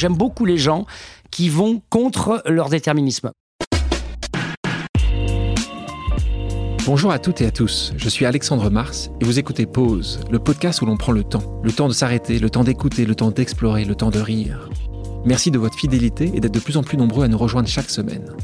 J'aime 0.00 0.16
beaucoup 0.16 0.46
les 0.46 0.56
gens 0.56 0.86
qui 1.30 1.50
vont 1.50 1.82
contre 1.90 2.42
leur 2.46 2.70
déterminisme. 2.70 3.32
Bonjour 6.86 7.10
à 7.10 7.18
toutes 7.18 7.42
et 7.42 7.46
à 7.46 7.50
tous, 7.50 7.92
je 7.98 8.08
suis 8.08 8.24
Alexandre 8.24 8.70
Mars 8.70 9.10
et 9.20 9.26
vous 9.26 9.38
écoutez 9.38 9.66
Pause, 9.66 10.20
le 10.30 10.38
podcast 10.38 10.80
où 10.80 10.86
l'on 10.86 10.96
prend 10.96 11.12
le 11.12 11.22
temps. 11.22 11.60
Le 11.62 11.70
temps 11.70 11.86
de 11.86 11.92
s'arrêter, 11.92 12.38
le 12.38 12.48
temps 12.48 12.64
d'écouter, 12.64 13.04
le 13.04 13.14
temps 13.14 13.30
d'explorer, 13.30 13.84
le 13.84 13.94
temps 13.94 14.08
de 14.08 14.20
rire. 14.20 14.70
Merci 15.26 15.50
de 15.50 15.58
votre 15.58 15.76
fidélité 15.76 16.30
et 16.32 16.40
d'être 16.40 16.54
de 16.54 16.60
plus 16.60 16.78
en 16.78 16.82
plus 16.82 16.96
nombreux 16.96 17.26
à 17.26 17.28
nous 17.28 17.36
rejoindre 17.36 17.68
chaque 17.68 17.90
semaine. 17.90 18.34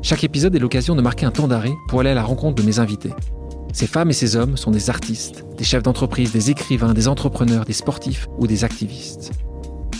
Chaque 0.00 0.24
épisode 0.24 0.56
est 0.56 0.60
l'occasion 0.60 0.94
de 0.94 1.02
marquer 1.02 1.26
un 1.26 1.30
temps 1.30 1.46
d'arrêt 1.46 1.74
pour 1.88 2.00
aller 2.00 2.10
à 2.10 2.14
la 2.14 2.24
rencontre 2.24 2.54
de 2.54 2.66
mes 2.66 2.78
invités. 2.78 3.12
Ces 3.74 3.86
femmes 3.86 4.08
et 4.08 4.14
ces 4.14 4.34
hommes 4.34 4.56
sont 4.56 4.70
des 4.70 4.88
artistes, 4.88 5.44
des 5.58 5.64
chefs 5.64 5.82
d'entreprise, 5.82 6.32
des 6.32 6.50
écrivains, 6.50 6.94
des 6.94 7.06
entrepreneurs, 7.06 7.66
des 7.66 7.74
sportifs 7.74 8.28
ou 8.38 8.46
des 8.46 8.64
activistes. 8.64 9.32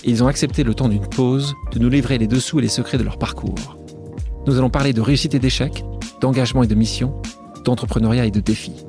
Ils 0.04 0.24
ont 0.24 0.26
accepté 0.26 0.64
le 0.64 0.74
temps 0.74 0.88
d'une 0.88 1.06
pause 1.06 1.54
de 1.72 1.78
nous 1.78 1.88
livrer 1.88 2.18
les 2.18 2.26
dessous 2.26 2.58
et 2.58 2.62
les 2.62 2.68
secrets 2.68 2.98
de 2.98 3.04
leur 3.04 3.18
parcours. 3.18 3.78
Nous 4.46 4.58
allons 4.58 4.70
parler 4.70 4.92
de 4.92 5.00
réussite 5.00 5.34
et 5.34 5.38
d'échec, 5.38 5.84
d'engagement 6.20 6.64
et 6.64 6.66
de 6.66 6.74
mission, 6.74 7.14
d'entrepreneuriat 7.64 8.26
et 8.26 8.32
de 8.32 8.40
défis. 8.40 8.84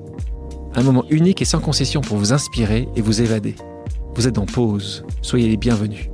Un 0.76 0.82
moment 0.82 1.06
unique 1.12 1.44
et 1.44 1.46
sans 1.46 1.60
concession 1.60 2.02
pour 2.02 2.18
vous 2.18 2.34
inspirer 2.34 2.88
et 2.96 3.02
vous 3.02 3.22
évader. 3.22 3.56
Vous 4.16 4.28
êtes 4.28 4.40
en 4.40 4.48
pause, 4.48 5.06
soyez 5.22 5.48
les 5.48 5.58
bienvenus. 5.58 6.10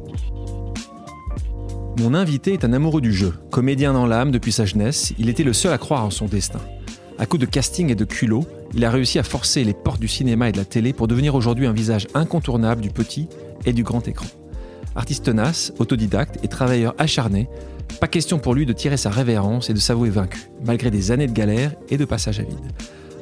Mon 2.00 2.14
invité 2.14 2.52
est 2.52 2.66
un 2.66 2.74
amoureux 2.74 3.02
du 3.02 3.14
jeu. 3.14 3.34
Comédien 3.52 3.94
dans 3.94 4.06
l'âme 4.06 4.32
depuis 4.32 4.52
sa 4.52 4.66
jeunesse, 4.66 5.14
il 5.18 5.30
était 5.30 5.44
le 5.44 5.54
seul 5.54 5.72
à 5.72 5.78
croire 5.78 6.04
en 6.04 6.10
son 6.10 6.26
destin. 6.26 6.60
À 7.18 7.26
coup 7.26 7.38
de 7.38 7.46
casting 7.46 7.90
et 7.90 7.96
de 7.96 8.06
culot, 8.06 8.46
il 8.74 8.84
a 8.84 8.92
réussi 8.92 9.18
à 9.18 9.24
forcer 9.24 9.64
les 9.64 9.74
portes 9.74 10.02
du 10.02 10.10
cinéma 10.10 10.50
et 10.50 10.52
de 10.52 10.58
la 10.58 10.66
télé 10.66 10.92
pour 10.92 11.08
devenir 11.08 11.36
aujourd'hui 11.36 11.68
un 11.68 11.74
visage 11.74 12.08
incontournable 12.14 12.82
du 12.82 12.90
petit 12.90 13.30
et 13.66 13.72
du 13.72 13.84
grand 13.84 14.06
écran. 14.08 14.28
Artiste 14.96 15.26
tenace, 15.26 15.72
autodidacte 15.80 16.40
et 16.44 16.48
travailleur 16.48 16.96
acharné, 16.98 17.50
pas 18.00 18.08
question 18.08 18.40
pour 18.40 18.54
lui 18.54 18.66
de 18.66 18.74
tirer 18.74 18.98
sa 18.98 19.10
révérence 19.10 19.70
et 19.70 19.74
de 19.74 19.80
s'avouer 19.80 20.10
vaincu, 20.10 20.50
malgré 20.66 20.92
des 20.92 21.12
années 21.12 21.28
de 21.28 21.34
galère 21.34 21.74
et 21.90 21.98
de 21.98 22.06
passage 22.06 22.40
à 22.40 22.44
vide. 22.44 22.72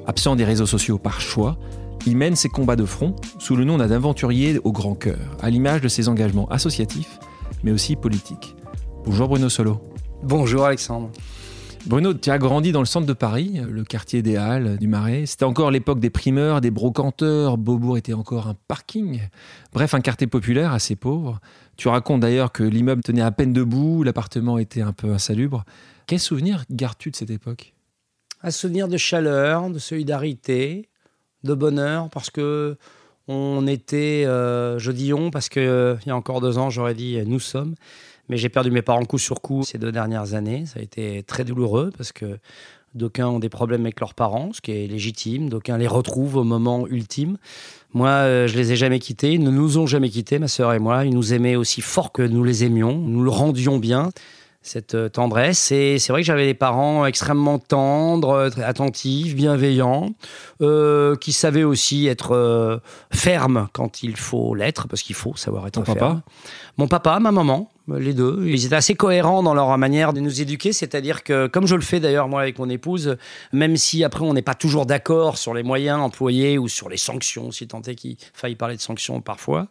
Absent 0.06 0.36
des 0.36 0.46
réseaux 0.46 0.66
sociaux 0.66 0.98
par 0.98 1.20
choix, 1.20 1.58
il 2.06 2.16
mène 2.16 2.36
ses 2.36 2.50
combats 2.50 2.76
de 2.76 2.86
front 2.86 3.16
sous 3.40 3.56
le 3.56 3.66
nom 3.66 3.78
d'un 3.78 3.92
aventurier 3.92 4.60
au 4.64 4.72
grand 4.72 4.96
cœur, 4.96 5.38
à 5.42 5.50
l'image 5.50 5.82
de 5.82 5.88
ses 5.88 6.08
engagements 6.08 6.48
associatifs, 6.50 7.20
mais 7.64 7.72
aussi 7.72 7.96
politiques. 7.96 8.56
Bonjour 9.06 9.28
Bruno 9.28 9.50
Solo. 9.50 9.82
Bonjour 10.24 10.66
Alexandre. 10.66 11.10
Bruno, 11.88 12.14
tu 12.14 12.30
as 12.30 12.38
grandi 12.38 12.74
dans 12.74 12.82
le 12.82 12.86
centre 12.86 13.08
de 13.08 13.14
Paris, 13.14 13.62
le 13.66 13.86
quartier 13.86 14.22
des 14.22 14.36
Halles, 14.36 14.78
du 14.78 14.90
Marais. 14.90 15.26
C'était 15.26 15.46
encore 15.46 15.72
l'époque 15.72 16.02
des 16.02 16.10
primeurs, 16.10 16.60
des 16.60 16.70
brocanteurs. 16.70 17.58
Beaubourg 17.58 17.98
était 17.98 18.12
encore 18.12 18.48
un 18.48 18.56
parking. 18.68 19.22
Bref, 19.72 19.94
un 19.94 20.02
quartier 20.02 20.28
populaire 20.28 20.74
assez 20.74 20.98
pauvre. 20.98 21.40
Tu 21.78 21.88
racontes 21.88 22.20
d'ailleurs 22.20 22.52
que 22.52 22.64
l'immeuble 22.64 23.04
tenait 23.04 23.22
à 23.22 23.32
peine 23.32 23.54
debout, 23.54 24.04
l'appartement 24.04 24.58
était 24.58 24.82
un 24.82 24.92
peu 24.92 25.14
insalubre. 25.14 25.64
Quel 26.08 26.20
souvenir 26.20 26.66
gardes-tu 26.70 27.10
de 27.12 27.16
cette 27.16 27.30
époque? 27.30 27.74
Un 28.44 28.52
souvenir 28.52 28.90
de 28.90 28.98
chaleur, 28.98 29.70
de 29.70 29.80
solidarité, 29.80 30.90
de 31.46 31.54
bonheur, 31.54 32.10
parce 32.10 32.30
que 32.30 32.76
on 33.30 33.66
était, 33.66 34.26
euh, 34.26 34.78
je 34.78 34.92
dis 34.92 35.14
on, 35.14 35.32
parce 35.32 35.48
qu'il 35.48 35.62
euh, 35.62 35.96
y 36.06 36.10
a 36.10 36.16
encore 36.18 36.42
deux 36.42 36.58
ans, 36.58 36.70
j'aurais 36.70 36.96
dit 36.96 37.18
nous 37.26 37.40
sommes. 37.40 37.76
Mais 38.30 38.38
j'ai 38.38 38.50
perdu 38.50 38.72
mes 38.72 38.82
parents 38.82 39.06
coup 39.06 39.18
sur 39.18 39.42
coup 39.42 39.64
ces 39.64 39.78
deux 39.78 39.92
dernières 39.92 40.34
années. 40.34 40.66
Ça 40.66 40.80
a 40.80 40.84
été 40.84 41.24
très 41.24 41.44
douloureux 41.44 41.92
parce 41.96 42.12
que 42.12 42.40
d'aucuns 42.98 43.28
ont 43.28 43.40
des 43.40 43.50
problèmes 43.50 43.82
avec 43.82 44.00
leurs 44.00 44.14
parents, 44.14 44.52
ce 44.54 44.62
qui 44.62 44.72
est 44.72 44.88
légitime. 44.88 45.50
D'aucuns 45.50 45.78
les 45.78 45.88
retrouvent 45.88 46.36
au 46.36 46.44
moment 46.44 46.88
ultime. 46.88 47.38
Moi, 47.94 48.10
euh, 48.10 48.48
je 48.48 48.58
les 48.58 48.74
ai 48.74 48.76
jamais 48.76 49.00
quittés. 49.00 49.34
Ils 49.34 49.44
ne 49.44 49.52
nous 49.52 49.78
ont 49.78 49.88
jamais 49.88 50.10
quittés, 50.10 50.40
ma 50.40 50.48
sœur 50.48 50.74
et 50.74 50.80
moi. 50.80 51.06
Ils 51.06 51.14
nous 51.14 51.34
aimaient 51.34 51.56
aussi 51.56 51.82
fort 51.82 52.12
que 52.12 52.22
nous 52.22 52.44
les 52.44 52.64
aimions. 52.64 52.98
Nous 52.98 53.24
le 53.24 53.30
rendions 53.30 53.78
bien 53.78 54.10
cette 54.62 54.96
euh, 54.96 55.08
tendresse. 55.08 55.72
Et 55.72 55.98
c'est 55.98 56.12
vrai 56.12 56.22
que 56.22 56.26
j'avais 56.26 56.46
des 56.46 56.54
parents 56.54 57.06
extrêmement 57.06 57.60
tendres, 57.60 58.52
attentifs, 58.62 59.36
bienveillants, 59.36 60.10
euh, 60.62 61.16
qui 61.16 61.32
savaient 61.32 61.64
aussi 61.64 62.08
être 62.08 62.82
fermes 63.12 63.70
quand 63.72 64.04
il 64.04 64.18
faut 64.18 64.54
l'être, 64.56 64.90
parce 64.90 65.04
qu'il 65.04 65.16
faut 65.16 65.38
savoir 65.38 65.68
être 65.68 65.76
Ton 65.76 65.86
ferme. 65.86 65.98
papa 65.98 66.22
Mon 66.78 66.88
papa, 66.88 67.20
ma 67.20 67.32
maman, 67.32 67.70
les 67.96 68.14
deux. 68.14 68.44
Ils 68.46 68.66
étaient 68.66 68.76
assez 68.76 68.96
cohérents 68.96 69.44
dans 69.44 69.54
leur 69.54 69.76
manière 69.78 70.14
de 70.14 70.20
nous 70.20 70.42
éduquer, 70.42 70.74
c'est-à-dire 70.74 71.24
que, 71.24 71.48
comme 71.48 71.68
je 71.68 71.76
le 71.76 71.82
fais 71.82 72.00
d'ailleurs 72.00 72.28
moi 72.28 72.42
avec 72.42 72.60
mon 72.60 72.70
épouse, 72.70 73.18
même 73.54 73.78
si 73.78 74.04
après 74.04 74.24
on 74.24 74.34
n'est 74.34 74.42
pas 74.42 74.56
toujours 74.56 74.86
d'accord 74.86 75.38
sur 75.38 75.54
les 75.54 75.64
moyens 75.64 76.00
employés 76.00 76.58
ou 76.58 76.68
sur 76.68 76.90
les 76.90 76.98
sanctions, 76.98 77.52
si 77.52 77.68
tant 77.68 77.82
est 77.84 77.96
qu'il 77.96 78.18
faille 78.34 78.56
parler 78.56 78.76
de 78.76 78.82
sanctions 78.82 79.22
parfois. 79.22 79.68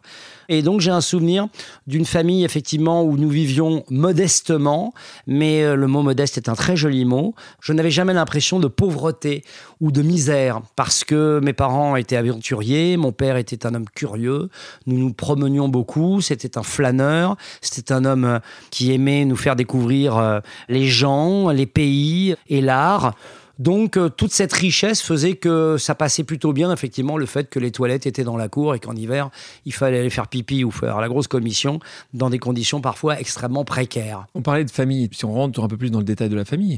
Et 0.49 0.61
donc 0.61 0.81
j'ai 0.81 0.91
un 0.91 1.01
souvenir 1.01 1.47
d'une 1.85 2.05
famille 2.05 2.43
effectivement 2.43 3.03
où 3.03 3.17
nous 3.17 3.29
vivions 3.29 3.83
modestement, 3.89 4.93
mais 5.27 5.63
euh, 5.63 5.75
le 5.75 5.87
mot 5.87 6.01
modeste 6.01 6.37
est 6.37 6.49
un 6.49 6.55
très 6.55 6.75
joli 6.75 7.05
mot. 7.05 7.35
Je 7.61 7.73
n'avais 7.73 7.91
jamais 7.91 8.13
l'impression 8.13 8.59
de 8.59 8.67
pauvreté 8.67 9.43
ou 9.81 9.91
de 9.91 10.01
misère 10.01 10.61
parce 10.75 11.03
que 11.03 11.39
mes 11.43 11.53
parents 11.53 11.95
étaient 11.95 12.15
aventuriers, 12.15 12.97
mon 12.97 13.11
père 13.11 13.37
était 13.37 13.65
un 13.65 13.75
homme 13.75 13.89
curieux, 13.93 14.49
nous 14.85 14.97
nous 14.97 15.13
promenions 15.13 15.69
beaucoup, 15.69 16.21
c'était 16.21 16.57
un 16.57 16.63
flâneur, 16.63 17.37
c'était 17.61 17.93
un 17.93 18.05
homme 18.05 18.25
euh, 18.25 18.39
qui 18.71 18.91
aimait 18.91 19.25
nous 19.25 19.35
faire 19.35 19.55
découvrir 19.55 20.17
euh, 20.17 20.39
les 20.69 20.87
gens, 20.87 21.49
les 21.49 21.65
pays 21.65 22.35
et 22.49 22.61
l'art. 22.61 23.15
Donc 23.59 23.97
euh, 23.97 24.09
toute 24.09 24.31
cette 24.31 24.53
richesse 24.53 25.01
faisait 25.01 25.35
que 25.35 25.77
ça 25.77 25.95
passait 25.95 26.23
plutôt 26.23 26.53
bien, 26.53 26.71
effectivement, 26.71 27.17
le 27.17 27.25
fait 27.25 27.49
que 27.49 27.59
les 27.59 27.71
toilettes 27.71 28.05
étaient 28.05 28.23
dans 28.23 28.37
la 28.37 28.49
cour 28.49 28.75
et 28.75 28.79
qu'en 28.79 28.95
hiver, 28.95 29.29
il 29.65 29.73
fallait 29.73 29.99
aller 29.99 30.09
faire 30.09 30.27
pipi 30.27 30.63
ou 30.63 30.71
faire 30.71 31.01
la 31.01 31.07
grosse 31.07 31.27
commission 31.27 31.79
dans 32.13 32.29
des 32.29 32.39
conditions 32.39 32.81
parfois 32.81 33.19
extrêmement 33.19 33.65
précaires. 33.65 34.27
On 34.35 34.41
parlait 34.41 34.65
de 34.65 34.71
famille, 34.71 35.09
si 35.11 35.25
on 35.25 35.33
rentre 35.33 35.63
un 35.63 35.67
peu 35.67 35.77
plus 35.77 35.89
dans 35.89 35.99
le 35.99 36.05
détail 36.05 36.29
de 36.29 36.35
la 36.35 36.45
famille. 36.45 36.77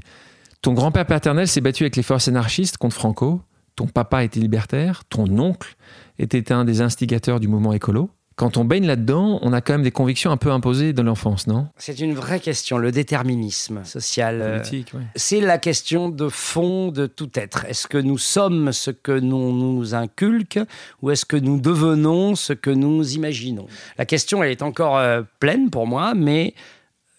Ton 0.62 0.74
grand-père 0.74 1.06
paternel 1.06 1.48
s'est 1.48 1.62
battu 1.62 1.84
avec 1.84 1.96
les 1.96 2.04
forces 2.04 2.28
anarchistes 2.28 2.78
contre 2.78 2.96
Franco. 2.96 3.42
Ton 3.76 3.88
papa 3.88 4.24
était 4.24 4.40
libertaire. 4.40 5.04
Ton 5.06 5.26
oncle 5.40 5.76
était 6.18 6.52
un 6.52 6.66
des 6.66 6.82
instigateurs 6.82 7.40
du 7.40 7.48
mouvement 7.48 7.74
écolo 7.74 8.10
quand 8.40 8.56
on 8.56 8.64
baigne 8.64 8.88
là-dedans, 8.88 9.40
on 9.42 9.52
a 9.52 9.60
quand 9.60 9.74
même 9.74 9.84
des 9.84 9.92
convictions 9.92 10.32
un 10.32 10.38
peu 10.38 10.50
imposées 10.50 10.94
de 10.94 11.02
l'enfance, 11.02 11.46
non? 11.46 11.68
C'est 11.76 12.00
une 12.00 12.14
vraie 12.14 12.40
question, 12.40 12.78
le 12.78 12.90
déterminisme 12.94 13.84
social. 13.84 14.42
euh, 14.42 14.60
Politique, 14.60 14.94
ouais. 14.94 15.02
C'est 15.18 15.42
la 15.42 15.58
question 15.58 16.08
de 16.08 16.30
fond 16.30 16.88
de 16.88 17.06
tout 17.06 17.30
être. 17.36 17.66
Est-ce 17.66 17.86
que 17.86 17.98
nous 17.98 18.18
sommes 18.18 18.72
ce 18.72 18.92
que 18.92 19.12
nous 19.12 19.52
nous 19.52 19.94
inculque 19.94 20.58
ou 21.02 21.12
est-ce 21.12 21.26
que 21.26 21.36
nous 21.36 21.60
devenons 21.60 22.36
ce 22.36 22.54
que 22.54 22.70
nous 22.70 23.14
imaginons? 23.14 23.68
La 23.98 24.06
question, 24.06 24.42
elle 24.42 24.52
est 24.52 24.62
encore 24.62 24.98
euh, 24.98 25.22
pleine 25.42 25.70
pour 25.70 25.86
moi, 25.86 26.14
mais 26.16 26.54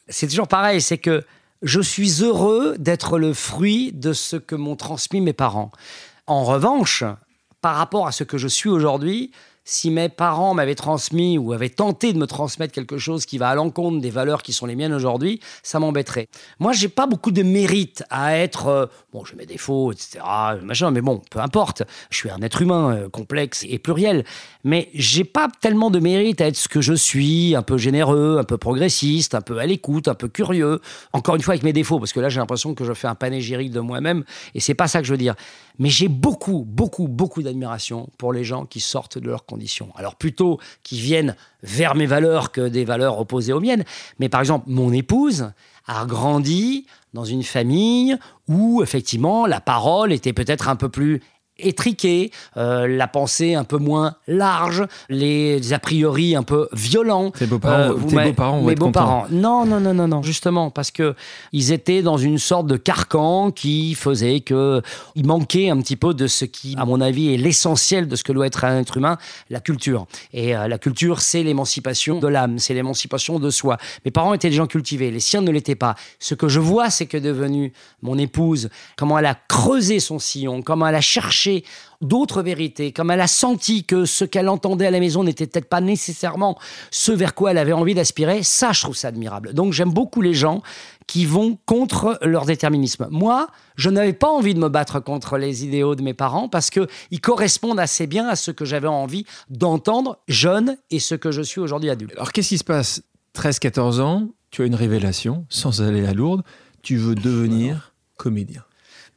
c'est 0.09 0.27
toujours 0.27 0.49
pareil, 0.49 0.81
c'est 0.81 0.97
que 0.97 1.23
je 1.63 1.81
suis 1.81 2.23
heureux 2.23 2.77
d'être 2.79 3.19
le 3.19 3.35
fruit 3.35 3.93
de 3.93 4.13
ce 4.13 4.37
que 4.37 4.55
m'ont 4.55 4.77
transmis 4.77 5.21
mes 5.21 5.33
parents. 5.33 5.71
En 6.27 6.45
revanche, 6.45 7.05
par 7.61 7.77
rapport 7.77 8.07
à 8.07 8.13
ce 8.13 8.25
que 8.25 8.39
je 8.39 8.49
suis 8.49 8.71
aujourd'hui, 8.71 9.33
si 9.65 9.91
mes 9.91 10.09
parents 10.09 10.55
m'avaient 10.55 10.75
transmis 10.75 11.39
ou 11.39 11.53
avaient 11.53 11.69
tenté 11.69 12.13
de 12.13 12.19
me 12.19 12.27
transmettre 12.27 12.73
quelque 12.73 12.99
chose 12.99 13.27
qui 13.27 13.39
va 13.39 13.51
à 13.51 13.55
l'encontre 13.55 14.01
des 14.01 14.11
valeurs 14.11 14.43
qui 14.43 14.53
sont 14.53 14.67
les 14.67 14.77
miennes 14.77 14.93
aujourd'hui, 14.93 15.41
ça 15.63 15.79
m'embêterait. 15.79 16.29
Moi, 16.59 16.73
j'ai 16.73 16.89
pas 16.89 17.07
beaucoup 17.07 17.31
de 17.31 17.43
mérite 17.43 18.03
à 18.11 18.37
être. 18.37 18.67
euh, 18.69 18.87
bon, 19.13 19.25
j'ai 19.25 19.37
mes 19.37 19.47
défauts, 19.47 19.93
etc. 19.93 20.19
Machin, 20.63 20.91
mais 20.91 21.01
bon, 21.01 21.21
peu 21.31 21.41
importe. 21.41 21.83
Je 22.11 22.17
suis 22.17 22.31
un 22.31 22.41
être 22.43 22.63
humain 22.63 22.97
euh, 22.97 23.09
complexe 23.09 23.65
et 23.69 23.79
pluriel. 23.79 24.25
Mais 24.65 24.89
j'ai 24.95 25.25
pas 25.25 25.49
tellement 25.61 25.91
de 25.91 25.99
mérite 25.99 26.41
à 26.41 26.47
être 26.47 26.57
ce 26.57 26.69
que 26.69 26.81
je 26.81 26.95
suis, 26.95 27.55
un 27.55 27.63
peu 27.63 27.79
généreux, 27.79 28.39
un 28.39 28.45
peu 28.45 28.59
progressiste, 28.59 29.35
un 29.35 29.41
peu 29.41 29.59
à 29.59 29.67
l'écoute, 29.67 30.09
un 30.09 30.15
peu 30.15 30.29
curieux. 30.29 30.81
Encore 31.13 31.37
une 31.37 31.43
fois, 31.43 31.53
avec 31.53 31.63
mes 31.63 31.73
défauts, 31.73 31.99
parce 31.99 32.13
que 32.13 32.21
là, 32.21 32.29
j'ai 32.29 32.41
l'impression 32.41 32.75
que 32.75 32.85
je 32.85 32.93
fais 32.93 33.09
un 33.09 33.15
panégyrique 33.15 33.71
de 33.71 33.81
moi-même, 33.81 34.25
et 34.55 34.61
c'est 34.61 34.75
pas 34.75 34.89
ça 34.89 35.01
que 35.01 35.07
je 35.07 35.13
veux 35.13 35.19
dire. 35.19 35.35
Mais 35.79 35.89
j'ai 35.89 36.09
beaucoup, 36.09 36.65
beaucoup, 36.67 37.09
beaucoup 37.09 37.43
d'admiration 37.43 38.11
pour 38.19 38.33
les 38.33 38.45
gens 38.45 38.67
qui 38.67 38.81
sortent 38.81 39.17
de 39.17 39.29
leurs 39.29 39.47
Alors 39.97 40.17
plutôt 40.17 40.59
qui 40.83 41.01
viennent 41.01 41.37
vers 41.63 41.95
mes 41.95 42.07
valeurs 42.07 42.53
que 42.53 42.69
des 42.69 42.85
valeurs 42.85 43.19
opposées 43.19 43.53
aux 43.53 43.61
miennes. 43.61 43.85
Mais 44.19 44.29
par 44.29 44.41
exemple, 44.41 44.67
mon 44.69 44.93
épouse 44.93 45.53
a 45.87 46.05
grandi 46.07 46.87
dans 47.15 47.25
une 47.25 47.43
famille 47.43 48.17
où 48.49 48.83
effectivement 48.83 49.47
la 49.47 49.61
parole 49.61 50.13
était 50.13 50.33
peut-être 50.33 50.69
un 50.69 50.77
peu 50.77 50.89
plus 50.89 51.21
étriquée, 51.67 52.31
euh, 52.57 52.87
la 52.87 53.09
pensée 53.09 53.55
un 53.55 53.65
peu 53.65 53.79
moins 53.79 54.15
large, 54.27 54.85
les 55.09 55.73
a 55.73 55.79
priori 55.79 56.35
un 56.37 56.43
peu 56.43 56.69
violents. 56.73 57.31
Tes 57.31 57.47
beaux-parents- 57.47 57.93
vont 57.95 58.09
mes 58.67 58.75
beaux-parents. 58.75 59.27
Non, 59.31 59.65
non, 59.67 59.81
non, 59.81 59.95
non, 59.95 60.09
non, 60.09 60.23
justement, 60.23 60.71
parce 60.71 60.91
que 60.91 61.15
ils 61.53 61.73
étaient 61.73 62.03
dans 62.03 62.17
une 62.17 62.39
sorte 62.39 62.67
de 62.67 62.77
carcan 62.77 63.51
qui 63.51 63.95
faisait 63.95 64.41
que 64.41 64.83
il 65.15 65.27
manquait 65.27 65.71
un 65.71 65.79
petit 65.81 65.97
peu 65.97 66.15
de 66.15 66.27
ce 66.27 66.45
qui, 66.45 66.75
à 66.79 66.85
mon 66.85 67.01
avis, 67.01 67.35
est 67.35 67.37
l'essentiel 67.37 68.09
de 68.09 68.17
ce 68.17 68.25
que 68.25 68.33
doit 68.33 68.47
être 68.47 68.65
un 68.65 68.81
être 68.81 68.97
humain, 68.97 69.19
la 69.51 69.61
culture. 69.61 70.07
Et 70.33 70.57
euh, 70.57 70.69
la 70.69 70.79
culture, 70.79 71.21
c'est 71.21 71.43
l'émancipation 71.43 72.19
de 72.21 72.29
l'âme, 72.29 72.59
c'est 72.59 72.75
l'émancipation 72.75 73.39
de 73.39 73.51
soi. 73.51 73.77
Mes 74.05 74.11
parents 74.11 74.35
étaient 74.35 74.51
des 74.51 74.57
gens 74.57 74.67
cultivés, 74.67 75.11
les 75.11 75.21
siens 75.21 75.41
ne 75.43 75.51
l'étaient 75.51 75.75
pas. 75.75 75.95
Ce 76.19 76.35
que 76.35 76.49
je 76.49 76.61
vois, 76.61 76.91
c'est 76.91 77.07
que 77.07 77.17
devenu 77.19 77.73
mon 78.03 78.19
épouse, 78.19 78.69
comment 78.97 79.19
elle 79.19 79.27
a 79.27 79.37
creusé 79.49 80.01
son 80.01 80.19
sillon, 80.19 80.63
comment 80.63 80.87
elle 80.87 80.95
a 80.95 81.01
cherché 81.01 81.50
d'autres 82.01 82.43
vérités, 82.43 82.93
comme 82.93 83.11
elle 83.11 83.21
a 83.21 83.27
senti 83.27 83.85
que 83.85 84.05
ce 84.05 84.25
qu'elle 84.25 84.49
entendait 84.49 84.87
à 84.87 84.91
la 84.91 85.01
maison 85.01 85.23
n'était 85.25 85.47
peut-être 85.47 85.69
pas 85.69 85.81
nécessairement 85.81 86.59
ce 86.91 87.13
vers 87.13 87.35
quoi 87.35 87.51
elle 87.51 87.59
avait 87.59 87.73
envie 87.73 87.95
d'aspirer, 87.95 88.43
ça, 88.43 88.73
je 88.73 88.81
trouve 88.83 88.97
ça 88.97 89.09
admirable. 89.09 89.53
Donc 89.53 89.73
j'aime 89.73 89.93
beaucoup 89.93 90.23
les 90.23 90.35
gens 90.35 90.63
qui 91.07 91.27
vont 91.27 91.59
contre 91.67 92.19
leur 92.23 92.47
déterminisme. 92.47 93.09
Moi, 93.11 93.49
je 93.77 93.91
n'avais 93.91 94.13
pas 94.13 94.29
envie 94.29 94.55
de 94.55 94.61
me 94.61 94.69
battre 94.69 95.01
contre 95.01 95.39
les 95.39 95.65
idéaux 95.65 95.95
de 95.95 96.03
mes 96.03 96.15
parents 96.15 96.49
parce 96.49 96.71
qu'ils 96.71 97.21
correspondent 97.21 97.81
assez 97.81 98.07
bien 98.07 98.29
à 98.29 98.37
ce 98.37 98.51
que 98.51 98.65
j'avais 98.65 98.89
envie 98.89 99.25
d'entendre 99.49 100.19
jeune 100.29 100.77
et 100.91 101.01
ce 101.01 101.15
que 101.15 101.33
je 101.33 101.43
suis 101.43 101.61
aujourd'hui 101.61 101.91
adulte. 101.91 102.13
Alors 102.15 102.33
qu'est-ce 102.33 102.51
qui 102.51 102.59
se 102.59 102.65
passe? 102.65 103.03
13-14 103.35 104.01
ans, 104.01 104.29
tu 104.51 104.63
as 104.63 104.67
une 104.67 104.75
révélation, 104.75 105.47
sans 105.49 105.83
aller 105.83 106.07
à 106.07 106.15
Lourdes, 106.15 106.43
tu 106.83 106.97
veux 106.97 107.15
devenir 107.15 107.93
comédien. 108.17 108.63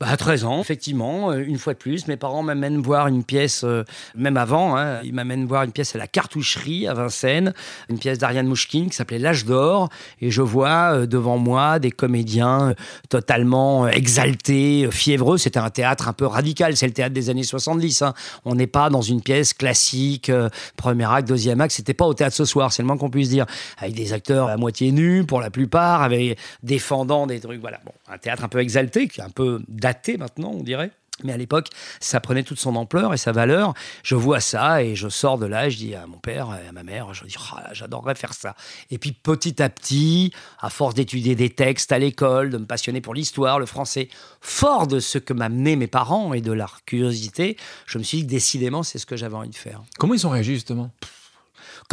Bah, 0.04 0.10
à 0.10 0.18
13 0.18 0.44
ans, 0.44 0.60
effectivement, 0.60 1.32
euh, 1.32 1.46
une 1.48 1.58
fois 1.58 1.72
de 1.72 1.78
plus, 1.78 2.08
mes 2.08 2.18
parents 2.18 2.44
m'amènent 2.44 2.82
voir 2.82 3.08
une 3.08 3.24
pièce, 3.24 3.64
euh, 3.64 3.86
même 4.16 4.36
avant, 4.36 4.76
hein, 4.76 5.00
ils 5.06 5.14
m'amènent 5.14 5.46
voir 5.46 5.64
une 5.64 5.72
pièce 5.72 5.96
à 5.96 5.98
la 5.98 6.08
cartoucherie 6.08 6.90
à 6.90 6.94
Vincennes, 6.94 7.54
une 7.88 7.98
pièce 7.98 8.18
d'Ariane 8.18 8.48
Mouchkine 8.48 8.90
qui 8.90 8.98
s'appelait 8.98 9.18
L'âge 9.18 9.46
d'or, 9.46 9.88
et 10.20 10.30
je 10.30 10.42
vois 10.42 10.94
euh, 10.94 11.06
devant 11.06 11.38
moi 11.38 11.80
des 11.80 11.92
comédiens 11.92 12.76
totalement 13.08 13.88
exaltés, 13.88 14.90
fiévreux. 14.92 15.38
C'était 15.38 15.60
un 15.60 15.70
théâtre 15.70 16.10
un 16.10 16.14
peu 16.14 16.26
radical, 16.26 16.76
c'est 16.76 16.88
le 16.88 16.94
théâtre 16.94 17.14
des 17.14 17.30
années 17.30 17.44
70. 17.44 18.02
Hein. 18.02 18.14
On 18.44 18.56
n'est 18.56 18.68
pas 18.68 18.90
dans 18.90 19.02
une 19.02 19.22
pièce 19.22 19.54
classique, 19.54 20.30
premier 20.76 21.10
acte, 21.10 21.30
deuxième 21.30 21.62
acte, 21.62 21.76
c'était 21.76 21.94
pas 21.94 22.06
au 22.06 22.14
théâtre 22.14 22.36
ce 22.36 22.44
soir, 22.44 22.74
c'est 22.74 22.82
le 22.82 22.88
moins 22.88 22.98
qu'on 22.98 23.10
puisse 23.10 23.30
dire, 23.30 23.46
avec 23.78 23.94
des 23.94 24.12
acteurs 24.12 24.50
à 24.50 24.58
moitié 24.58 24.92
nus 24.92 25.24
pour 25.26 25.40
la 25.40 25.50
plupart, 25.50 26.02
avec 26.02 26.38
défendant 26.62 27.26
des 27.26 27.40
trucs, 27.40 27.62
voilà. 27.62 27.80
Bon, 27.86 27.94
un 28.12 28.18
théâtre 28.18 28.44
un 28.44 28.50
peu 28.50 28.60
exalté, 28.60 29.08
qui 29.08 29.22
est 29.22 29.24
un 29.24 29.30
peu 29.30 29.62
daté 29.70 29.93
maintenant, 30.18 30.52
on 30.52 30.64
dirait. 30.64 30.92
Mais 31.24 31.32
à 31.32 31.38
l'époque, 31.38 31.68
ça 32.00 32.20
prenait 32.20 32.42
toute 32.42 32.60
son 32.60 32.76
ampleur 32.76 33.14
et 33.14 33.18
sa 33.18 33.32
valeur. 33.32 33.76
Je 34.02 34.16
vois 34.16 34.40
ça 34.40 34.84
et 34.84 34.96
je 34.96 35.10
sors 35.10 35.38
de 35.38 35.46
là, 35.46 35.70
je 35.70 35.78
dis 35.78 35.94
à 35.94 36.08
mon 36.08 36.18
père 36.18 36.48
et 36.64 36.68
à 36.68 36.72
ma 36.72 36.82
mère, 36.82 37.14
je 37.14 37.26
dis, 37.26 37.36
oh, 37.38 37.58
j'adorerais 37.72 38.16
faire 38.16 38.34
ça. 38.34 38.56
Et 38.90 38.98
puis 38.98 39.12
petit 39.12 39.62
à 39.62 39.70
petit, 39.70 40.34
à 40.60 40.72
force 40.72 40.96
d'étudier 40.96 41.36
des 41.36 41.52
textes 41.52 41.92
à 41.92 42.00
l'école, 42.00 42.50
de 42.50 42.58
me 42.58 42.66
passionner 42.66 43.00
pour 43.00 43.14
l'histoire, 43.14 43.60
le 43.60 43.68
français, 43.68 44.10
fort 44.42 44.88
de 44.88 45.00
ce 45.00 45.20
que 45.20 45.34
m'amenaient 45.34 45.76
mes 45.76 45.88
parents 45.88 46.34
et 46.34 46.42
de 46.42 46.52
leur 46.52 46.84
curiosité, 46.84 47.58
je 47.86 48.00
me 48.00 48.04
suis 48.04 48.20
dit 48.20 48.26
que 48.26 48.32
décidément, 48.32 48.82
c'est 48.82 48.98
ce 48.98 49.06
que 49.06 49.16
j'avais 49.16 49.36
envie 49.36 49.50
de 49.50 49.56
faire. 49.56 49.84
Comment 50.00 50.16
ils 50.16 50.26
ont 50.26 50.32
réagi 50.32 50.56
justement? 50.56 50.92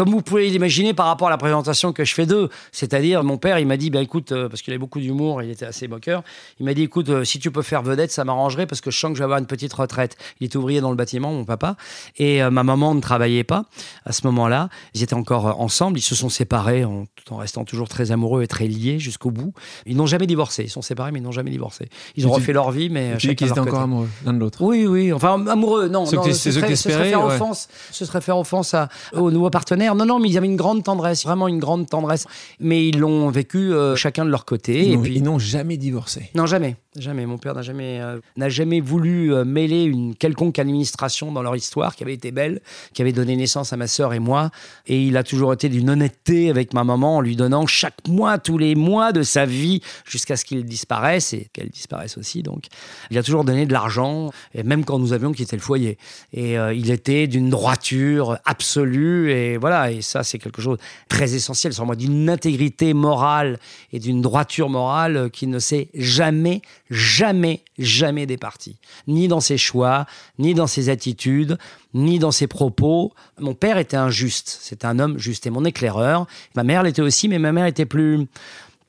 Comme 0.00 0.08
vous 0.08 0.22
pouvez 0.22 0.48
l'imaginer 0.48 0.94
par 0.94 1.04
rapport 1.04 1.28
à 1.28 1.30
la 1.30 1.36
présentation 1.36 1.92
que 1.92 2.06
je 2.06 2.14
fais 2.14 2.24
d'eux. 2.24 2.48
C'est-à-dire, 2.72 3.22
mon 3.22 3.36
père, 3.36 3.58
il 3.58 3.66
m'a 3.66 3.76
dit, 3.76 3.90
ben 3.90 4.00
écoute, 4.00 4.32
euh, 4.32 4.48
parce 4.48 4.62
qu'il 4.62 4.72
avait 4.72 4.78
beaucoup 4.78 4.98
d'humour, 4.98 5.42
il 5.42 5.50
était 5.50 5.66
assez 5.66 5.88
moqueur, 5.88 6.22
il 6.58 6.64
m'a 6.64 6.72
dit, 6.72 6.84
écoute, 6.84 7.10
euh, 7.10 7.22
si 7.22 7.38
tu 7.38 7.50
peux 7.50 7.60
faire 7.60 7.82
vedette, 7.82 8.10
ça 8.10 8.24
m'arrangerait 8.24 8.66
parce 8.66 8.80
que 8.80 8.90
je 8.90 8.98
sens 8.98 9.10
que 9.10 9.16
je 9.16 9.18
vais 9.18 9.24
avoir 9.24 9.40
une 9.40 9.46
petite 9.46 9.74
retraite. 9.74 10.16
Il 10.40 10.46
était 10.46 10.56
ouvrier 10.56 10.80
dans 10.80 10.88
le 10.88 10.96
bâtiment, 10.96 11.34
mon 11.34 11.44
papa, 11.44 11.76
et 12.16 12.42
euh, 12.42 12.50
ma 12.50 12.62
maman 12.62 12.94
ne 12.94 13.02
travaillait 13.02 13.44
pas 13.44 13.66
à 14.06 14.12
ce 14.12 14.26
moment-là. 14.26 14.70
Ils 14.94 15.02
étaient 15.02 15.12
encore 15.12 15.60
ensemble, 15.60 15.98
ils 15.98 16.02
se 16.02 16.14
sont 16.14 16.30
séparés 16.30 16.86
en, 16.86 17.04
tout 17.04 17.34
en 17.34 17.36
restant 17.36 17.66
toujours 17.66 17.90
très 17.90 18.10
amoureux 18.10 18.42
et 18.42 18.46
très 18.46 18.68
liés 18.68 18.98
jusqu'au 18.98 19.30
bout. 19.30 19.52
Ils 19.84 19.98
n'ont 19.98 20.06
jamais 20.06 20.26
divorcé, 20.26 20.62
ils 20.62 20.70
sont 20.70 20.80
séparés, 20.80 21.12
mais 21.12 21.18
ils 21.18 21.24
n'ont 21.24 21.30
jamais 21.30 21.50
divorcé. 21.50 21.90
Ils 22.16 22.26
ont 22.26 22.32
refait 22.32 22.54
leur 22.54 22.70
vie, 22.70 22.88
mais. 22.88 23.18
Tu 23.18 23.26
dis 23.26 23.36
qu'ils 23.36 23.48
étaient 23.48 23.60
encore 23.60 23.82
amoureux 23.82 24.08
l'un 24.24 24.32
de 24.32 24.38
l'autre 24.38 24.62
Oui, 24.62 24.86
oui, 24.86 25.12
enfin 25.12 25.46
amoureux, 25.46 25.88
non. 25.88 26.06
ce, 26.06 26.16
serait, 26.32 26.74
faire 26.74 27.22
offense, 27.22 27.68
ce 27.90 28.06
serait 28.06 28.22
faire 28.22 28.38
offense 28.38 28.72
à, 28.72 28.88
aux 29.12 29.30
nouveaux 29.30 29.50
partenaires. 29.50 29.89
Non, 29.94 30.06
non, 30.06 30.18
mais 30.18 30.28
ils 30.28 30.38
avaient 30.38 30.46
une 30.46 30.56
grande 30.56 30.82
tendresse, 30.84 31.24
vraiment 31.24 31.48
une 31.48 31.58
grande 31.58 31.88
tendresse. 31.88 32.26
Mais 32.58 32.88
ils 32.88 32.98
l'ont 32.98 33.30
vécu 33.30 33.72
euh, 33.72 33.96
chacun 33.96 34.24
de 34.24 34.30
leur 34.30 34.44
côté. 34.44 34.86
Ils 34.86 34.92
et 34.92 34.98
puis 34.98 35.16
ils 35.16 35.22
n'ont 35.22 35.38
jamais 35.38 35.76
divorcé. 35.76 36.30
Non, 36.34 36.46
jamais. 36.46 36.76
Jamais. 36.96 37.24
Mon 37.24 37.38
père 37.38 37.54
n'a 37.54 37.62
jamais, 37.62 38.00
euh, 38.00 38.18
n'a 38.36 38.48
jamais 38.48 38.80
voulu 38.80 39.32
euh, 39.32 39.44
mêler 39.44 39.84
une 39.84 40.14
quelconque 40.14 40.58
administration 40.58 41.30
dans 41.30 41.42
leur 41.42 41.54
histoire 41.54 41.94
qui 41.94 42.02
avait 42.02 42.14
été 42.14 42.32
belle, 42.32 42.60
qui 42.94 43.02
avait 43.02 43.12
donné 43.12 43.36
naissance 43.36 43.72
à 43.72 43.76
ma 43.76 43.86
sœur 43.86 44.12
et 44.12 44.18
moi. 44.18 44.50
Et 44.86 45.02
il 45.02 45.16
a 45.16 45.22
toujours 45.22 45.52
été 45.52 45.68
d'une 45.68 45.88
honnêteté 45.88 46.50
avec 46.50 46.74
ma 46.74 46.82
maman 46.84 47.18
en 47.18 47.20
lui 47.20 47.36
donnant 47.36 47.66
chaque 47.66 48.06
mois, 48.08 48.38
tous 48.38 48.58
les 48.58 48.74
mois 48.74 49.12
de 49.12 49.22
sa 49.22 49.46
vie 49.46 49.80
jusqu'à 50.04 50.36
ce 50.36 50.44
qu'il 50.44 50.64
disparaisse 50.64 51.32
et 51.32 51.48
qu'elle 51.52 51.70
disparaisse 51.70 52.18
aussi. 52.18 52.42
Donc, 52.42 52.64
il 53.10 53.18
a 53.18 53.22
toujours 53.22 53.44
donné 53.44 53.66
de 53.66 53.72
l'argent, 53.72 54.30
et 54.54 54.62
même 54.62 54.84
quand 54.84 54.98
nous 54.98 55.12
avions 55.12 55.32
quitté 55.32 55.56
le 55.56 55.62
foyer. 55.62 55.96
Et 56.32 56.54
il 56.54 56.90
était 56.90 57.26
d'une 57.26 57.50
droiture 57.50 58.38
absolue. 58.44 59.30
Et 59.30 59.56
voilà. 59.56 59.79
Et 59.88 60.02
ça, 60.02 60.22
c'est 60.22 60.38
quelque 60.38 60.62
chose 60.62 60.78
de 60.78 60.82
très 61.08 61.34
essentiel 61.34 61.72
sur 61.72 61.86
moi, 61.86 61.96
d'une 61.96 62.28
intégrité 62.28 62.94
morale 62.94 63.58
et 63.92 63.98
d'une 63.98 64.20
droiture 64.20 64.68
morale 64.68 65.30
qui 65.32 65.46
ne 65.46 65.58
s'est 65.58 65.88
jamais 65.94 66.62
jamais, 66.90 67.62
jamais 67.78 68.26
départi. 68.26 68.76
Ni 69.06 69.28
dans 69.28 69.40
ses 69.40 69.56
choix, 69.56 70.06
ni 70.38 70.54
dans 70.54 70.66
ses 70.66 70.88
attitudes, 70.88 71.56
ni 71.94 72.18
dans 72.18 72.32
ses 72.32 72.46
propos. 72.46 73.12
Mon 73.38 73.54
père 73.54 73.78
était 73.78 73.96
un 73.96 74.10
juste. 74.10 74.58
C'est 74.60 74.84
un 74.84 74.98
homme 74.98 75.18
juste. 75.18 75.46
Et 75.46 75.50
mon 75.50 75.64
éclaireur, 75.64 76.26
ma 76.54 76.64
mère 76.64 76.82
l'était 76.82 77.02
aussi, 77.02 77.28
mais 77.28 77.38
ma 77.38 77.52
mère 77.52 77.66
était 77.66 77.86
plus... 77.86 78.26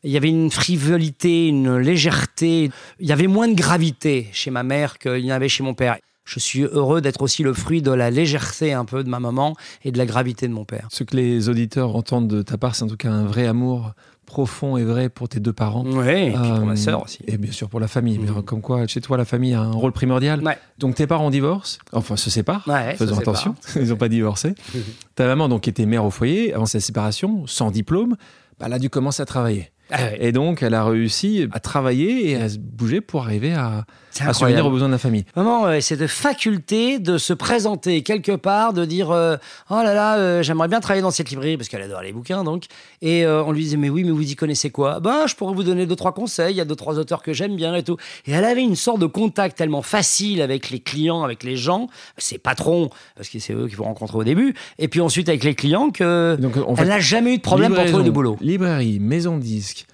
Il 0.04 0.10
y 0.10 0.18
avait 0.18 0.30
une 0.30 0.50
frivolité, 0.50 1.48
une 1.48 1.78
légèreté. 1.78 2.72
Il 3.00 3.08
y 3.08 3.12
avait 3.12 3.28
moins 3.28 3.48
de 3.48 3.54
gravité 3.54 4.30
chez 4.34 4.50
ma 4.50 4.64
mère 4.64 4.98
qu'il 4.98 5.20
y 5.20 5.32
en 5.32 5.36
avait 5.36 5.48
chez 5.48 5.62
mon 5.62 5.76
père. 5.76 5.98
Je 6.23 6.39
suis 6.39 6.63
heureux 6.63 7.01
d'être 7.01 7.21
aussi 7.21 7.44
le 7.44 7.53
fruit 7.53 7.81
de 7.81 7.91
la 7.91 8.12
légèreté 8.12 8.73
un 8.73 8.85
peu 8.85 9.03
de 9.03 9.09
ma 9.09 9.19
maman 9.19 9.56
et 9.83 9.91
de 9.91 9.97
la 9.97 10.06
gravité 10.06 10.47
de 10.47 10.53
mon 10.53 10.65
père. 10.65 10.88
Ce 10.91 11.03
que 11.03 11.15
les 11.15 11.50
auditeurs 11.50 11.95
entendent 11.95 12.27
de 12.27 12.41
ta 12.41 12.57
part, 12.57 12.75
c'est 12.75 12.83
en 12.83 12.88
tout 12.88 12.97
cas 12.97 13.09
un 13.09 13.25
vrai 13.25 13.47
amour 13.47 13.94
profond 14.31 14.77
et 14.77 14.85
vrai 14.85 15.09
pour 15.09 15.27
tes 15.27 15.41
deux 15.41 15.51
parents. 15.51 15.83
Oui, 15.85 16.09
et 16.09 16.31
pour 16.31 16.65
ma 16.65 16.77
sœur 16.77 17.03
aussi. 17.03 17.19
Et 17.27 17.38
bien 17.38 17.51
sûr 17.51 17.68
pour 17.68 17.81
la 17.81 17.89
famille. 17.89 18.18
Mm. 18.18 18.44
Comme 18.44 18.62
quoi, 18.62 18.88
chez 18.88 19.01
toi, 19.01 19.18
la 19.18 19.25
famille 19.25 19.53
a 19.53 19.62
un 19.62 19.71
rôle 19.71 19.91
primordial. 19.91 20.41
Donc 20.77 20.95
tes 20.95 21.06
parents 21.06 21.29
divorcent, 21.29 21.79
enfin 21.91 22.15
se 22.15 22.29
séparent, 22.29 22.65
faisons 22.95 23.19
attention, 23.19 23.56
ils 23.75 23.89
n'ont 23.89 23.97
pas 23.97 24.07
divorcé. 24.07 24.56
Ta 25.15 25.25
maman, 25.25 25.50
donc, 25.50 25.68
était 25.68 25.85
mère 25.85 26.06
au 26.06 26.12
foyer 26.12 26.53
avant 26.53 26.65
sa 26.65 26.79
séparation, 26.79 27.45
sans 27.45 27.71
diplôme, 27.71 28.15
bah, 28.59 28.68
elle 28.68 28.73
a 28.73 28.79
dû 28.79 28.89
commencer 28.89 29.21
à 29.21 29.25
travailler. 29.25 29.71
Ah 29.92 30.16
et 30.20 30.32
donc, 30.32 30.64
elle 30.64 30.74
a 30.74 30.86
réussi 30.86 31.48
à 31.52 31.60
travailler 31.60 32.32
et 32.32 32.36
à 32.36 32.50
se 32.50 32.58
bouger 32.58 33.02
pour 33.02 33.24
arriver 33.24 33.54
à, 33.54 33.86
à 34.20 34.34
subvenir 34.34 34.66
aux 34.66 34.72
besoins 34.72 34.88
de 34.88 34.94
la 34.94 34.98
famille. 34.98 35.26
Maman, 35.36 35.80
c'est 35.82 35.98
de 35.98 36.08
faculté 36.08 37.00
de 37.00 37.18
se 37.18 37.34
présenter 37.34 38.04
quelque 38.04 38.32
part, 38.32 38.74
de 38.74 38.86
dire 38.86 39.12
euh, 39.12 39.36
Oh 39.70 39.76
là 39.76 39.94
là, 39.94 40.18
euh, 40.18 40.44
j'aimerais 40.44 40.68
bien 40.68 40.80
travailler 40.80 41.02
dans 41.02 41.12
cette 41.12 41.30
librairie, 41.30 41.58
parce 41.58 41.70
qu'elle 41.70 41.82
adore 41.82 42.02
les 42.02 42.14
bouquins, 42.14 42.44
donc. 42.44 42.66
Et 43.02 43.26
euh, 43.26 43.44
on 43.44 43.52
lui 43.52 43.64
disait 43.64 43.78
Mais 43.78 43.90
oui, 43.90 44.04
mais 44.04 44.12
vous 44.12 44.30
y 44.30 44.36
connaissez 44.36 44.70
quoi? 44.70 45.00
Ben, 45.00 45.28
je 45.28 45.36
pourrais 45.36 45.54
vous 45.54 45.64
donner 45.64 45.86
deux, 45.86 45.96
trois 45.96 46.14
conseils, 46.14 46.54
il 46.54 46.58
y 46.58 46.62
a 46.62 46.66
deux, 46.66 46.76
trois 46.76 46.98
auteurs 46.98 47.22
que 47.22 47.34
j'aime 47.34 47.56
bien 47.56 47.76
et 47.76 47.84
tout. 47.84 47.98
Et 48.26 48.32
elle 48.32 48.46
avait 48.46 48.64
une 48.64 48.76
sorte 48.76 49.00
de 49.00 49.06
contact 49.06 49.58
tellement 49.58 49.82
facile 49.82 50.42
avec 50.42 50.70
les 50.70 50.80
clients, 50.80 51.24
avec 51.24 51.44
les 51.44 51.56
gens, 51.58 51.88
ses 52.18 52.38
patrons, 52.38 52.90
parce 53.16 53.30
que 53.30 53.40
c'est 53.40 53.54
eux 53.54 53.68
qu'il 53.68 53.76
faut 53.76 53.84
rencontrer 53.84 54.18
au 54.18 54.24
début, 54.24 54.54
et 54.80 54.88
puis 54.88 55.02
ensuite 55.02 55.30
avec 55.30 55.44
les 55.44 55.56
clients, 55.56 55.90
que 55.90 56.38
donc, 56.40 56.54
elle 56.78 56.88
n'a 56.88 57.00
jamais 57.00 57.34
eu 57.34 57.38
de 57.38 57.42
problème 57.42 57.74
pour 57.74 57.86
trouver 57.86 58.04
du 58.04 58.12
boulot. 58.12 58.38
Librairie, 58.42 59.00
maison 59.00 59.38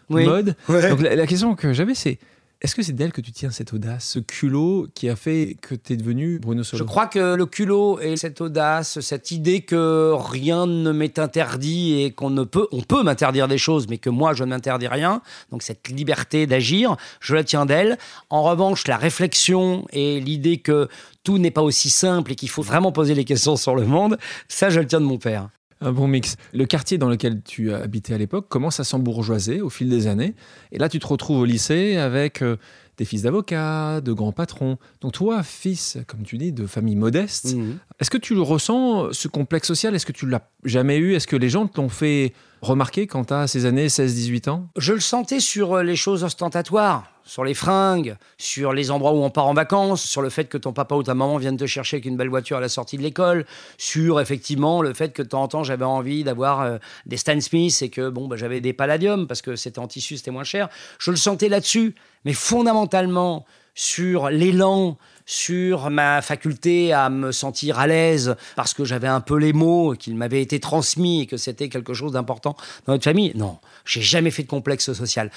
mode. 0.09 0.55
Donc 0.67 1.01
la, 1.01 1.27
question 1.27 1.55
que 1.55 1.73
j'avais, 1.73 1.95
c'est 1.95 2.19
est-ce 2.59 2.73
que 2.73 2.81
c'est 2.81 2.93
d'elle 2.93 3.11
que 3.11 3.21
tu 3.21 3.31
tiens 3.31 3.51
cette 3.51 3.71
audace, 3.73 4.03
ce 4.03 4.19
culot 4.19 4.87
qui 4.95 5.09
a 5.09 5.15
fait 5.15 5.57
que 5.61 5.75
tu 5.75 5.93
es 5.93 5.95
devenu 5.95 6.39
Bruno 6.39 6.63
Solo? 6.63 6.83
Je 6.83 6.87
crois 6.87 7.05
que 7.05 7.35
le 7.35 7.45
culot 7.45 7.99
et 7.99 8.17
cette 8.17 8.41
audace, 8.41 8.99
cette 8.99 9.29
idée 9.29 9.61
que 9.61 10.11
rien 10.15 10.65
ne 10.65 10.91
m'est 10.91 11.19
interdit 11.19 12.01
et 12.01 12.11
qu'on 12.11 12.31
ne 12.31 12.43
peut, 12.43 12.67
on 12.71 12.81
peut 12.81 13.03
m'interdire 13.03 13.47
des 13.47 13.59
choses, 13.59 13.87
mais 13.87 13.99
que 13.99 14.09
moi 14.09 14.33
je 14.33 14.43
ne 14.43 14.49
m'interdis 14.49 14.87
rien, 14.87 15.21
donc 15.51 15.61
cette 15.61 15.87
liberté 15.89 16.47
d'agir, 16.47 16.97
je 17.19 17.35
la 17.35 17.43
tiens 17.43 17.67
d'elle. 17.67 17.99
En 18.31 18.41
revanche, 18.41 18.87
la 18.87 18.97
réflexion 18.97 19.85
et 19.91 20.19
l'idée 20.19 20.57
que 20.57 20.87
tout 21.23 21.37
n'est 21.37 21.51
pas 21.51 21.61
aussi 21.61 21.91
simple 21.91 22.31
et 22.31 22.35
qu'il 22.35 22.49
faut 22.49 22.63
vraiment 22.63 22.91
poser 22.91 23.13
les 23.13 23.25
questions 23.25 23.55
sur 23.55 23.75
le 23.75 23.85
monde, 23.85 24.17
ça 24.47 24.71
je 24.71 24.79
le 24.79 24.87
tiens 24.87 24.99
de 24.99 25.05
mon 25.05 25.19
père. 25.19 25.49
Un 25.81 25.91
bon 25.91 26.07
mix. 26.07 26.37
Le 26.53 26.65
quartier 26.65 26.97
dans 26.97 27.09
lequel 27.09 27.41
tu 27.43 27.71
as 27.71 27.77
habité 27.77 28.13
à 28.13 28.17
l'époque 28.17 28.47
commence 28.49 28.79
à 28.79 28.83
s'embourgeoiser 28.83 29.61
au 29.61 29.69
fil 29.69 29.89
des 29.89 30.07
années. 30.07 30.33
Et 30.71 30.79
là, 30.79 30.89
tu 30.89 30.99
te 30.99 31.07
retrouves 31.07 31.39
au 31.39 31.45
lycée 31.45 31.97
avec 31.97 32.41
euh, 32.41 32.57
des 32.97 33.05
fils 33.05 33.21
d'avocats, 33.21 34.01
de 34.01 34.11
grands 34.11 34.31
patrons. 34.31 34.77
Donc 35.01 35.13
toi, 35.13 35.43
fils, 35.43 35.97
comme 36.07 36.23
tu 36.23 36.37
dis, 36.37 36.51
de 36.51 36.65
famille 36.65 36.95
modeste, 36.95 37.53
mhm. 37.53 37.77
est-ce 37.99 38.09
que 38.09 38.17
tu 38.17 38.33
le 38.33 38.41
ressens, 38.41 39.13
ce 39.13 39.27
complexe 39.27 39.67
social? 39.67 39.93
Est-ce 39.93 40.05
que 40.05 40.11
tu 40.11 40.27
l'as 40.27 40.49
jamais 40.63 40.97
eu? 40.97 41.13
Est-ce 41.13 41.27
que 41.27 41.35
les 41.35 41.49
gens 41.49 41.67
t'ont 41.67 41.89
fait 41.89 42.33
remarquer 42.61 43.07
quand 43.07 43.25
tu 43.25 43.33
as 43.33 43.47
ces 43.47 43.65
années 43.65 43.87
16-18 43.87 44.49
ans? 44.49 44.67
Je 44.77 44.93
le 44.93 44.99
sentais 44.99 45.39
sur 45.39 45.73
euh, 45.73 45.83
les 45.83 45.95
choses 45.95 46.23
ostentatoires 46.23 47.11
sur 47.27 47.43
les 47.43 47.53
fringues, 47.53 48.15
sur 48.37 48.73
les 48.73 48.89
endroits 48.89 49.11
où 49.11 49.21
on 49.21 49.29
part 49.29 49.47
en 49.47 49.53
vacances, 49.53 50.01
sur 50.01 50.21
le 50.21 50.29
fait 50.29 50.45
que 50.45 50.57
ton 50.57 50.73
papa 50.73 50.95
ou 50.95 51.03
ta 51.03 51.13
maman 51.13 51.37
viennent 51.37 51.57
te 51.57 51.65
chercher 51.65 51.97
avec 51.97 52.05
une 52.05 52.15
belle 52.15 52.29
voiture 52.29 52.57
à 52.57 52.61
la 52.61 52.69
sortie 52.69 52.97
de 52.97 53.03
l'école, 53.03 53.45
sur 53.77 54.19
effectivement 54.19 54.81
le 54.81 54.93
fait 54.93 55.13
que 55.13 55.21
de 55.21 55.27
temps 55.27 55.43
en 55.43 55.47
temps 55.47 55.63
j'avais 55.63 55.85
envie 55.85 56.23
d'avoir 56.23 56.61
euh, 56.61 56.77
des 57.05 57.17
Stan 57.17 57.39
Smith 57.39 57.77
et 57.81 57.89
que 57.89 58.09
bon 58.09 58.27
bah, 58.27 58.37
j'avais 58.37 58.61
des 58.61 58.73
palladiums 58.73 59.27
parce 59.27 59.41
que 59.41 59.55
c'était 59.55 59.79
en 59.79 59.87
tissu, 59.87 60.17
c'était 60.17 60.31
moins 60.31 60.45
cher. 60.45 60.69
Je 60.99 61.11
le 61.11 61.17
sentais 61.17 61.49
là-dessus, 61.49 61.95
mais 62.25 62.33
fondamentalement 62.33 63.45
sur 63.75 64.29
l'élan, 64.29 64.97
sur 65.27 65.91
ma 65.91 66.23
faculté 66.23 66.93
à 66.93 67.09
me 67.09 67.31
sentir 67.31 67.77
à 67.77 67.85
l'aise 67.85 68.35
parce 68.55 68.73
que 68.73 68.85
j'avais 68.85 69.09
un 69.09 69.21
peu 69.21 69.37
les 69.37 69.53
mots, 69.53 69.93
qu'ils 69.93 70.15
m'avaient 70.15 70.41
été 70.41 70.59
transmis 70.59 71.21
et 71.21 71.25
que 71.27 71.37
c'était 71.37 71.69
quelque 71.69 71.93
chose 71.93 72.13
d'important 72.13 72.55
dans 72.87 72.93
notre 72.93 73.03
famille. 73.03 73.33
Non, 73.35 73.59
j'ai 73.85 74.01
jamais 74.01 74.31
fait 74.31 74.43
de 74.43 74.47
complexe 74.47 74.91
social 74.93 75.29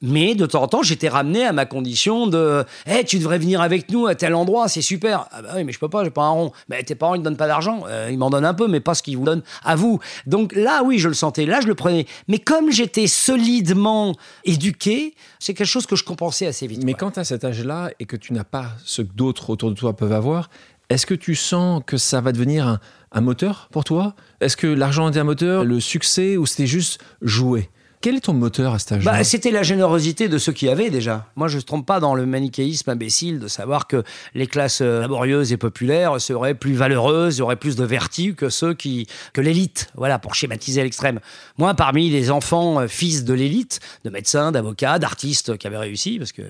Mais 0.00 0.34
de 0.34 0.46
temps 0.46 0.62
en 0.62 0.68
temps, 0.68 0.82
j'étais 0.82 1.08
ramené 1.08 1.44
à 1.44 1.52
ma 1.52 1.66
condition 1.66 2.26
de 2.26 2.64
hey, 2.86 3.04
tu 3.04 3.18
devrais 3.18 3.38
venir 3.38 3.60
avec 3.60 3.90
nous 3.90 4.06
à 4.06 4.14
tel 4.14 4.34
endroit, 4.34 4.68
c'est 4.68 4.82
super. 4.82 5.26
Ah 5.32 5.42
bah 5.42 5.48
oui, 5.56 5.64
mais 5.64 5.72
je 5.72 5.78
peux 5.78 5.88
pas, 5.88 6.04
j'ai 6.04 6.10
pas 6.10 6.22
un 6.22 6.30
rond. 6.30 6.52
Mais 6.68 6.82
tes 6.84 6.94
parents, 6.94 7.14
ils 7.14 7.18
ne 7.18 7.24
donnent 7.24 7.36
pas 7.36 7.48
d'argent. 7.48 7.82
Euh, 7.88 8.08
ils 8.10 8.18
m'en 8.18 8.30
donnent 8.30 8.44
un 8.44 8.54
peu, 8.54 8.68
mais 8.68 8.80
pas 8.80 8.94
ce 8.94 9.02
qu'ils 9.02 9.16
vous 9.16 9.24
donnent 9.24 9.42
à 9.64 9.74
vous. 9.74 9.98
Donc 10.26 10.54
là, 10.54 10.82
oui, 10.84 10.98
je 10.98 11.08
le 11.08 11.14
sentais. 11.14 11.46
Là, 11.46 11.60
je 11.60 11.66
le 11.66 11.74
prenais. 11.74 12.06
Mais 12.28 12.38
comme 12.38 12.70
j'étais 12.70 13.08
solidement 13.08 14.14
éduqué, 14.44 15.14
c'est 15.40 15.54
quelque 15.54 15.66
chose 15.66 15.86
que 15.86 15.96
je 15.96 16.04
compensais 16.04 16.46
assez 16.46 16.66
vite. 16.66 16.84
Mais 16.84 16.94
quand 16.94 17.12
tu 17.12 17.20
as 17.20 17.24
cet 17.24 17.44
âge-là 17.44 17.90
et 17.98 18.04
que 18.04 18.16
tu 18.16 18.32
n'as 18.32 18.44
pas 18.44 18.66
ce 18.84 19.02
que 19.02 19.12
d'autres 19.14 19.50
autour 19.50 19.70
de 19.70 19.74
toi 19.74 19.96
peuvent 19.96 20.12
avoir, 20.12 20.48
est-ce 20.90 21.06
que 21.06 21.14
tu 21.14 21.34
sens 21.34 21.82
que 21.84 21.96
ça 21.96 22.20
va 22.20 22.32
devenir 22.32 22.66
un, 22.66 22.80
un 23.12 23.20
moteur 23.20 23.68
pour 23.72 23.84
toi? 23.84 24.14
Est-ce 24.40 24.56
que 24.56 24.66
l'argent 24.66 25.10
était 25.10 25.18
un 25.18 25.24
moteur, 25.24 25.64
le 25.64 25.80
succès, 25.80 26.36
ou 26.36 26.46
c'était 26.46 26.66
juste 26.66 27.00
jouer? 27.20 27.68
Quel 28.00 28.14
est 28.14 28.20
ton 28.20 28.32
moteur 28.32 28.74
à 28.74 28.78
cet 28.78 28.92
âge-là 28.92 29.12
bah, 29.12 29.24
C'était 29.24 29.50
la 29.50 29.64
générosité 29.64 30.28
de 30.28 30.38
ceux 30.38 30.52
qui 30.52 30.68
avaient 30.68 30.90
déjà. 30.90 31.26
Moi, 31.34 31.48
je 31.48 31.56
ne 31.56 31.62
trompe 31.62 31.84
pas 31.84 31.98
dans 31.98 32.14
le 32.14 32.26
manichéisme 32.26 32.90
imbécile 32.90 33.40
de 33.40 33.48
savoir 33.48 33.88
que 33.88 34.04
les 34.34 34.46
classes 34.46 34.82
euh, 34.82 35.00
laborieuses 35.00 35.52
et 35.52 35.56
populaires 35.56 36.20
seraient 36.20 36.54
plus 36.54 36.74
valeureuses, 36.74 37.40
auraient 37.40 37.56
plus 37.56 37.74
de 37.74 37.84
vertu 37.84 38.34
que 38.34 38.50
ceux 38.50 38.72
qui, 38.74 39.08
que 39.32 39.40
l'élite. 39.40 39.90
Voilà, 39.96 40.20
pour 40.20 40.36
schématiser 40.36 40.82
l'extrême. 40.82 41.18
Moi, 41.58 41.74
parmi 41.74 42.08
les 42.08 42.30
enfants 42.30 42.80
euh, 42.80 42.86
fils 42.86 43.24
de 43.24 43.34
l'élite, 43.34 43.80
de 44.04 44.10
médecins, 44.10 44.52
d'avocats, 44.52 45.00
d'artistes 45.00 45.56
qui 45.56 45.66
avaient 45.66 45.78
réussi, 45.78 46.18
parce 46.18 46.32
que 46.32 46.42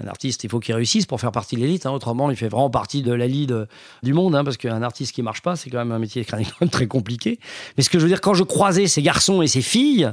un 0.00 0.06
artiste, 0.06 0.44
il 0.44 0.50
faut 0.50 0.60
qu'il 0.60 0.74
réussisse 0.74 1.06
pour 1.06 1.20
faire 1.20 1.32
partie 1.32 1.56
de 1.56 1.60
l'élite. 1.60 1.86
Hein, 1.86 1.90
autrement, 1.90 2.30
il 2.30 2.36
fait 2.36 2.48
vraiment 2.48 2.70
partie 2.70 3.02
de 3.02 3.12
la 3.12 3.26
lead 3.26 3.66
du 4.02 4.12
monde, 4.12 4.36
hein, 4.36 4.44
parce 4.44 4.56
qu'un 4.56 4.82
artiste 4.82 5.12
qui 5.12 5.22
marche 5.22 5.42
pas, 5.42 5.56
c'est 5.56 5.70
quand 5.70 5.78
même 5.78 5.92
un 5.92 5.98
métier 5.98 6.24
quand 6.28 6.38
même 6.38 6.70
très 6.70 6.86
compliqué. 6.86 7.40
Mais 7.76 7.82
ce 7.82 7.90
que 7.90 7.98
je 7.98 8.04
veux 8.04 8.08
dire, 8.10 8.20
quand 8.20 8.34
je 8.34 8.44
croisais 8.44 8.86
ces 8.86 9.02
garçons 9.02 9.42
et 9.42 9.48
ces 9.48 9.62
filles, 9.62 10.12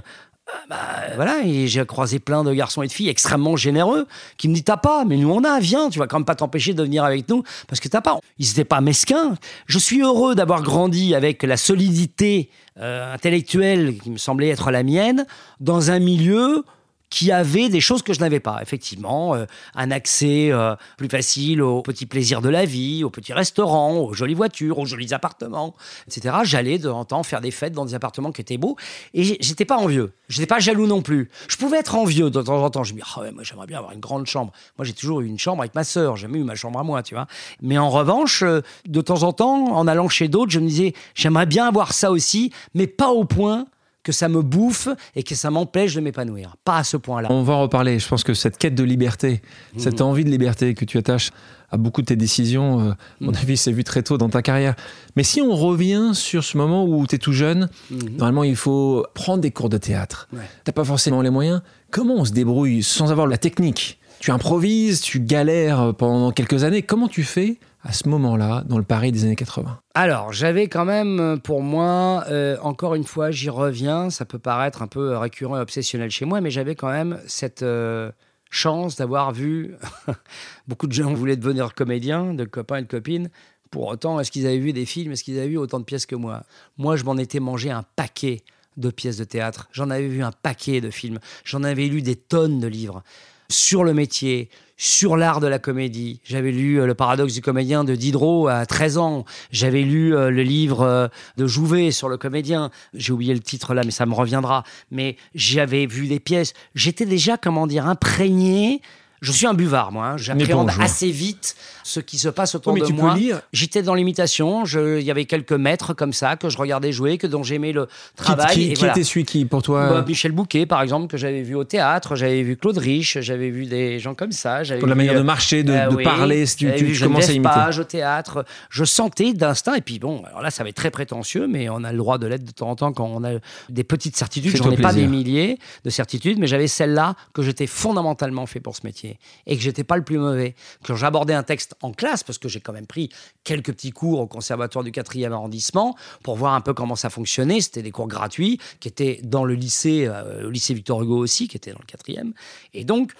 bah, 0.70 0.78
voilà, 1.16 1.42
et 1.44 1.68
j'ai 1.68 1.86
croisé 1.86 2.20
plein 2.20 2.44
de 2.44 2.54
garçons 2.54 2.82
et 2.82 2.88
de 2.88 2.92
filles 2.92 3.10
extrêmement 3.10 3.56
généreux 3.56 4.08
qui 4.38 4.48
me 4.48 4.54
disent 4.54 4.64
T'as 4.64 4.78
pas, 4.78 5.06
mais 5.06 5.18
nous 5.18 5.30
on 5.30 5.44
a, 5.44 5.60
viens, 5.60 5.90
tu 5.90 6.00
vas 6.00 6.08
quand 6.08 6.20
même 6.20 6.26
pas 6.26 6.36
t'empêcher 6.36 6.74
de 6.74 6.84
venir 6.84 7.04
avec 7.04 7.28
nous 7.30 7.44
parce 7.68 7.80
que 7.80 7.88
t'as 7.88 8.02
pas. 8.02 8.20
Ils 8.38 8.48
n'étaient 8.48 8.66
pas 8.66 8.82
mesquins. 8.82 9.36
Je 9.66 9.80
suis 9.80 10.02
heureux 10.02 10.36
d'avoir 10.36 10.62
grandi 10.62 11.16
avec 11.16 11.44
la 11.44 11.58
solidité 11.58 12.50
euh, 12.80 13.14
intellectuelle 13.14 13.98
qui 13.98 14.10
me 14.12 14.18
semblait 14.18 14.50
être 14.50 14.72
la 14.72 14.84
mienne 14.84 15.26
dans 15.60 15.92
un 15.92 16.00
milieu 16.00 16.64
qui 17.12 17.32
avait 17.32 17.70
des 17.70 17.82
choses 17.82 18.02
que 18.02 18.14
je 18.14 18.22
n'avais 18.22 18.40
pas. 18.40 18.60
Effectivement, 18.62 19.36
euh, 19.36 19.46
un 19.76 19.92
accès 19.92 20.50
euh, 20.52 20.76
plus 20.98 21.10
facile 21.10 21.62
aux 21.62 21.82
petits 21.84 22.06
plaisirs 22.08 22.42
de 22.42 22.50
la 22.50 22.66
vie, 22.66 23.04
aux 23.04 23.10
petits 23.10 23.34
restaurants, 23.34 24.00
aux 24.00 24.14
jolies 24.14 24.34
voitures, 24.34 24.80
aux 24.80 24.86
jolis 24.86 25.14
appartements, 25.14 25.76
etc. 26.08 26.38
J'allais 26.44 26.80
de 26.80 26.88
temps 26.88 27.00
en 27.00 27.06
temps 27.06 27.24
faire 27.24 27.42
des 27.42 27.52
fêtes 27.52 27.74
dans 27.74 27.86
des 27.86 27.94
appartements 27.94 28.32
qui 28.32 28.42
étaient 28.42 28.58
beaux 28.58 28.78
et 29.14 29.24
j'étais 29.24 29.66
pas 29.66 29.78
envieux. 29.78 30.14
Je 30.30 30.40
n'étais 30.40 30.48
pas 30.48 30.60
jaloux 30.60 30.88
non 30.88 31.02
plus. 31.02 31.30
Je 31.50 31.58
pouvais 31.58 31.80
être 31.80 31.96
envieux 31.96 32.30
de 32.30 32.42
temps 32.42 32.64
en 32.64 32.70
temps. 32.70 32.86
Je 32.86 32.94
me 32.94 33.00
dis, 33.00 33.06
ah 33.14 33.22
ouais, 33.22 33.32
moi 33.32 33.44
j'aimerais 33.44 33.68
bien 33.68 33.80
avoir 33.80 33.92
une 33.92 34.00
grande 34.00 34.26
chambre. 34.26 34.54
Moi 34.78 34.86
j'ai 34.86 34.94
toujours 34.94 35.20
eu 35.20 35.28
une 35.28 35.38
chambre 35.38 35.62
avec 35.62 35.76
ma 35.76 35.84
sœur. 35.84 36.16
J'ai 36.16 36.24
jamais 36.24 36.40
eu 36.40 36.44
ma 36.46 36.56
chambre 36.56 36.80
à 36.80 36.84
moi, 36.84 37.04
tu 37.04 37.14
vois. 37.14 37.28
Mais 37.62 37.78
en 37.78 37.90
revanche, 37.90 38.42
euh, 38.42 38.62
de 38.88 39.02
temps 39.02 39.24
en 39.24 39.34
temps, 39.34 39.76
en 39.76 39.86
allant 39.86 40.08
chez 40.08 40.30
d'autres, 40.30 40.52
je 40.52 40.62
me 40.62 40.68
disais, 40.68 40.94
j'aimerais 41.14 41.46
bien 41.46 41.68
avoir 41.68 41.92
ça 41.92 42.10
aussi, 42.10 42.54
mais 42.74 42.88
pas 42.88 43.10
au 43.10 43.26
point 43.26 43.68
que 44.04 44.12
ça 44.12 44.30
me 44.30 44.42
bouffe 44.42 44.88
et 45.16 45.24
que 45.24 45.36
ça 45.36 45.52
m'empêche 45.52 45.94
de 45.94 46.02
m'épanouir. 46.02 46.56
Pas 46.64 46.78
à 46.78 46.84
ce 46.84 46.98
point-là. 46.98 47.30
On 47.32 47.44
va 47.44 47.54
en 47.54 47.62
reparler. 47.62 48.00
Je 48.00 48.08
pense 48.08 48.24
que 48.24 48.34
cette 48.34 48.58
quête 48.58 48.76
de 48.76 48.84
liberté, 48.84 49.42
cette 49.78 50.00
mhm. 50.00 50.08
envie 50.08 50.26
de 50.26 50.30
liberté 50.30 50.74
que 50.74 50.86
tu 50.86 50.98
attaches 50.98 51.32
à 51.70 51.78
beaucoup 51.78 52.02
de 52.02 52.08
tes 52.08 52.16
décisions, 52.16 52.82
euh, 52.82 52.92
mon 53.22 53.32
mhm. 53.32 53.38
avis, 53.38 53.58
c'est 53.58 53.72
vu 53.72 53.84
très 53.84 54.04
tôt 54.04 54.18
dans 54.18 54.30
ta 54.30 54.42
carrière. 54.42 54.76
Mais 55.16 55.24
si 55.24 55.42
on 55.42 55.56
revient 55.56 56.12
sur 56.14 56.44
ce 56.44 56.58
moment 56.58 56.86
où 56.86 57.06
tu 57.08 57.16
es 57.16 57.18
tout 57.18 57.32
jeune, 57.32 57.70
mhm. 57.90 58.18
normalement, 58.18 58.44
il 58.44 58.56
faut 58.56 59.06
prendre 59.14 59.40
des 59.40 59.52
cours 59.52 59.70
de 59.70 59.78
théâtre. 59.78 60.28
Tu 60.32 60.38
n'as 60.38 60.74
pas 60.74 60.84
forcément 60.84 61.22
les 61.22 61.30
moyens. 61.30 61.62
Comment 61.92 62.16
on 62.16 62.26
se 62.26 62.32
débrouille 62.32 62.84
sans 62.84 63.12
avoir 63.12 63.28
la 63.28 63.38
technique? 63.38 64.00
Tu 64.20 64.32
improvises, 64.32 65.02
tu 65.02 65.20
galères 65.20 65.96
pendant 65.96 66.32
quelques 66.32 66.64
années. 66.64 66.84
Comment 66.84 67.08
tu 67.08 67.24
fais 67.24 67.58
à 67.84 67.94
ce 67.94 68.08
moment-là, 68.10 68.64
dans 68.68 68.78
le 68.78 68.84
Paris 68.84 69.12
des 69.12 69.24
années 69.24 69.36
80 69.36 69.80
Alors, 69.96 70.32
j'avais 70.32 70.68
quand 70.68 70.86
même, 70.86 71.20
euh, 71.20 71.38
pour 71.38 71.62
moi, 71.62 72.24
euh, 72.30 72.58
encore 72.62 72.96
une 72.96 73.04
fois, 73.04 73.32
j'y 73.32 73.50
reviens, 73.50 74.10
ça 74.10 74.26
peut 74.26 74.40
paraître 74.40 74.82
un 74.82 74.88
peu 74.88 75.18
récurrent 75.18 75.58
et 75.58 75.62
obsessionnel 75.62 76.12
chez 76.12 76.26
moi, 76.26 76.42
mais 76.42 76.52
j'avais 76.52 76.76
quand 76.76 76.92
même 76.92 77.20
cette 77.26 77.64
euh, 77.64 78.12
chance 78.50 78.96
d'avoir 78.98 79.32
vu 79.32 79.76
beaucoup 80.68 80.88
de 80.88 80.94
gens 80.94 81.14
voulaient 81.14 81.38
devenir 81.38 81.74
comédiens, 81.74 82.34
de 82.34 82.46
copains 82.46 82.78
et 82.78 82.82
de 82.84 82.88
copines. 82.88 83.30
Pour 83.72 83.88
autant, 83.88 84.20
est-ce 84.20 84.32
qu'ils 84.32 84.46
avaient 84.46 84.60
vu 84.60 84.74
des 84.74 84.86
films 84.86 85.14
Est-ce 85.14 85.24
qu'ils 85.24 85.40
avaient 85.40 85.48
vu 85.48 85.58
autant 85.58 85.80
de 85.80 85.86
pièces 85.86 86.06
que 86.06 86.16
moi? 86.16 86.44
Moi, 86.78 86.98
je 86.98 87.04
m'en 87.04 87.18
étais 87.18 87.40
mangé 87.40 87.72
un 87.72 87.84
paquet 87.96 88.44
de 88.78 88.90
pièces 88.90 89.18
de 89.18 89.24
théâtre. 89.24 89.70
J'en 89.72 89.90
avais 89.90 90.08
vu 90.08 90.24
un 90.24 90.32
paquet 90.32 90.82
de 90.82 90.92
films. 90.92 91.20
J'en 91.46 91.64
avais 91.64 91.88
lu 91.88 92.02
des 92.02 92.16
tonnes 92.16 92.60
de 92.60 92.68
livres 92.68 93.04
sur 93.52 93.84
le 93.84 93.94
métier, 93.94 94.50
sur 94.78 95.16
l'art 95.16 95.40
de 95.40 95.48
la 95.48 95.60
comédie. 95.60 96.22
J'avais 96.24 96.52
lu 96.52 96.82
euh, 96.82 96.88
Le 96.88 96.96
paradoxe 96.96 97.34
du 97.34 97.42
comédien 97.42 97.84
de 97.84 97.94
Diderot 97.94 98.48
à 98.48 98.66
13 98.66 98.98
ans. 98.98 99.26
J'avais 99.52 99.84
lu 99.84 100.16
euh, 100.16 100.32
le 100.32 100.42
livre 100.42 100.82
euh, 100.82 101.08
de 101.38 101.46
Jouvet 101.46 101.92
sur 101.92 102.10
le 102.10 102.18
comédien. 102.18 102.72
J'ai 102.96 103.14
oublié 103.14 103.34
le 103.34 103.42
titre 103.42 103.76
là, 103.76 103.84
mais 103.86 103.92
ça 103.92 104.08
me 104.08 104.16
reviendra. 104.16 104.64
Mais 104.90 105.18
j'avais 105.36 105.86
vu 105.86 106.08
des 106.08 106.20
pièces. 106.20 106.54
J'étais 106.74 107.06
déjà, 107.06 107.38
comment 107.38 107.68
dire, 107.68 107.86
imprégné 107.86 108.82
je 109.22 109.32
suis 109.32 109.46
un 109.46 109.54
buvard, 109.54 109.92
moi. 109.92 110.08
Hein. 110.08 110.18
J'appréhende 110.18 110.72
assez 110.80 111.12
vite 111.12 111.56
ce 111.84 112.00
qui 112.00 112.18
se 112.18 112.28
passe 112.28 112.56
autour 112.56 112.74
de 112.74 112.92
moi. 112.92 113.16
J'étais 113.54 113.84
dans 113.84 113.94
l'imitation. 113.94 114.64
Il 114.66 115.04
y 115.04 115.12
avait 115.12 115.26
quelques 115.26 115.54
maîtres 115.54 115.94
comme 115.94 116.12
ça 116.12 116.38
que 116.38 116.50
je 116.50 116.58
regardais 116.58 116.92
jouer, 116.92 117.20
que 117.20 117.28
dont 117.28 117.44
j'aimais 117.44 117.72
le 117.72 117.88
travail. 118.16 118.56
Qui, 118.56 118.74
qui, 118.74 118.86
était 118.86 119.04
celui 119.04 119.26
qui, 119.26 119.46
pour 119.46 119.62
toi 119.62 119.90
bah, 119.90 120.06
Michel 120.08 120.32
Bouquet, 120.32 120.66
par 120.66 120.82
exemple, 120.82 121.08
que 121.08 121.18
j'avais 121.18 121.44
vu 121.44 121.54
au 121.54 121.64
théâtre. 121.64 122.16
J'avais 122.16 122.42
vu 122.42 122.58
Claude 122.58 122.80
Rich. 122.80 123.20
J'avais 123.22 123.52
vu 123.52 123.68
des 123.68 124.00
gens 124.00 124.16
comme 124.16 124.32
ça. 124.32 124.62
Pour 124.80 124.88
la 124.88 124.96
manière 124.96 125.14
de 125.14 125.22
marcher, 125.22 125.64
de, 125.64 125.72
euh, 125.72 126.04
parler, 126.04 126.48
si 126.48 126.56
tu, 126.56 126.74
tu, 126.76 127.00
commences 127.00 127.30
à 127.30 127.34
imiter. 127.34 127.54
Page, 127.54 127.78
au 127.78 127.84
théâtre. 127.84 128.44
Je 128.72 128.84
sentais 128.84 129.34
d'instinct. 129.34 129.76
Et 129.76 129.82
puis 129.82 130.00
bon, 130.00 130.24
alors 130.26 130.42
là, 130.42 130.50
ça 130.50 130.64
va 130.64 130.70
être 130.70 130.76
très 130.76 130.92
prétentieux, 130.92 131.46
mais 131.48 131.70
on 131.70 131.84
a 131.84 131.92
le 131.92 131.98
droit 132.00 132.18
de 132.18 132.26
l'être 132.26 132.44
de 132.44 132.52
temps 132.52 132.72
en 132.72 132.76
temps 132.76 132.92
quand 132.92 133.06
on 133.06 133.24
a 133.24 133.34
des 133.70 133.84
petites 133.84 134.18
certitudes. 134.18 134.56
J'en 134.58 134.72
ai 134.72 134.78
pas 134.78 134.94
des 134.94 135.06
milliers 135.06 135.60
de 135.86 135.92
certitudes, 135.92 136.40
mais 136.40 136.48
j'avais 136.48 136.68
celle-là 136.68 137.16
que 137.34 137.44
j'étais 137.44 137.68
fondamentalement 137.68 138.48
fait 138.48 138.60
pour 138.60 138.76
ce 138.76 138.82
métier 138.84 139.11
et 139.46 139.56
que 139.56 139.62
j'étais 139.62 139.84
pas 139.84 139.98
le 139.98 140.04
plus 140.04 140.18
mauvais. 140.18 140.56
Quand 140.86 140.96
j'abordais 140.96 141.34
un 141.34 141.44
texte 141.44 141.76
en 141.82 141.92
classe, 141.92 142.24
parce 142.24 142.38
que 142.38 142.50
j'ai 142.50 142.60
quand 142.60 142.74
même 142.74 142.88
pris 142.88 143.10
quelques 143.44 143.74
petits 143.74 143.92
cours 143.92 144.20
au 144.20 144.28
conservatoire 144.28 144.84
du 144.84 144.92
4e 144.92 145.32
arrondissement 145.32 145.96
pour 146.24 146.36
voir 146.36 146.54
un 146.54 146.62
peu 146.62 146.74
comment 146.74 146.96
ça 146.96 147.10
fonctionnait. 147.10 147.62
C'était 147.62 147.82
des 147.82 147.92
cours 147.92 148.08
gratuits 148.08 148.60
qui 148.80 148.88
étaient 148.88 149.20
dans 149.24 149.46
le 149.46 149.54
lycée, 149.54 150.06
euh, 150.08 150.48
au 150.48 150.50
lycée 150.50 150.74
Victor 150.74 151.02
Hugo 151.02 151.18
aussi, 151.18 151.48
qui 151.48 151.58
était 151.58 151.72
dans 151.72 151.80
le 151.80 151.86
4e. 151.86 152.34
Et 152.74 152.84
donc, 152.84 153.14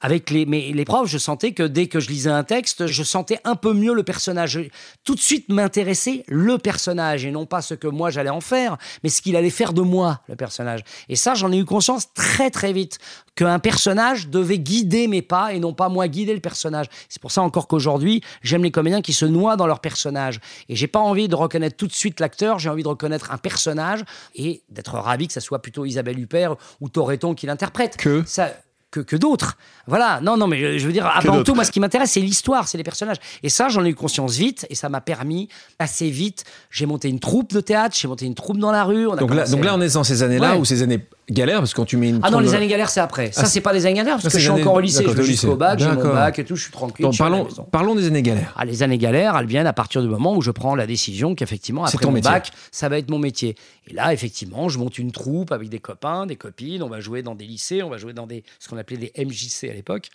avec 0.00 0.30
les, 0.30 0.44
les 0.44 0.84
profs, 0.84 1.08
je 1.08 1.18
sentais 1.18 1.52
que 1.52 1.62
dès 1.62 1.86
que 1.86 2.00
je 2.00 2.08
lisais 2.08 2.30
un 2.30 2.44
texte, 2.44 2.86
je 2.86 3.02
sentais 3.02 3.40
un 3.44 3.56
peu 3.56 3.72
mieux 3.72 3.94
le 3.94 4.02
personnage. 4.02 4.60
Tout 5.04 5.14
de 5.14 5.20
suite 5.20 5.48
m'intéressait 5.48 6.24
le 6.28 6.58
personnage 6.58 7.24
et 7.24 7.30
non 7.30 7.46
pas 7.46 7.62
ce 7.62 7.74
que 7.74 7.88
moi 7.88 8.10
j'allais 8.10 8.30
en 8.30 8.40
faire, 8.40 8.76
mais 9.02 9.10
ce 9.10 9.22
qu'il 9.22 9.36
allait 9.36 9.50
faire 9.50 9.72
de 9.72 9.82
moi, 9.82 10.20
le 10.28 10.36
personnage. 10.36 10.82
Et 11.08 11.16
ça, 11.16 11.34
j'en 11.34 11.52
ai 11.52 11.58
eu 11.58 11.64
conscience 11.64 12.12
très 12.14 12.50
très 12.50 12.72
vite 12.72 12.98
qu'un 13.34 13.58
personnage 13.58 14.28
devait 14.28 14.58
guider 14.58 15.06
mes 15.06 15.22
pas 15.22 15.52
et 15.52 15.60
non 15.60 15.72
pas 15.72 15.88
moi 15.88 16.08
guider 16.08 16.34
le 16.34 16.40
personnage. 16.40 16.86
C'est 17.08 17.22
pour 17.22 17.30
ça 17.30 17.42
encore 17.42 17.68
qu'aujourd'hui, 17.68 18.22
j'aime 18.42 18.64
les 18.64 18.70
comédiens 18.70 19.00
qui 19.00 19.12
se 19.12 19.24
noient 19.24 19.56
dans 19.56 19.66
leur 19.66 19.80
personnage. 19.80 20.40
Et 20.68 20.76
j'ai 20.76 20.88
pas 20.88 20.98
envie 20.98 21.28
de 21.28 21.36
reconnaître 21.36 21.76
tout 21.76 21.86
de 21.86 21.92
suite 21.92 22.20
l'acteur, 22.20 22.58
j'ai 22.58 22.68
envie 22.68 22.82
de 22.82 22.88
reconnaître 22.88 23.30
un 23.30 23.38
personnage 23.38 24.04
et 24.34 24.62
d'être 24.70 24.94
ravi 24.94 25.28
que 25.28 25.32
ça 25.32 25.40
soit 25.40 25.60
plutôt 25.60 25.84
Isabelle 25.84 26.18
Huppert 26.18 26.56
ou 26.80 26.88
Toreton 26.88 27.34
qui 27.34 27.46
l'interprète. 27.46 27.96
Que 27.96 28.24
ça, 28.26 28.50
que, 28.90 29.16
d'autres. 29.16 29.56
Voilà, 29.86 30.20
non, 30.22 30.36
non, 30.36 30.46
mais 30.46 30.78
je, 30.78 30.86
veux 30.86 30.92
dire, 30.92 31.06
avant 31.06 31.42
tout, 31.42 31.54
moi, 31.54 31.64
ce 31.64 31.70
qui 31.70 31.80
m'intéresse, 31.80 32.12
c'est 32.12 32.20
l'histoire, 32.20 32.68
c'est 32.68 32.78
les 32.78 32.84
personnages. 32.84 33.18
Et 33.42 33.48
ça, 33.48 33.68
j'en 33.68 33.84
ai 33.84 33.90
eu 33.90 33.94
conscience 33.94 34.36
vite, 34.36 34.66
et 34.70 34.74
ça 34.74 34.88
m'a 34.88 35.00
permis 35.00 35.48
assez 35.78 36.10
vite. 36.10 36.44
J'ai 36.70 36.86
monté 36.86 37.08
une 37.08 37.20
troupe 37.20 37.52
de 37.52 37.60
théâtre, 37.60 37.96
j'ai 37.98 38.08
monté 38.08 38.26
une 38.26 38.34
troupe 38.34 38.58
dans 38.58 38.72
la 38.72 38.84
rue. 38.84 39.04
donc, 39.04 39.34
là, 39.34 39.46
donc 39.46 39.64
là, 39.64 39.74
on 39.74 39.80
est 39.80 39.94
dans 39.94 40.04
ces 40.04 40.22
années-là 40.22 40.56
ou 40.56 40.64
ces 40.64 40.82
années 40.82 41.00
galère 41.30 41.58
parce 41.58 41.72
que 41.72 41.76
quand 41.76 41.84
tu 41.84 41.96
mets 41.96 42.10
une. 42.10 42.20
Ah 42.22 42.30
non, 42.30 42.40
les 42.40 42.54
années 42.54 42.68
galères, 42.68 42.90
c'est 42.90 43.00
après. 43.00 43.32
Ça, 43.32 43.42
ah, 43.44 43.46
c'est 43.46 43.60
pas 43.60 43.72
des 43.72 43.86
années 43.86 43.96
galères 43.96 44.18
parce 44.20 44.32
que 44.32 44.38
je 44.38 44.50
suis 44.50 44.50
encore 44.50 44.74
au 44.74 44.80
lycée. 44.80 45.04
Je 45.06 45.10
vais 45.10 45.24
jusqu'au 45.24 45.56
bac, 45.56 45.78
j'ai 45.78 45.88
mon 45.88 46.02
bac 46.02 46.38
et 46.38 46.44
tout, 46.44 46.56
je 46.56 46.62
suis 46.62 46.72
tranquille. 46.72 47.04
Donc, 47.04 47.16
parlons, 47.16 47.46
parlons 47.70 47.94
des 47.94 48.06
années 48.06 48.22
galères. 48.22 48.54
Ah, 48.56 48.64
les 48.64 48.82
années 48.82 48.98
galères, 48.98 49.36
elles 49.36 49.46
viennent 49.46 49.66
à 49.66 49.72
partir 49.72 50.02
du 50.02 50.08
moment 50.08 50.36
où 50.36 50.42
je 50.42 50.50
prends 50.50 50.74
la 50.74 50.86
décision 50.86 51.34
qu'effectivement, 51.34 51.84
après 51.84 52.06
mon 52.06 52.20
bac, 52.20 52.50
ça 52.70 52.88
va 52.88 52.98
être 52.98 53.10
mon 53.10 53.18
métier. 53.18 53.56
Et 53.88 53.94
là, 53.94 54.12
effectivement, 54.12 54.68
je 54.68 54.78
monte 54.78 54.98
une 54.98 55.12
troupe 55.12 55.52
avec 55.52 55.68
des 55.68 55.78
copains, 55.78 56.26
des 56.26 56.36
copines, 56.36 56.82
on 56.82 56.88
va 56.88 57.00
jouer 57.00 57.22
dans 57.22 57.34
des 57.34 57.46
lycées, 57.46 57.82
on 57.82 57.88
va 57.88 57.96
jouer 57.96 58.12
dans 58.12 58.26
des, 58.26 58.44
ce 58.58 58.68
qu'on 58.68 58.76
appelait 58.76 58.96
des 58.96 59.12
MJC 59.24 59.70
à 59.70 59.74
l'époque 59.74 60.10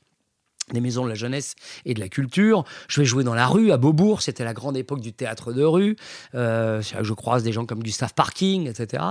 des 0.71 0.79
maisons 0.79 1.03
de 1.03 1.09
la 1.09 1.15
jeunesse 1.15 1.55
et 1.85 1.93
de 1.93 1.99
la 1.99 2.07
culture. 2.07 2.63
Je 2.87 3.01
vais 3.01 3.05
jouer 3.05 3.23
dans 3.23 3.33
la 3.33 3.47
rue 3.47 3.71
à 3.71 3.77
Beaubourg, 3.77 4.21
c'était 4.21 4.45
la 4.45 4.53
grande 4.53 4.77
époque 4.77 5.01
du 5.01 5.11
théâtre 5.11 5.51
de 5.51 5.63
rue. 5.63 5.97
Euh, 6.35 6.81
je 6.81 7.13
croise 7.13 7.43
des 7.43 7.51
gens 7.51 7.65
comme 7.65 7.83
Gustave 7.83 8.13
Parking, 8.13 8.69
etc. 8.69 9.03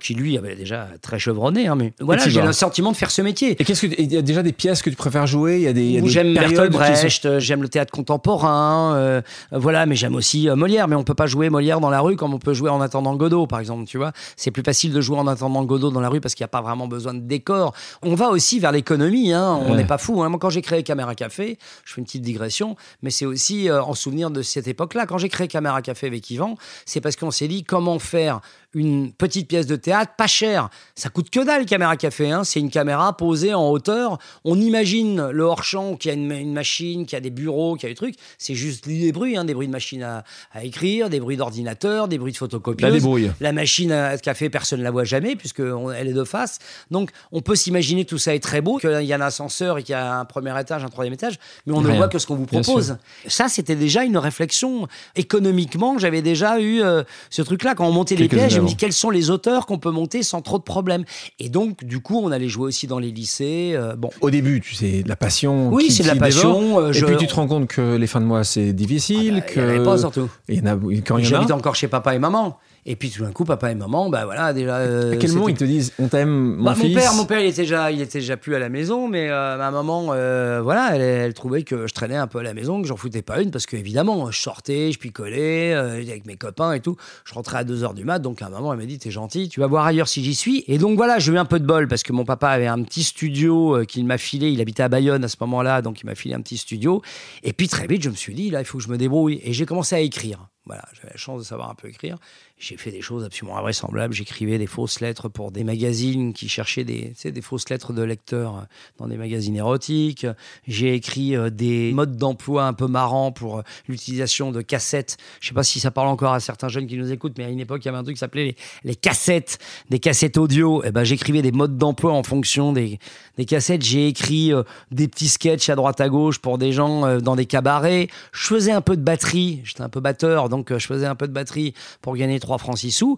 Qui 0.00 0.14
lui 0.14 0.38
avait 0.38 0.56
déjà 0.56 0.88
très 1.02 1.18
chevronné. 1.18 1.66
Hein, 1.66 1.74
mais 1.76 1.92
voilà, 2.00 2.26
j'ai 2.26 2.40
le 2.40 2.52
sentiment 2.52 2.90
de 2.90 2.96
faire 2.96 3.10
ce 3.10 3.20
métier. 3.20 3.50
Et 3.60 3.64
qu'est-ce 3.64 3.86
que 3.86 3.94
il 3.98 4.12
y 4.12 4.16
a 4.16 4.22
déjà 4.22 4.42
des 4.42 4.52
pièces 4.52 4.82
que 4.82 4.90
tu 4.90 4.96
préfères 4.96 5.26
jouer? 5.26 5.56
Il 5.56 5.62
y 5.62 5.68
a 5.68 5.72
des, 5.72 6.02
j'aime 6.08 6.34
Bertolt 6.34 6.72
Brecht, 6.72 7.38
j'aime 7.38 7.62
le 7.62 7.68
théâtre 7.68 7.92
contemporain, 7.92 8.94
euh, 8.94 9.20
voilà, 9.52 9.84
mais 9.86 9.96
j'aime 9.96 10.14
aussi 10.14 10.48
euh, 10.48 10.56
Molière. 10.56 10.88
Mais 10.88 10.96
on 10.96 11.04
peut 11.04 11.14
pas 11.14 11.26
jouer 11.26 11.50
Molière 11.50 11.80
dans 11.80 11.90
la 11.90 12.00
rue 12.00 12.16
comme 12.16 12.32
on 12.32 12.38
peut 12.38 12.54
jouer 12.54 12.70
en 12.70 12.80
attendant 12.80 13.14
Godot, 13.14 13.46
par 13.46 13.60
exemple. 13.60 13.84
Tu 13.84 13.98
vois, 13.98 14.12
c'est 14.36 14.50
plus 14.50 14.62
facile 14.62 14.92
de 14.92 15.00
jouer 15.00 15.18
en 15.18 15.26
attendant 15.26 15.64
Godot 15.64 15.90
dans 15.90 16.00
la 16.00 16.08
rue 16.08 16.20
parce 16.20 16.34
qu'il 16.34 16.44
n'y 16.44 16.46
a 16.46 16.48
pas 16.48 16.62
vraiment 16.62 16.88
besoin 16.88 17.12
de 17.12 17.20
décor. 17.20 17.74
On 18.02 18.14
va 18.14 18.30
aussi 18.30 18.58
vers 18.58 18.72
l'économie. 18.72 19.32
Hein, 19.32 19.60
on 19.66 19.74
n'est 19.74 19.84
pas 19.84 19.98
fou. 19.98 20.22
Hein. 20.22 20.28
Moi, 20.30 20.38
quand 20.38 20.50
j'ai 20.50 20.62
créé 20.62 20.82
Caméra 20.94 21.16
Café, 21.16 21.58
je 21.84 21.92
fais 21.92 22.00
une 22.00 22.04
petite 22.04 22.22
digression, 22.22 22.76
mais 23.02 23.10
c'est 23.10 23.26
aussi 23.26 23.68
euh, 23.68 23.82
en 23.82 23.94
souvenir 23.94 24.30
de 24.30 24.42
cette 24.42 24.68
époque-là. 24.68 25.06
Quand 25.06 25.18
j'ai 25.18 25.28
créé 25.28 25.48
Caméra 25.48 25.82
Café 25.82 26.06
avec 26.06 26.30
Yvan, 26.30 26.56
c'est 26.86 27.00
parce 27.00 27.16
qu'on 27.16 27.32
s'est 27.32 27.48
dit 27.48 27.64
comment 27.64 27.98
faire 27.98 28.40
une 28.74 29.12
petite 29.12 29.48
pièce 29.48 29.66
de 29.66 29.76
théâtre, 29.76 30.12
pas 30.16 30.26
chère. 30.26 30.68
Ça 30.94 31.08
coûte 31.08 31.30
que 31.30 31.44
dalle, 31.44 31.66
caméra 31.66 31.96
café. 31.96 32.30
Hein. 32.30 32.44
C'est 32.44 32.60
une 32.60 32.70
caméra 32.70 33.16
posée 33.16 33.54
en 33.54 33.68
hauteur. 33.70 34.18
On 34.44 34.60
imagine 34.60 35.28
le 35.30 35.44
hors-champ 35.44 35.96
qui 35.96 36.10
a 36.10 36.12
une, 36.12 36.52
machine, 36.52 37.06
qui 37.06 37.16
a 37.16 37.20
des 37.20 37.30
bureaux, 37.30 37.76
qui 37.76 37.86
a 37.86 37.88
des 37.88 37.94
trucs. 37.94 38.16
C'est 38.38 38.54
juste 38.54 38.86
des 38.86 39.12
bruits, 39.12 39.36
hein. 39.36 39.44
des 39.44 39.54
bruits 39.54 39.66
de 39.66 39.72
machine 39.72 40.02
à, 40.02 40.24
écrire, 40.62 41.10
des 41.10 41.20
bruits 41.20 41.36
d'ordinateur, 41.36 42.08
des 42.08 42.18
bruits 42.18 42.32
de 42.32 42.36
photocopieuse. 42.36 43.04
La, 43.40 43.52
machine 43.52 43.92
à 43.92 44.18
café, 44.18 44.50
personne 44.50 44.80
ne 44.80 44.84
la 44.84 44.90
voit 44.90 45.04
jamais 45.04 45.36
puisqu'elle 45.36 46.08
est 46.08 46.12
de 46.12 46.24
face. 46.24 46.58
Donc, 46.90 47.10
on 47.32 47.40
peut 47.40 47.56
s'imaginer 47.56 48.04
que 48.04 48.10
tout 48.10 48.18
ça 48.18 48.34
est 48.34 48.42
très 48.42 48.60
beau, 48.60 48.78
qu'il 48.78 49.02
y 49.02 49.12
a 49.12 49.16
un 49.16 49.20
ascenseur 49.20 49.78
et 49.78 49.82
qu'il 49.82 49.92
y 49.92 49.96
a 49.96 50.18
un 50.18 50.24
premier 50.24 50.58
étage, 50.60 50.84
un 50.84 50.88
troisième 50.88 51.14
étage, 51.14 51.38
mais 51.66 51.72
on 51.72 51.80
ne 51.80 51.90
voit 51.92 52.08
que 52.08 52.18
ce 52.18 52.26
qu'on 52.26 52.36
vous 52.36 52.46
propose. 52.46 52.96
Ça, 53.26 53.48
c'était 53.48 53.76
déjà 53.76 54.04
une 54.04 54.18
réflexion. 54.18 54.88
Économiquement, 55.16 55.98
j'avais 55.98 56.22
déjà 56.22 56.60
eu 56.60 56.82
euh, 56.82 57.02
ce 57.30 57.42
truc-là. 57.42 57.74
Quand 57.74 57.86
on 57.86 57.92
montait 57.92 58.16
les 58.16 58.28
pièges, 58.28 58.58
me 58.64 58.74
quels 58.76 58.92
sont 58.92 59.10
les 59.10 59.30
auteurs 59.30 59.66
qu'on 59.66 59.78
peut 59.78 59.90
monter 59.90 60.22
sans 60.22 60.42
trop 60.42 60.58
de 60.58 60.62
problèmes. 60.62 61.04
Et 61.38 61.48
donc, 61.48 61.84
du 61.84 62.00
coup, 62.00 62.20
on 62.22 62.30
allait 62.30 62.48
jouer 62.48 62.66
aussi 62.66 62.86
dans 62.86 62.98
les 62.98 63.10
lycées. 63.10 63.72
Euh, 63.74 63.96
bon. 63.96 64.10
Au 64.20 64.30
début, 64.30 64.60
tu 64.60 64.74
sais, 64.74 65.02
de 65.02 65.08
la 65.08 65.16
passion. 65.16 65.70
Oui, 65.72 65.90
c'est 65.90 66.02
de 66.02 66.08
la 66.08 66.16
passion. 66.16 66.80
Euh, 66.80 66.92
et 66.92 67.02
puis 67.02 67.16
tu 67.16 67.26
te 67.26 67.34
rends 67.34 67.46
compte 67.46 67.68
que 67.68 67.96
les 67.96 68.06
fins 68.06 68.20
de 68.20 68.26
mois, 68.26 68.44
c'est 68.44 68.72
difficile. 68.72 69.36
Ah 69.36 69.40
bah, 69.40 69.46
que... 69.46 69.60
Il 69.60 69.64
n'y 69.64 69.66
en 69.66 69.74
avait 69.76 69.84
pas 69.84 69.98
surtout. 69.98 70.28
Il 70.48 70.56
y 70.56 70.60
en 70.60 70.66
a, 70.66 70.76
quand 71.06 71.18
il 71.18 71.24
y 71.24 71.28
en 71.28 71.30
a. 71.30 71.30
J'habite 71.30 71.50
encore 71.52 71.74
chez 71.74 71.88
papa 71.88 72.14
et 72.14 72.18
maman. 72.18 72.58
Et 72.86 72.96
puis 72.96 73.10
tout 73.10 73.22
d'un 73.22 73.32
coup, 73.32 73.44
papa 73.44 73.70
et 73.70 73.74
maman, 73.74 74.10
bah 74.10 74.26
voilà, 74.26 74.52
déjà. 74.52 74.76
Euh, 74.76 75.14
à 75.14 75.16
quel 75.16 75.32
moment 75.32 75.48
ils 75.48 75.56
te 75.56 75.64
disent 75.64 75.92
on 75.98 76.08
t'aime, 76.08 76.56
mon 76.56 76.64
bah, 76.64 76.74
fils 76.74 76.94
Mon 76.94 77.00
père, 77.00 77.14
mon 77.14 77.24
père, 77.24 77.40
il 77.40 77.46
était 77.46 77.62
déjà, 77.62 77.90
il 77.90 78.02
était 78.02 78.18
déjà 78.18 78.36
plus 78.36 78.54
à 78.54 78.58
la 78.58 78.68
maison, 78.68 79.08
mais 79.08 79.30
euh, 79.30 79.56
ma 79.56 79.70
maman, 79.70 80.08
euh, 80.10 80.60
voilà, 80.62 80.94
elle, 80.94 81.32
trouvait 81.32 81.62
que 81.62 81.86
je 81.86 81.94
traînais 81.94 82.16
un 82.16 82.26
peu 82.26 82.40
à 82.40 82.42
la 82.42 82.52
maison, 82.52 82.82
que 82.82 82.88
j'en 82.88 82.96
foutais 82.96 83.22
pas 83.22 83.40
une, 83.40 83.50
parce 83.50 83.64
qu'évidemment, 83.64 84.30
je 84.30 84.38
sortais, 84.38 84.92
je 84.92 84.98
picolais 84.98 85.72
avec 85.72 86.26
mes 86.26 86.36
copains 86.36 86.74
et 86.74 86.80
tout. 86.80 86.96
Je 87.24 87.32
rentrais 87.32 87.58
à 87.58 87.64
2 87.64 87.84
h 87.84 87.94
du 87.94 88.04
mat, 88.04 88.18
donc 88.18 88.42
à 88.42 88.46
un 88.46 88.50
moment, 88.50 88.72
elle 88.72 88.78
m'a 88.78 88.86
dit 88.86 88.98
t'es 88.98 89.10
gentil, 89.10 89.48
tu 89.48 89.60
vas 89.60 89.66
voir 89.66 89.86
ailleurs 89.86 90.08
si 90.08 90.22
j'y 90.22 90.34
suis. 90.34 90.64
Et 90.66 90.76
donc 90.76 90.96
voilà, 90.96 91.18
j'ai 91.18 91.32
eu 91.32 91.38
un 91.38 91.46
peu 91.46 91.60
de 91.60 91.66
bol 91.66 91.88
parce 91.88 92.02
que 92.02 92.12
mon 92.12 92.26
papa 92.26 92.48
avait 92.48 92.66
un 92.66 92.82
petit 92.82 93.02
studio 93.02 93.82
qu'il 93.88 94.04
m'a 94.04 94.18
filé. 94.18 94.50
Il 94.50 94.60
habitait 94.60 94.82
à 94.82 94.90
Bayonne 94.90 95.24
à 95.24 95.28
ce 95.28 95.36
moment-là, 95.40 95.80
donc 95.80 96.02
il 96.02 96.06
m'a 96.06 96.14
filé 96.14 96.34
un 96.34 96.42
petit 96.42 96.58
studio. 96.58 97.00
Et 97.44 97.54
puis 97.54 97.68
très 97.68 97.86
vite, 97.86 98.02
je 98.02 98.10
me 98.10 98.14
suis 98.14 98.34
dit 98.34 98.50
là, 98.50 98.60
il 98.60 98.66
faut 98.66 98.76
que 98.76 98.84
je 98.84 98.90
me 98.90 98.98
débrouille. 98.98 99.40
Et 99.42 99.54
j'ai 99.54 99.64
commencé 99.64 99.94
à 99.94 100.00
écrire. 100.00 100.48
Voilà, 100.66 100.84
j'avais 100.94 101.10
la 101.10 101.16
chance 101.18 101.40
de 101.40 101.44
savoir 101.44 101.68
un 101.68 101.74
peu 101.74 101.88
écrire. 101.88 102.16
J'ai 102.56 102.76
fait 102.76 102.92
des 102.92 103.00
choses 103.00 103.24
absolument 103.24 103.58
invraisemblables. 103.58 104.14
J'écrivais 104.14 104.58
des 104.58 104.68
fausses 104.68 105.00
lettres 105.00 105.28
pour 105.28 105.50
des 105.50 105.64
magazines 105.64 106.32
qui 106.32 106.48
cherchaient 106.48 106.84
des, 106.84 107.12
des 107.24 107.42
fausses 107.42 107.68
lettres 107.68 107.92
de 107.92 108.02
lecteurs 108.02 108.58
euh, 108.58 108.62
dans 108.96 109.08
des 109.08 109.16
magazines 109.16 109.56
érotiques. 109.56 110.24
J'ai 110.68 110.94
écrit 110.94 111.34
euh, 111.34 111.50
des 111.50 111.92
modes 111.92 112.16
d'emploi 112.16 112.64
un 112.64 112.72
peu 112.72 112.86
marrants 112.86 113.32
pour 113.32 113.58
euh, 113.58 113.62
l'utilisation 113.88 114.52
de 114.52 114.62
cassettes. 114.62 115.16
Je 115.40 115.48
sais 115.48 115.54
pas 115.54 115.64
si 115.64 115.80
ça 115.80 115.90
parle 115.90 116.06
encore 116.06 116.32
à 116.32 116.38
certains 116.38 116.68
jeunes 116.68 116.86
qui 116.86 116.96
nous 116.96 117.10
écoutent, 117.10 117.36
mais 117.38 117.44
à 117.44 117.48
une 117.48 117.58
époque, 117.58 117.84
il 117.84 117.86
y 117.86 117.88
avait 117.88 117.98
un 117.98 118.04
truc 118.04 118.14
qui 118.14 118.20
s'appelait 118.20 118.54
les, 118.84 118.94
cassettes, 118.94 119.58
des 119.90 119.98
cassettes 119.98 120.38
audio. 120.38 120.84
Et 120.84 120.88
eh 120.88 120.92
ben, 120.92 121.02
j'écrivais 121.02 121.42
des 121.42 121.52
modes 121.52 121.76
d'emploi 121.76 122.12
en 122.12 122.22
fonction 122.22 122.72
des, 122.72 123.00
des 123.36 123.46
cassettes. 123.46 123.82
J'ai 123.82 124.06
écrit 124.06 124.52
des 124.92 125.08
petits 125.08 125.28
sketchs 125.28 125.68
à 125.70 125.74
droite 125.74 126.00
à 126.00 126.08
gauche 126.08 126.38
pour 126.38 126.58
des 126.58 126.70
gens 126.70 127.18
dans 127.18 127.34
des 127.34 127.46
cabarets. 127.46 128.06
Je 128.32 128.46
faisais 128.46 128.72
un 128.72 128.80
peu 128.80 128.96
de 128.96 129.02
batterie. 129.02 129.60
J'étais 129.64 129.82
un 129.82 129.88
peu 129.88 130.00
batteur, 130.00 130.48
donc 130.48 130.72
je 130.72 130.86
faisais 130.86 131.06
un 131.06 131.16
peu 131.16 131.26
de 131.26 131.32
batterie 131.32 131.74
pour 132.00 132.16
gagner 132.16 132.38
3 132.44 132.58
francs 132.58 132.78
6 132.78 132.92
sous. 132.92 133.16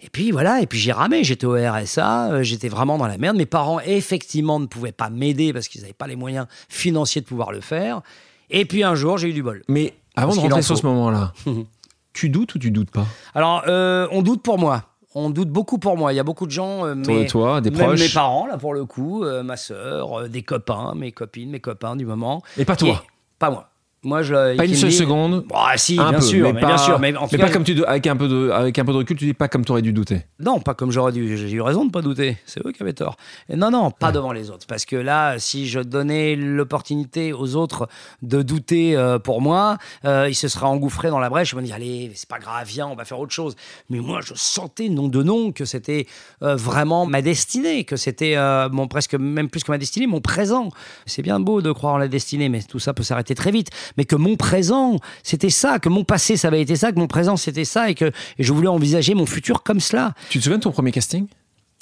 Et 0.00 0.08
puis 0.10 0.30
voilà, 0.30 0.60
et 0.60 0.66
puis 0.66 0.78
j'ai 0.78 0.92
ramé, 0.92 1.24
j'étais 1.24 1.44
au 1.44 1.54
RSA, 1.54 2.30
euh, 2.30 2.42
j'étais 2.44 2.68
vraiment 2.68 2.98
dans 2.98 3.08
la 3.08 3.18
merde. 3.18 3.36
Mes 3.36 3.46
parents, 3.46 3.80
effectivement, 3.80 4.60
ne 4.60 4.66
pouvaient 4.66 4.92
pas 4.92 5.10
m'aider 5.10 5.52
parce 5.52 5.66
qu'ils 5.66 5.80
n'avaient 5.80 5.92
pas 5.92 6.06
les 6.06 6.14
moyens 6.14 6.46
financiers 6.68 7.20
de 7.20 7.26
pouvoir 7.26 7.50
le 7.50 7.60
faire. 7.60 8.02
Et 8.50 8.64
puis 8.64 8.84
un 8.84 8.94
jour, 8.94 9.18
j'ai 9.18 9.28
eu 9.28 9.32
du 9.32 9.42
bol. 9.42 9.64
Mais 9.68 9.94
avant 10.14 10.34
de 10.34 10.40
rentrer 10.40 10.62
sur 10.62 10.78
ce 10.78 10.86
moment-là, 10.86 11.32
tu 12.12 12.28
doutes 12.28 12.54
ou 12.54 12.58
tu 12.60 12.70
doutes 12.70 12.92
pas? 12.92 13.06
Alors, 13.34 13.64
euh, 13.66 14.06
on 14.12 14.22
doute 14.22 14.42
pour 14.42 14.58
moi. 14.58 14.84
On 15.16 15.30
doute 15.30 15.48
beaucoup 15.48 15.78
pour 15.78 15.96
moi. 15.96 16.12
Il 16.12 16.16
y 16.16 16.20
a 16.20 16.24
beaucoup 16.24 16.46
de 16.46 16.52
gens, 16.52 16.86
euh, 16.86 16.94
mais, 16.94 17.26
toi, 17.26 17.60
des 17.60 17.70
même 17.70 17.98
mes 17.98 18.08
parents, 18.08 18.46
là, 18.46 18.56
pour 18.56 18.74
le 18.74 18.84
coup, 18.84 19.24
ma 19.42 19.56
sœur, 19.56 20.28
des 20.28 20.42
copains, 20.42 20.94
mes 20.94 21.10
copines, 21.10 21.50
mes 21.50 21.60
copains 21.60 21.96
du 21.96 22.06
moment. 22.06 22.42
Et 22.56 22.64
pas 22.64 22.76
toi 22.76 23.04
Pas 23.40 23.50
moi. 23.50 23.68
Moi, 24.04 24.22
je, 24.22 24.56
pas 24.56 24.64
une 24.64 24.76
seule 24.76 24.92
seconde. 24.92 25.44
Bah, 25.50 25.72
si, 25.76 25.94
bien 25.94 26.20
sûr, 26.20 26.52
mais, 26.54 26.60
bien 26.60 26.78
sûr. 26.78 27.00
Mais, 27.00 27.12
pas 27.12 27.50
comme 27.50 27.64
tu, 27.64 27.84
avec 27.84 28.06
un 28.06 28.16
peu 28.16 28.28
de, 28.28 28.50
avec 28.50 28.78
un 28.78 28.84
peu 28.84 28.92
de 28.92 28.98
recul, 28.98 29.16
tu 29.16 29.24
dis 29.24 29.34
pas 29.34 29.48
comme 29.48 29.64
tu 29.64 29.72
aurais 29.72 29.82
dû 29.82 29.92
douter. 29.92 30.22
Non, 30.38 30.60
pas 30.60 30.74
comme 30.74 30.92
j'aurais 30.92 31.10
dû. 31.10 31.36
J'ai 31.36 31.50
eu 31.50 31.60
raison 31.60 31.84
de 31.84 31.90
pas 31.90 32.00
douter. 32.00 32.36
C'est 32.46 32.64
eux 32.64 32.70
qui 32.70 32.80
avaient 32.80 32.92
tort. 32.92 33.16
Et 33.48 33.56
non, 33.56 33.72
non, 33.72 33.90
pas 33.90 34.12
devant 34.12 34.30
les 34.30 34.50
autres, 34.50 34.68
parce 34.68 34.84
que 34.84 34.94
là, 34.94 35.40
si 35.40 35.66
je 35.66 35.80
donnais 35.80 36.36
l'opportunité 36.36 37.32
aux 37.32 37.56
autres 37.56 37.88
de 38.22 38.42
douter 38.42 38.96
euh, 38.96 39.18
pour 39.18 39.40
moi, 39.40 39.78
euh, 40.04 40.28
ils 40.28 40.36
se 40.36 40.46
seraient 40.46 40.66
engouffrés 40.66 41.08
dans 41.08 41.18
la 41.18 41.28
brèche. 41.28 41.52
Ils 41.52 41.56
me 41.56 41.62
dire 41.62 41.74
allez, 41.74 42.12
c'est 42.14 42.28
pas 42.28 42.38
grave, 42.38 42.68
viens, 42.68 42.86
on 42.86 42.94
va 42.94 43.04
faire 43.04 43.18
autre 43.18 43.32
chose. 43.32 43.56
Mais 43.90 43.98
moi, 43.98 44.20
je 44.22 44.34
sentais 44.36 44.88
nom 44.88 45.08
de 45.08 45.24
nom 45.24 45.50
que 45.50 45.64
c'était 45.64 46.06
euh, 46.42 46.54
vraiment 46.54 47.04
ma 47.04 47.20
destinée, 47.20 47.82
que 47.82 47.96
c'était 47.96 48.36
mon 48.70 48.86
presque 48.86 49.14
même 49.14 49.48
plus 49.48 49.64
que 49.64 49.72
ma 49.72 49.78
destinée, 49.78 50.06
mon 50.06 50.20
présent. 50.20 50.68
C'est 51.06 51.22
bien 51.22 51.40
beau 51.40 51.62
de 51.62 51.72
croire 51.72 51.94
en 51.94 51.98
la 51.98 52.06
destinée, 52.06 52.48
mais 52.48 52.62
tout 52.62 52.78
ça 52.78 52.94
peut 52.94 53.02
s'arrêter 53.02 53.34
très 53.34 53.50
vite 53.50 53.70
mais 53.98 54.04
que 54.04 54.16
mon 54.16 54.36
présent, 54.36 54.96
c'était 55.24 55.50
ça, 55.50 55.80
que 55.80 55.88
mon 55.88 56.04
passé, 56.04 56.36
ça 56.36 56.48
avait 56.48 56.62
été 56.62 56.76
ça, 56.76 56.92
que 56.92 56.98
mon 57.00 57.08
présent, 57.08 57.36
c'était 57.36 57.64
ça, 57.64 57.90
et 57.90 57.94
que 57.94 58.12
je 58.38 58.52
voulais 58.52 58.68
envisager 58.68 59.14
mon 59.14 59.26
futur 59.26 59.64
comme 59.64 59.80
cela. 59.80 60.14
Tu 60.30 60.38
te 60.38 60.44
souviens 60.44 60.58
de 60.58 60.62
ton 60.62 60.70
premier 60.70 60.92
casting? 60.92 61.26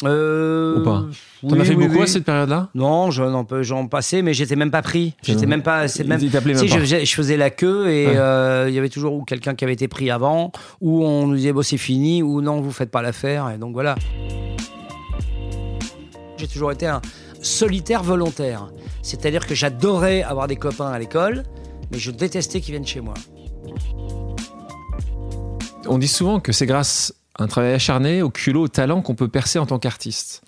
Euh, 0.05 0.81
Ou 0.81 0.83
pas? 0.83 1.05
T'en 1.47 1.61
as 1.61 1.65
fait 1.65 1.75
beaucoup 1.75 2.01
à 2.01 2.07
cette 2.07 2.25
période-là? 2.25 2.71
Non, 2.75 3.11
j'en 3.11 3.87
passais, 3.87 4.23
mais 4.23 4.33
j'étais 4.33 4.57
même 4.57 4.71
pas 4.71 4.81
pris. 4.81 5.15
J'étais 5.23 5.47
même 5.47 5.63
pas. 5.63 5.87
Même, 6.07 6.19
si, 6.19 6.69
Je, 6.69 7.15
faisais 7.15 7.37
la 7.37 7.51
queue 7.51 7.89
et 7.89 8.09
euh, 8.09 8.67
il 8.69 8.75
y 8.75 8.79
avait 8.79 8.89
toujours 8.89 9.25
quelqu'un 9.27 9.55
qui 9.55 9.65
avait 9.65 9.75
été 9.75 9.87
pris 9.87 10.11
avant, 10.11 10.53
ou 10.81 11.05
on 11.05 11.27
nous 11.27 11.37
disait 11.37 11.53
bon 11.53 11.63
c'est 11.63 11.77
fini, 11.77 12.23
ou 12.23 12.41
non 12.41 12.63
vous 12.63 12.73
faites 12.73 12.91
pas 12.91 13.03
l'affaire, 13.03 13.51
et 13.55 13.59
donc 13.59 13.75
voilà. 13.75 13.95
J'ai 16.39 16.49
toujours 16.49 16.73
été 16.73 16.87
un 16.87 17.03
solitaire 17.43 18.03
volontaire, 18.03 18.69
c'est-à-dire 19.03 19.47
que 19.47 19.55
j'adorais 19.55 20.23
avoir 20.23 20.47
des 20.47 20.57
copains 20.57 20.91
à 20.91 20.99
l'école, 20.99 21.43
mais 21.91 21.99
je 21.99 22.11
détestais 22.11 22.61
qu'ils 22.61 22.73
viennent 22.73 22.87
chez 22.87 23.01
moi. 23.01 23.15
On 25.89 25.99
dit 25.99 26.09
souvent 26.09 26.41
que 26.41 26.53
c'est 26.53 26.67
grâce 26.67 27.15
à 27.39 27.45
un 27.45 27.47
travail 27.47 27.73
acharné, 27.73 28.23
au 28.23 28.31
culot, 28.31 28.63
au 28.63 28.69
talent 28.69 29.03
qu'on 29.03 29.15
peut 29.15 29.29
percer 29.29 29.59
en 29.59 29.67
tant 29.67 29.79
qu'artiste. 29.79 30.43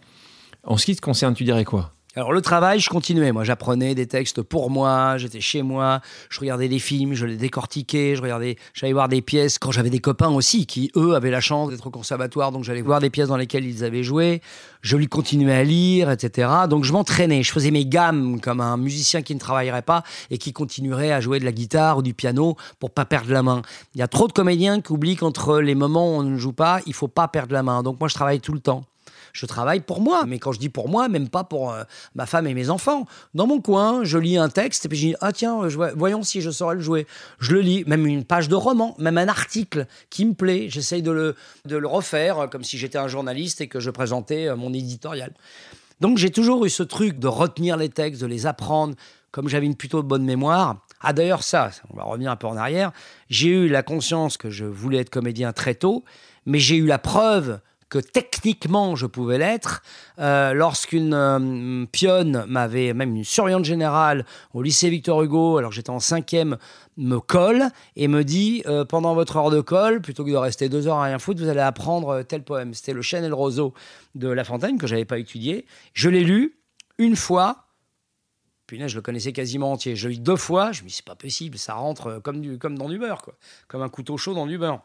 En 0.64 0.76
ce 0.76 0.86
qui 0.86 0.96
te 0.96 1.00
concerne, 1.00 1.34
tu 1.34 1.44
dirais 1.44 1.64
quoi? 1.64 1.94
Alors 2.16 2.32
le 2.32 2.40
travail, 2.40 2.80
je 2.80 2.88
continuais. 2.88 3.32
Moi, 3.32 3.44
j'apprenais 3.44 3.94
des 3.94 4.06
textes 4.06 4.40
pour 4.40 4.70
moi. 4.70 5.18
J'étais 5.18 5.42
chez 5.42 5.62
moi. 5.62 6.00
Je 6.30 6.40
regardais 6.40 6.66
des 6.68 6.78
films, 6.78 7.12
je 7.12 7.26
les 7.26 7.36
décortiquais. 7.36 8.16
Je 8.16 8.22
regardais, 8.22 8.56
j'allais 8.72 8.94
voir 8.94 9.08
des 9.08 9.20
pièces 9.20 9.58
quand 9.58 9.72
j'avais 9.72 9.90
des 9.90 9.98
copains 9.98 10.30
aussi 10.30 10.66
qui 10.66 10.90
eux 10.96 11.14
avaient 11.14 11.30
la 11.30 11.42
chance 11.42 11.70
d'être 11.70 11.86
au 11.86 11.90
conservatoire. 11.90 12.50
Donc 12.50 12.64
j'allais 12.64 12.80
voir 12.80 13.00
des 13.00 13.10
pièces 13.10 13.28
dans 13.28 13.36
lesquelles 13.36 13.66
ils 13.66 13.84
avaient 13.84 14.02
joué. 14.02 14.40
Je 14.80 14.96
lui 14.96 15.06
continuais 15.06 15.54
à 15.54 15.64
lire, 15.64 16.10
etc. 16.10 16.48
Donc 16.68 16.84
je 16.84 16.92
m'entraînais. 16.92 17.42
Je 17.42 17.52
faisais 17.52 17.70
mes 17.70 17.84
gammes 17.84 18.40
comme 18.40 18.62
un 18.62 18.78
musicien 18.78 19.20
qui 19.20 19.34
ne 19.34 19.40
travaillerait 19.40 19.82
pas 19.82 20.02
et 20.30 20.38
qui 20.38 20.54
continuerait 20.54 21.12
à 21.12 21.20
jouer 21.20 21.40
de 21.40 21.44
la 21.44 21.52
guitare 21.52 21.98
ou 21.98 22.02
du 22.02 22.14
piano 22.14 22.56
pour 22.80 22.90
pas 22.90 23.04
perdre 23.04 23.30
la 23.32 23.42
main. 23.42 23.60
Il 23.94 23.98
y 24.00 24.02
a 24.02 24.08
trop 24.08 24.28
de 24.28 24.32
comédiens 24.32 24.80
qui 24.80 24.92
oublient 24.92 25.16
qu'entre 25.16 25.60
les 25.60 25.74
moments 25.74 26.16
où 26.16 26.20
on 26.20 26.22
ne 26.22 26.38
joue 26.38 26.54
pas, 26.54 26.80
il 26.86 26.94
faut 26.94 27.06
pas 27.06 27.28
perdre 27.28 27.52
la 27.52 27.62
main. 27.62 27.82
Donc 27.82 28.00
moi, 28.00 28.08
je 28.08 28.14
travaille 28.14 28.40
tout 28.40 28.54
le 28.54 28.60
temps 28.60 28.84
je 29.38 29.46
travaille 29.46 29.80
pour 29.80 30.00
moi. 30.00 30.24
Mais 30.26 30.38
quand 30.38 30.52
je 30.52 30.58
dis 30.58 30.68
pour 30.68 30.88
moi, 30.88 31.08
même 31.08 31.28
pas 31.28 31.44
pour 31.44 31.72
euh, 31.72 31.84
ma 32.14 32.26
femme 32.26 32.46
et 32.46 32.54
mes 32.54 32.70
enfants. 32.70 33.06
Dans 33.34 33.46
mon 33.46 33.60
coin, 33.60 34.02
je 34.02 34.18
lis 34.18 34.36
un 34.36 34.48
texte 34.48 34.84
et 34.84 34.88
puis 34.88 34.98
je 34.98 35.06
dis 35.08 35.14
ah 35.20 35.32
tiens, 35.32 35.60
voyons 35.96 36.22
si 36.22 36.40
je 36.40 36.50
saurais 36.50 36.74
le 36.74 36.80
jouer. 36.80 37.06
Je 37.38 37.52
le 37.52 37.60
lis, 37.60 37.84
même 37.86 38.06
une 38.06 38.24
page 38.24 38.48
de 38.48 38.56
roman, 38.56 38.96
même 38.98 39.18
un 39.18 39.28
article 39.28 39.86
qui 40.10 40.24
me 40.24 40.34
plaît. 40.34 40.68
J'essaye 40.68 41.02
de 41.02 41.12
le, 41.12 41.36
de 41.66 41.76
le 41.76 41.86
refaire 41.86 42.40
euh, 42.40 42.46
comme 42.48 42.64
si 42.64 42.78
j'étais 42.78 42.98
un 42.98 43.08
journaliste 43.08 43.60
et 43.60 43.68
que 43.68 43.80
je 43.80 43.90
présentais 43.90 44.48
euh, 44.48 44.56
mon 44.56 44.72
éditorial. 44.72 45.32
Donc 46.00 46.18
j'ai 46.18 46.30
toujours 46.30 46.64
eu 46.64 46.70
ce 46.70 46.82
truc 46.82 47.18
de 47.18 47.28
retenir 47.28 47.76
les 47.76 47.88
textes, 47.88 48.20
de 48.20 48.26
les 48.26 48.46
apprendre. 48.46 48.94
Comme 49.30 49.48
j'avais 49.48 49.66
une 49.66 49.76
plutôt 49.76 50.02
bonne 50.02 50.24
mémoire, 50.24 50.78
ah 51.02 51.12
d'ailleurs 51.12 51.42
ça, 51.42 51.70
on 51.92 51.96
va 51.96 52.04
revenir 52.04 52.30
un 52.30 52.36
peu 52.36 52.46
en 52.46 52.56
arrière, 52.56 52.92
j'ai 53.28 53.48
eu 53.48 53.68
la 53.68 53.82
conscience 53.82 54.38
que 54.38 54.48
je 54.48 54.64
voulais 54.64 54.98
être 54.98 55.10
comédien 55.10 55.52
très 55.52 55.74
tôt, 55.74 56.02
mais 56.46 56.58
j'ai 56.58 56.76
eu 56.76 56.86
la 56.86 56.98
preuve 56.98 57.60
que 57.88 57.98
techniquement 57.98 58.96
je 58.96 59.06
pouvais 59.06 59.38
l'être. 59.38 59.82
Euh, 60.18 60.52
lorsqu'une 60.52 61.14
euh, 61.14 61.86
pionne 61.90 62.44
m'avait, 62.46 62.92
même 62.94 63.16
une 63.16 63.24
surveillante 63.24 63.64
générale 63.64 64.24
au 64.52 64.62
lycée 64.62 64.90
Victor 64.90 65.22
Hugo, 65.22 65.58
alors 65.58 65.72
j'étais 65.72 65.90
en 65.90 66.00
cinquième, 66.00 66.58
me 66.96 67.18
colle 67.18 67.68
et 67.96 68.08
me 68.08 68.24
dit 68.24 68.62
euh, 68.66 68.84
pendant 68.84 69.14
votre 69.14 69.36
heure 69.36 69.50
de 69.50 69.60
colle, 69.60 70.00
plutôt 70.00 70.24
que 70.24 70.30
de 70.30 70.36
rester 70.36 70.68
deux 70.68 70.86
heures 70.86 70.98
à 70.98 71.04
rien 71.04 71.18
foutre, 71.18 71.40
vous 71.40 71.48
allez 71.48 71.60
apprendre 71.60 72.22
tel 72.22 72.42
poème. 72.42 72.74
C'était 72.74 72.92
le 72.92 73.02
Chêne 73.02 73.24
et 73.24 73.28
le 73.28 73.34
roseau 73.34 73.74
de 74.14 74.28
La 74.28 74.44
Fontaine 74.44 74.78
que 74.78 74.86
j'avais 74.86 75.04
pas 75.04 75.18
étudié. 75.18 75.66
Je 75.94 76.08
l'ai 76.08 76.24
lu 76.24 76.58
une 76.98 77.16
fois. 77.16 77.64
Puis 78.66 78.76
là, 78.76 78.86
je 78.86 78.96
le 78.96 79.02
connaissais 79.02 79.32
quasiment 79.32 79.72
entier. 79.72 79.96
Je 79.96 80.08
l'ai 80.08 80.16
lu 80.16 80.20
deux 80.20 80.36
fois. 80.36 80.72
Je 80.72 80.82
me 80.82 80.88
dis, 80.88 80.94
c'est 80.94 81.04
pas 81.04 81.14
possible, 81.14 81.56
ça 81.56 81.74
rentre 81.74 82.20
comme, 82.22 82.40
du, 82.42 82.58
comme 82.58 82.76
dans 82.76 82.88
du 82.88 82.98
beurre. 82.98 83.22
Comme 83.66 83.80
un 83.80 83.88
couteau 83.88 84.18
chaud 84.18 84.34
dans 84.34 84.46
du 84.46 84.58
beurre. 84.58 84.82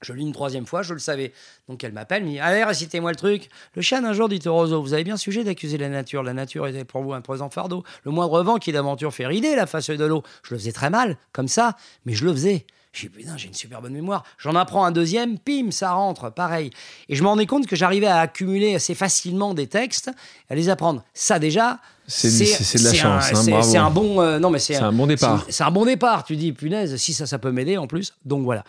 Je 0.00 0.12
lis 0.12 0.22
une 0.22 0.32
troisième 0.32 0.64
fois, 0.64 0.82
je 0.82 0.94
le 0.94 1.00
savais. 1.00 1.32
Donc 1.68 1.82
elle 1.82 1.92
m'appelle, 1.92 2.22
me 2.22 2.30
dit 2.30 2.38
Allez, 2.38 2.62
récitez-moi 2.62 3.10
le 3.10 3.16
truc. 3.16 3.48
Le 3.74 3.82
chien 3.82 4.04
un 4.04 4.12
jour 4.12 4.28
dit 4.28 4.40
au 4.46 4.54
roseau 4.54 4.80
Vous 4.80 4.94
avez 4.94 5.02
bien 5.02 5.16
sujet 5.16 5.42
d'accuser 5.42 5.76
la 5.76 5.88
nature. 5.88 6.22
La 6.22 6.34
nature 6.34 6.66
était 6.68 6.84
pour 6.84 7.02
vous 7.02 7.14
un 7.14 7.20
présent 7.20 7.50
fardeau. 7.50 7.82
Le 8.04 8.12
moindre 8.12 8.42
vent 8.42 8.58
qui 8.58 8.70
d'aventure 8.70 9.12
fait 9.12 9.26
rider 9.26 9.56
la 9.56 9.66
face 9.66 9.90
de 9.90 10.04
l'eau. 10.04 10.22
Je 10.44 10.54
le 10.54 10.58
faisais 10.58 10.72
très 10.72 10.90
mal, 10.90 11.16
comme 11.32 11.48
ça, 11.48 11.76
mais 12.06 12.14
je 12.14 12.24
le 12.24 12.32
faisais. 12.32 12.64
J'ai 12.92 13.08
putain, 13.08 13.36
j'ai 13.36 13.48
une 13.48 13.54
super 13.54 13.82
bonne 13.82 13.92
mémoire. 13.92 14.24
J'en 14.38 14.54
apprends 14.54 14.84
un 14.84 14.92
deuxième, 14.92 15.38
pim, 15.38 15.70
ça 15.70 15.92
rentre, 15.92 16.30
pareil. 16.30 16.70
Et 17.08 17.16
je 17.16 17.22
me 17.22 17.28
rendais 17.28 17.46
compte 17.46 17.66
que 17.66 17.76
j'arrivais 17.76 18.06
à 18.06 18.20
accumuler 18.20 18.76
assez 18.76 18.94
facilement 18.94 19.52
des 19.52 19.66
textes, 19.66 20.10
à 20.48 20.54
les 20.54 20.68
apprendre. 20.68 21.04
Ça 21.12 21.38
déjà, 21.38 21.80
c'est 22.06 22.28
de 22.28 22.84
la 22.84 22.94
chance. 22.94 23.32
Hein, 23.32 23.62
c'est 23.62 23.76
un 23.76 23.90
bon, 23.90 24.20
euh, 24.20 24.38
non 24.38 24.50
mais 24.50 24.58
c'est 24.58 24.76
un, 24.76 24.92
bon 24.92 25.06
départ. 25.06 25.44
C'est 25.48 25.64
un 25.64 25.70
bon 25.70 25.84
départ. 25.84 26.24
Tu 26.24 26.36
dis 26.36 26.52
punaise, 26.52 26.96
si 26.96 27.12
ça, 27.12 27.26
ça 27.26 27.38
peut 27.38 27.52
m'aider 27.52 27.76
en 27.76 27.86
plus. 27.86 28.14
Donc 28.24 28.44
voilà 28.44 28.64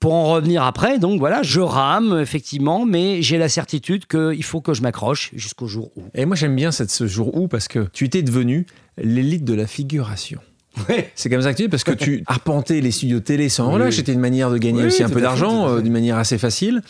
pour 0.00 0.14
en 0.14 0.32
revenir 0.32 0.62
après, 0.62 0.98
donc 0.98 1.18
voilà, 1.18 1.42
je 1.42 1.60
rame 1.60 2.18
effectivement, 2.20 2.84
mais 2.84 3.22
j'ai 3.22 3.38
la 3.38 3.48
certitude 3.48 4.06
qu'il 4.06 4.42
faut 4.44 4.60
que 4.60 4.74
je 4.74 4.82
m'accroche 4.82 5.30
jusqu'au 5.34 5.66
jour 5.66 5.90
où. 5.96 6.02
Et 6.14 6.26
moi 6.26 6.36
j'aime 6.36 6.54
bien 6.54 6.70
cette, 6.70 6.90
ce 6.90 7.06
jour 7.06 7.36
où 7.36 7.48
parce 7.48 7.68
que 7.68 7.88
tu 7.92 8.04
étais 8.04 8.22
devenu 8.22 8.66
l'élite 8.98 9.44
de 9.44 9.54
la 9.54 9.66
figuration. 9.66 10.40
Ouais. 10.88 11.10
C'est 11.14 11.30
comme 11.30 11.42
ça 11.42 11.52
que 11.52 11.56
tu 11.56 11.64
es 11.64 11.68
parce 11.68 11.84
que 11.84 11.92
tu 11.92 12.22
arpentais 12.26 12.80
les 12.80 12.90
studios 12.90 13.20
télé 13.20 13.48
sans 13.48 13.70
relâche. 13.70 13.96
C'était 13.96 14.12
une 14.12 14.20
manière 14.20 14.50
de 14.50 14.58
gagner 14.58 14.84
aussi 14.84 15.02
un 15.02 15.08
peu 15.08 15.20
d'argent 15.20 15.68
euh, 15.68 15.80
d'une 15.80 15.92
manière 15.92 16.18
assez 16.18 16.38
facile. 16.38 16.82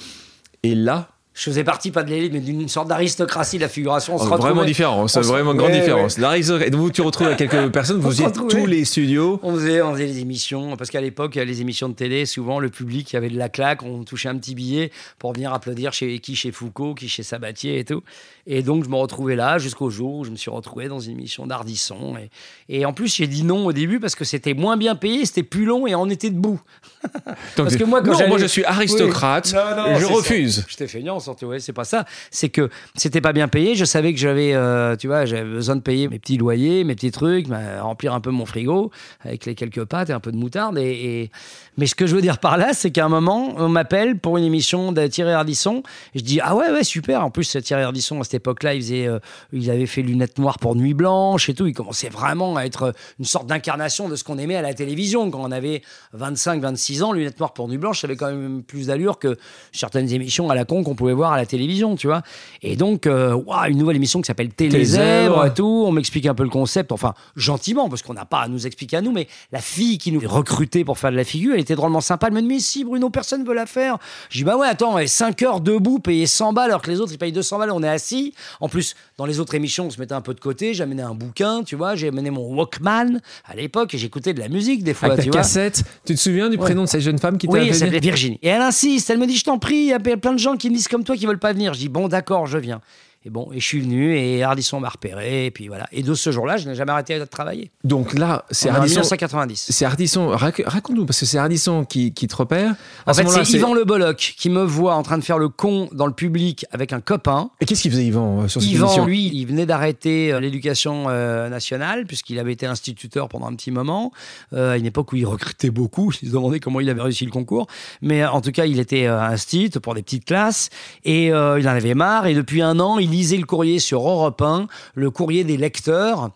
Et 0.62 0.74
là, 0.74 1.10
je 1.36 1.42
faisais 1.42 1.64
partie 1.64 1.90
pas 1.90 2.02
de 2.02 2.08
l'élite, 2.08 2.32
mais 2.32 2.40
d'une 2.40 2.66
sorte 2.66 2.88
d'aristocratie 2.88 3.58
de 3.58 3.62
la 3.62 3.68
figuration. 3.68 4.16
On 4.16 4.18
oh, 4.18 4.36
vraiment 4.38 4.64
différent, 4.64 5.06
c'est 5.06 5.20
vraiment 5.20 5.52
une 5.52 5.58
grande 5.58 5.72
différence. 5.72 6.16
Ouais. 6.16 6.70
Vous, 6.70 6.90
tu 6.90 7.02
retrouves 7.02 7.36
quelques 7.36 7.70
personnes, 7.70 7.98
vous 8.00 8.10
faisiez 8.10 8.32
tous 8.32 8.64
les 8.64 8.86
studios. 8.86 9.38
On 9.42 9.54
faisait, 9.54 9.82
on 9.82 9.92
faisait 9.92 10.06
les 10.06 10.20
émissions, 10.20 10.78
parce 10.78 10.88
qu'à 10.88 11.02
l'époque, 11.02 11.34
les 11.34 11.60
émissions 11.60 11.90
de 11.90 11.94
télé, 11.94 12.24
souvent 12.24 12.58
le 12.58 12.70
public 12.70 13.14
avait 13.14 13.28
de 13.28 13.36
la 13.36 13.50
claque, 13.50 13.82
on 13.82 14.02
touchait 14.04 14.30
un 14.30 14.38
petit 14.38 14.54
billet 14.54 14.90
pour 15.18 15.34
venir 15.34 15.52
applaudir 15.52 15.92
chez 15.92 16.18
qui 16.20 16.36
chez 16.36 16.52
Foucault, 16.52 16.94
qui 16.94 17.06
chez 17.06 17.22
Sabatier 17.22 17.78
et 17.80 17.84
tout. 17.84 18.02
Et 18.46 18.62
donc 18.62 18.84
je 18.84 18.88
me 18.88 18.96
retrouvais 18.96 19.36
là 19.36 19.58
jusqu'au 19.58 19.90
jour 19.90 20.14
où 20.14 20.24
je 20.24 20.30
me 20.30 20.36
suis 20.36 20.50
retrouvé 20.50 20.88
dans 20.88 21.00
une 21.00 21.12
émission 21.12 21.46
d'Ardisson. 21.46 22.14
Et, 22.16 22.78
et, 22.78 22.86
en 22.86 22.94
plus, 22.94 23.14
j'ai 23.14 23.26
dit 23.26 23.42
non 23.44 23.66
au 23.66 23.72
début 23.72 24.00
parce 24.00 24.14
que 24.14 24.24
c'était 24.24 24.54
moins 24.54 24.78
bien 24.78 24.94
payé, 24.94 25.26
c'était 25.26 25.42
plus 25.42 25.66
long 25.66 25.86
et 25.86 25.94
on 25.94 26.08
était 26.08 26.30
debout. 26.30 26.60
parce 27.56 27.76
que 27.76 27.84
moi, 27.84 28.00
quand 28.00 28.18
non, 28.18 28.28
moi 28.28 28.38
je 28.38 28.46
suis 28.46 28.64
aristocrate, 28.64 29.48
je 29.48 30.06
refuse. 30.06 30.64
J'étais 30.68 30.86
feignant 31.34 31.52
ouais, 31.52 31.60
c'est 31.60 31.72
pas 31.72 31.84
ça. 31.84 32.04
C'est 32.30 32.48
que 32.48 32.70
c'était 32.94 33.20
pas 33.20 33.32
bien 33.32 33.48
payé. 33.48 33.74
Je 33.74 33.84
savais 33.84 34.12
que 34.12 34.18
j'avais, 34.18 34.54
euh, 34.54 34.96
tu 34.96 35.06
vois, 35.06 35.24
j'avais 35.24 35.44
besoin 35.44 35.76
de 35.76 35.80
payer 35.80 36.08
mes 36.08 36.18
petits 36.18 36.36
loyers, 36.36 36.84
mes 36.84 36.94
petits 36.94 37.10
trucs, 37.10 37.46
remplir 37.80 38.14
un 38.14 38.20
peu 38.20 38.30
mon 38.30 38.46
frigo 38.46 38.90
avec 39.20 39.46
les 39.46 39.54
quelques 39.54 39.84
pâtes 39.84 40.10
et 40.10 40.12
un 40.12 40.20
peu 40.20 40.32
de 40.32 40.36
moutarde. 40.36 40.78
Et, 40.78 41.30
Mais 41.76 41.86
ce 41.86 41.94
que 41.94 42.06
je 42.06 42.14
veux 42.14 42.22
dire 42.22 42.38
par 42.38 42.56
là, 42.56 42.72
c'est 42.72 42.90
qu'à 42.90 43.04
un 43.04 43.08
moment, 43.08 43.54
on 43.56 43.68
m'appelle 43.68 44.18
pour 44.18 44.38
une 44.38 44.44
émission 44.44 44.92
de 44.92 45.06
Thierry 45.06 45.32
Ardisson. 45.32 45.82
Et 46.14 46.20
je 46.20 46.24
dis, 46.24 46.40
ah 46.40 46.54
ouais, 46.54 46.70
ouais, 46.70 46.84
super. 46.84 47.24
En 47.24 47.30
plus, 47.30 47.56
Thierry 47.62 47.82
Ardisson, 47.82 48.20
à 48.20 48.24
cette 48.24 48.34
époque-là, 48.34 48.74
il, 48.74 48.82
faisait, 48.82 49.06
euh, 49.06 49.18
il 49.52 49.70
avait 49.70 49.86
fait 49.86 50.02
Lunettes 50.02 50.38
Noires 50.38 50.58
pour 50.58 50.76
Nuit 50.76 50.94
Blanche 50.94 51.48
et 51.48 51.54
tout. 51.54 51.66
Il 51.66 51.74
commençait 51.74 52.08
vraiment 52.08 52.56
à 52.56 52.64
être 52.64 52.94
une 53.18 53.24
sorte 53.24 53.46
d'incarnation 53.46 54.08
de 54.08 54.16
ce 54.16 54.24
qu'on 54.24 54.38
aimait 54.38 54.56
à 54.56 54.62
la 54.62 54.74
télévision. 54.74 55.30
Quand 55.30 55.42
on 55.42 55.52
avait 55.52 55.82
25, 56.12 56.60
26 56.60 57.02
ans, 57.02 57.12
Lunettes 57.12 57.38
Noires 57.38 57.52
pour 57.52 57.68
Nuit 57.68 57.78
Blanche, 57.78 58.00
ça 58.00 58.06
avait 58.06 58.16
quand 58.16 58.30
même 58.30 58.62
plus 58.62 58.86
d'allure 58.86 59.18
que 59.18 59.36
certaines 59.72 60.12
émissions 60.12 60.50
à 60.50 60.54
la 60.54 60.64
con 60.64 60.82
qu'on 60.82 60.94
pouvait 60.94 61.12
voir 61.16 61.32
à 61.32 61.36
la 61.36 61.46
télévision, 61.46 61.96
tu 61.96 62.06
vois. 62.06 62.22
Et 62.62 62.76
donc, 62.76 63.06
euh, 63.06 63.36
une 63.68 63.78
nouvelle 63.78 63.96
émission 63.96 64.20
qui 64.20 64.26
s'appelle 64.26 64.50
Télézèbre 64.50 65.46
et 65.46 65.54
tout. 65.54 65.84
On 65.86 65.92
m'explique 65.92 66.26
un 66.26 66.34
peu 66.34 66.44
le 66.44 66.48
concept, 66.48 66.92
enfin, 66.92 67.14
gentiment, 67.34 67.88
parce 67.88 68.02
qu'on 68.02 68.14
n'a 68.14 68.24
pas 68.24 68.40
à 68.40 68.48
nous 68.48 68.66
expliquer 68.66 68.98
à 68.98 69.00
nous, 69.00 69.12
mais 69.12 69.26
la 69.52 69.60
fille 69.60 69.98
qui 69.98 70.12
nous 70.12 70.20
recrutait 70.24 70.84
pour 70.84 70.98
faire 70.98 71.10
de 71.10 71.16
la 71.16 71.24
figure, 71.24 71.54
elle 71.54 71.60
était 71.60 71.74
drôlement 71.74 72.00
sympa. 72.00 72.28
Elle 72.28 72.34
me 72.34 72.40
dit, 72.40 72.48
mais 72.48 72.60
si, 72.60 72.84
Bruno, 72.84 73.10
personne 73.10 73.42
ne 73.42 73.48
veut 73.48 73.54
la 73.54 73.66
faire. 73.66 73.98
Je 74.30 74.38
dis, 74.38 74.44
bah 74.44 74.56
ouais, 74.56 74.68
attends, 74.68 74.96
5 75.04 75.42
heures 75.42 75.60
debout, 75.60 75.98
payer 75.98 76.26
100 76.26 76.52
balles, 76.52 76.70
alors 76.70 76.82
que 76.82 76.90
les 76.90 77.00
autres, 77.00 77.12
ils 77.12 77.18
payent 77.18 77.32
200 77.32 77.58
balles, 77.58 77.70
on 77.70 77.82
est 77.82 77.88
assis. 77.88 78.34
En 78.60 78.68
plus, 78.68 78.94
dans 79.18 79.26
les 79.26 79.40
autres 79.40 79.54
émissions, 79.54 79.86
on 79.86 79.90
se 79.90 79.98
mettait 79.98 80.14
un 80.14 80.20
peu 80.20 80.34
de 80.34 80.40
côté. 80.40 80.74
J'amenais 80.74 81.02
un 81.02 81.14
bouquin, 81.14 81.62
tu 81.64 81.76
vois. 81.76 81.94
J'ai 81.94 82.08
amené 82.08 82.30
mon 82.30 82.54
Walkman 82.54 83.20
à 83.44 83.54
l'époque 83.54 83.94
et 83.94 83.98
j'écoutais 83.98 84.34
de 84.34 84.40
la 84.40 84.48
musique 84.48 84.84
des 84.84 84.94
fois. 84.94 85.12
Avec 85.12 85.24
tu 85.24 85.30
cassette. 85.30 85.84
Tu 86.04 86.14
te 86.14 86.20
souviens 86.20 86.50
du 86.50 86.58
prénom 86.58 86.82
de 86.82 86.88
cette 86.88 87.00
jeune 87.00 87.18
femme 87.18 87.38
qui 87.38 87.46
t'a 87.46 87.52
Oui, 87.52 87.68
elle 87.68 87.74
s'appelait 87.74 88.00
Virginie. 88.00 88.38
Et 88.42 88.48
elle 88.48 88.62
insiste. 88.62 89.10
Elle 89.10 89.18
me 89.18 89.26
dit, 89.26 89.36
je 89.36 89.44
t'en 89.44 89.58
prie, 89.58 89.76
il 89.76 89.86
y 89.86 89.92
a 89.92 89.98
plein 89.98 90.32
de 90.32 90.38
gens 90.38 90.56
qui 90.56 90.70
me 90.70 90.74
disent 90.74 90.88
comme 90.88 91.04
toi 91.06 91.16
qui 91.16 91.26
veulent 91.26 91.38
pas 91.38 91.52
venir. 91.52 91.72
Je 91.72 91.78
dis, 91.78 91.88
bon, 91.88 92.08
d'accord, 92.08 92.46
je 92.46 92.58
viens. 92.58 92.80
Et 93.26 93.30
bon, 93.30 93.50
et 93.52 93.58
je 93.58 93.66
suis 93.66 93.80
venu 93.80 94.16
et 94.16 94.44
Ardisson 94.44 94.78
m'a 94.78 94.88
repéré 94.88 95.46
et 95.46 95.50
puis 95.50 95.66
voilà. 95.66 95.88
Et 95.90 96.04
de 96.04 96.14
ce 96.14 96.30
jour-là, 96.30 96.58
je 96.58 96.68
n'ai 96.68 96.76
jamais 96.76 96.92
arrêté 96.92 97.18
de 97.18 97.24
travailler. 97.24 97.72
Donc 97.82 98.16
là, 98.16 98.44
c'est 98.52 98.68
Ardisson. 98.68 99.00
1990. 99.00 99.66
C'est 99.68 99.84
Ardisson. 99.84 100.28
Raconte-nous 100.28 101.06
parce 101.06 101.18
que 101.18 101.26
c'est 101.26 101.38
Ardisson 101.38 101.84
qui, 101.84 102.12
qui, 102.12 102.28
te 102.28 102.36
repère. 102.36 102.76
en 103.04 103.14
fait, 103.14 103.26
c'est 103.28 103.50
Yvan 103.54 103.74
Le 103.74 103.84
Bolloc 103.84 104.34
qui 104.38 104.48
me 104.48 104.62
voit 104.62 104.94
en 104.94 105.02
train 105.02 105.18
de 105.18 105.24
faire 105.24 105.38
le 105.38 105.48
con 105.48 105.88
dans 105.90 106.06
le 106.06 106.12
public 106.12 106.66
avec 106.70 106.92
un 106.92 107.00
copain. 107.00 107.50
Et 107.60 107.64
qu'est-ce 107.64 107.82
qu'il 107.82 107.90
faisait 107.90 108.06
Yvan 108.06 108.42
euh, 108.42 108.48
sur 108.48 108.62
cette 108.62 108.70
Yvan, 108.70 109.04
lui, 109.04 109.28
il 109.34 109.44
venait 109.46 109.66
d'arrêter 109.66 110.32
euh, 110.32 110.38
l'éducation 110.38 111.06
euh, 111.08 111.48
nationale 111.48 112.06
puisqu'il 112.06 112.38
avait 112.38 112.52
été 112.52 112.66
instituteur 112.66 113.28
pendant 113.28 113.48
un 113.48 113.56
petit 113.56 113.72
moment 113.72 114.12
à 114.54 114.76
une 114.76 114.86
époque 114.86 115.12
où 115.12 115.16
il 115.16 115.26
recrutait 115.26 115.70
beaucoup. 115.70 116.12
Je 116.12 116.26
me 116.26 116.30
demandais 116.30 116.60
comment 116.60 116.78
il 116.78 116.88
avait 116.88 117.02
réussi 117.02 117.24
le 117.24 117.32
concours, 117.32 117.66
mais 118.02 118.24
en 118.24 118.40
tout 118.40 118.52
cas, 118.52 118.66
il 118.66 118.78
était 118.78 119.06
instit 119.06 119.68
pour 119.82 119.96
des 119.96 120.02
petites 120.04 120.26
classes 120.26 120.70
et 121.04 121.26
il 121.26 121.32
en 121.68 121.74
avait 121.74 121.94
marre. 121.94 122.26
Et 122.26 122.34
depuis 122.34 122.62
un 122.62 122.78
an, 122.78 122.98
il 122.98 123.15
lisez 123.16 123.38
le 123.38 123.46
courrier 123.46 123.78
sur 123.78 124.06
Europe 124.06 124.42
1, 124.42 124.66
le 124.94 125.10
courrier 125.10 125.44
des 125.44 125.56
lecteurs. 125.56 126.30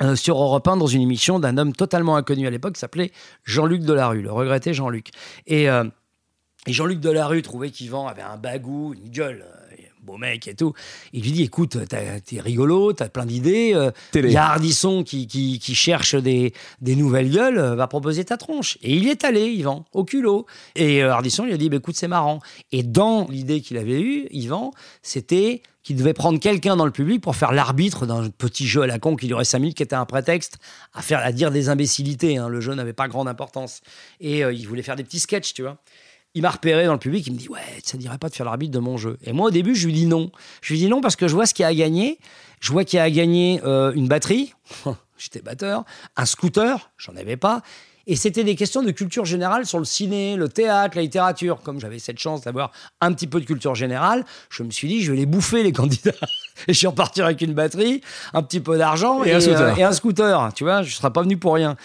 Euh, 0.00 0.16
sur 0.16 0.40
Europe 0.40 0.66
1 0.66 0.78
dans 0.78 0.86
une 0.86 1.02
émission 1.02 1.38
d'un 1.38 1.58
homme 1.58 1.74
totalement 1.74 2.16
inconnu 2.16 2.46
à 2.46 2.50
l'époque 2.50 2.74
qui 2.74 2.80
s'appelait 2.80 3.12
Jean-Luc 3.44 3.82
Delarue, 3.82 4.22
le 4.22 4.32
regretté 4.32 4.72
Jean-Luc. 4.72 5.10
Et, 5.46 5.68
euh, 5.68 5.84
et 6.66 6.72
Jean-Luc 6.72 6.98
Delarue 6.98 7.42
trouvait 7.42 7.68
qu'Yvan 7.70 8.06
avait 8.08 8.22
un 8.22 8.38
bagou, 8.38 8.94
une 8.94 9.10
gueule 9.10 9.44
beau 10.02 10.18
mec 10.18 10.48
et 10.48 10.54
tout. 10.54 10.74
Il 11.12 11.22
lui 11.22 11.32
dit 11.32 11.42
écoute, 11.42 11.78
t'es 11.88 12.40
rigolo, 12.40 12.92
t'as 12.92 13.08
plein 13.08 13.26
d'idées. 13.26 13.72
Euh, 13.74 13.90
il 14.14 14.30
y 14.30 14.36
a 14.36 14.50
Hardisson 14.50 15.04
qui, 15.04 15.26
qui, 15.26 15.74
cherche 15.74 16.14
des, 16.14 16.52
des, 16.80 16.96
nouvelles 16.96 17.30
gueules, 17.30 17.58
euh, 17.58 17.74
va 17.74 17.86
proposer 17.86 18.24
ta 18.24 18.36
tronche. 18.36 18.78
Et 18.82 18.94
il 18.94 19.04
y 19.04 19.08
est 19.08 19.24
allé, 19.24 19.46
Yvan, 19.46 19.84
au 19.92 20.04
culot. 20.04 20.46
Et 20.74 21.02
euh, 21.02 21.12
Hardisson 21.12 21.44
lui 21.44 21.52
a 21.52 21.56
dit 21.56 21.68
bah, 21.68 21.76
écoute, 21.76 21.96
c'est 21.96 22.08
marrant. 22.08 22.40
Et 22.72 22.82
dans 22.82 23.26
l'idée 23.28 23.60
qu'il 23.60 23.78
avait 23.78 24.00
eue, 24.00 24.26
Yvan, 24.30 24.72
c'était 25.02 25.62
qu'il 25.82 25.96
devait 25.96 26.12
prendre 26.12 26.38
quelqu'un 26.38 26.76
dans 26.76 26.84
le 26.84 26.92
public 26.92 27.20
pour 27.20 27.36
faire 27.36 27.52
l'arbitre 27.52 28.06
d'un 28.06 28.28
petit 28.30 28.66
jeu 28.66 28.82
à 28.82 28.86
la 28.86 28.98
con 28.98 29.16
qui 29.16 29.26
durait 29.26 29.44
5 29.44 29.58
minutes, 29.58 29.76
qui 29.76 29.82
était 29.82 29.96
un 29.96 30.06
prétexte 30.06 30.58
à 30.94 31.02
faire 31.02 31.20
à 31.20 31.32
dire 31.32 31.50
des 31.50 31.68
imbécilités. 31.68 32.36
Hein. 32.36 32.48
Le 32.48 32.60
jeu 32.60 32.74
n'avait 32.74 32.92
pas 32.92 33.08
grande 33.08 33.28
importance. 33.28 33.80
Et 34.20 34.40
il 34.40 34.66
voulait 34.66 34.82
faire 34.82 34.96
des 34.96 35.04
petits 35.04 35.20
sketchs, 35.20 35.54
tu 35.54 35.62
vois 35.62 35.78
il 36.34 36.42
m'a 36.42 36.50
repéré 36.50 36.86
dans 36.86 36.94
le 36.94 36.98
public, 36.98 37.26
il 37.26 37.34
me 37.34 37.38
dit 37.38 37.48
Ouais, 37.48 37.60
ça 37.84 37.96
ne 37.96 38.02
dirait 38.02 38.18
pas 38.18 38.28
de 38.28 38.34
faire 38.34 38.46
l'arbitre 38.46 38.72
de 38.72 38.78
mon 38.78 38.96
jeu. 38.96 39.18
Et 39.24 39.32
moi, 39.32 39.48
au 39.48 39.50
début, 39.50 39.74
je 39.74 39.86
lui 39.86 39.92
dis 39.92 40.06
non. 40.06 40.30
Je 40.62 40.72
lui 40.72 40.80
dis 40.80 40.88
non 40.88 41.00
parce 41.00 41.16
que 41.16 41.28
je 41.28 41.34
vois 41.34 41.46
ce 41.46 41.54
qu'il 41.54 41.62
y 41.62 41.66
a 41.66 41.68
à 41.68 41.74
gagner. 41.74 42.18
Je 42.60 42.72
vois 42.72 42.84
qu'il 42.84 42.96
y 42.96 43.00
a 43.00 43.04
à 43.04 43.10
gagner 43.10 43.60
euh, 43.64 43.92
une 43.94 44.08
batterie, 44.08 44.54
j'étais 45.18 45.42
batteur, 45.42 45.84
un 46.16 46.24
scooter, 46.24 46.90
j'en 46.96 47.16
avais 47.16 47.36
pas. 47.36 47.62
Et 48.06 48.16
c'était 48.16 48.44
des 48.44 48.54
questions 48.56 48.82
de 48.82 48.90
culture 48.90 49.24
générale 49.24 49.66
sur 49.66 49.78
le 49.78 49.84
ciné, 49.84 50.36
le 50.36 50.48
théâtre, 50.48 50.96
la 50.96 51.02
littérature. 51.02 51.60
Comme 51.62 51.80
j'avais 51.80 51.98
cette 51.98 52.18
chance 52.18 52.42
d'avoir 52.42 52.72
un 53.00 53.12
petit 53.12 53.26
peu 53.26 53.40
de 53.40 53.44
culture 53.44 53.74
générale, 53.74 54.24
je 54.50 54.62
me 54.62 54.70
suis 54.70 54.88
dit, 54.88 55.02
je 55.02 55.12
vais 55.12 55.18
les 55.18 55.26
bouffer, 55.26 55.62
les 55.62 55.72
candidats. 55.72 56.12
Et 56.68 56.72
je 56.72 56.78
suis 56.78 56.86
reparti 56.86 57.22
avec 57.22 57.40
une 57.40 57.54
batterie, 57.54 58.00
un 58.34 58.42
petit 58.42 58.60
peu 58.60 58.76
d'argent 58.76 59.24
et, 59.24 59.32
un 59.32 59.40
scooter. 59.40 59.60
Euh, 59.60 59.76
et 59.76 59.82
un 59.82 59.92
scooter. 59.92 60.52
Tu 60.54 60.64
vois, 60.64 60.82
je 60.82 60.88
ne 60.88 60.92
serais 60.92 61.12
pas 61.12 61.22
venu 61.22 61.36
pour 61.36 61.54
rien. 61.54 61.76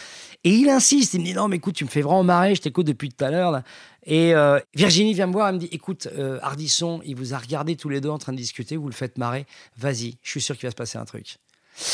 Et 0.43 0.51
il 0.51 0.69
insiste, 0.69 1.13
il 1.13 1.21
me 1.21 1.25
dit 1.25 1.33
non, 1.33 1.47
mais 1.47 1.57
écoute, 1.57 1.75
tu 1.75 1.83
me 1.83 1.89
fais 1.89 2.01
vraiment 2.01 2.23
marrer, 2.23 2.55
je 2.55 2.61
t'écoute 2.61 2.85
depuis 2.85 3.09
tout 3.09 3.23
à 3.23 3.31
l'heure. 3.31 3.61
Et 4.05 4.33
euh, 4.33 4.59
Virginie 4.75 5.13
vient 5.13 5.27
me 5.27 5.33
voir, 5.33 5.49
elle 5.49 5.55
me 5.55 5.59
dit 5.59 5.69
écoute, 5.71 6.07
euh, 6.17 6.39
Ardisson, 6.41 7.01
il 7.03 7.15
vous 7.15 7.33
a 7.33 7.37
regardé 7.37 7.75
tous 7.75 7.89
les 7.89 7.99
deux 7.99 8.09
en 8.09 8.17
train 8.17 8.31
de 8.31 8.37
discuter, 8.37 8.77
vous 8.77 8.87
le 8.87 8.93
faites 8.93 9.17
marrer, 9.17 9.45
vas-y, 9.77 10.17
je 10.23 10.29
suis 10.29 10.41
sûr 10.41 10.55
qu'il 10.57 10.67
va 10.67 10.71
se 10.71 10.75
passer 10.75 10.97
un 10.97 11.05
truc. 11.05 11.37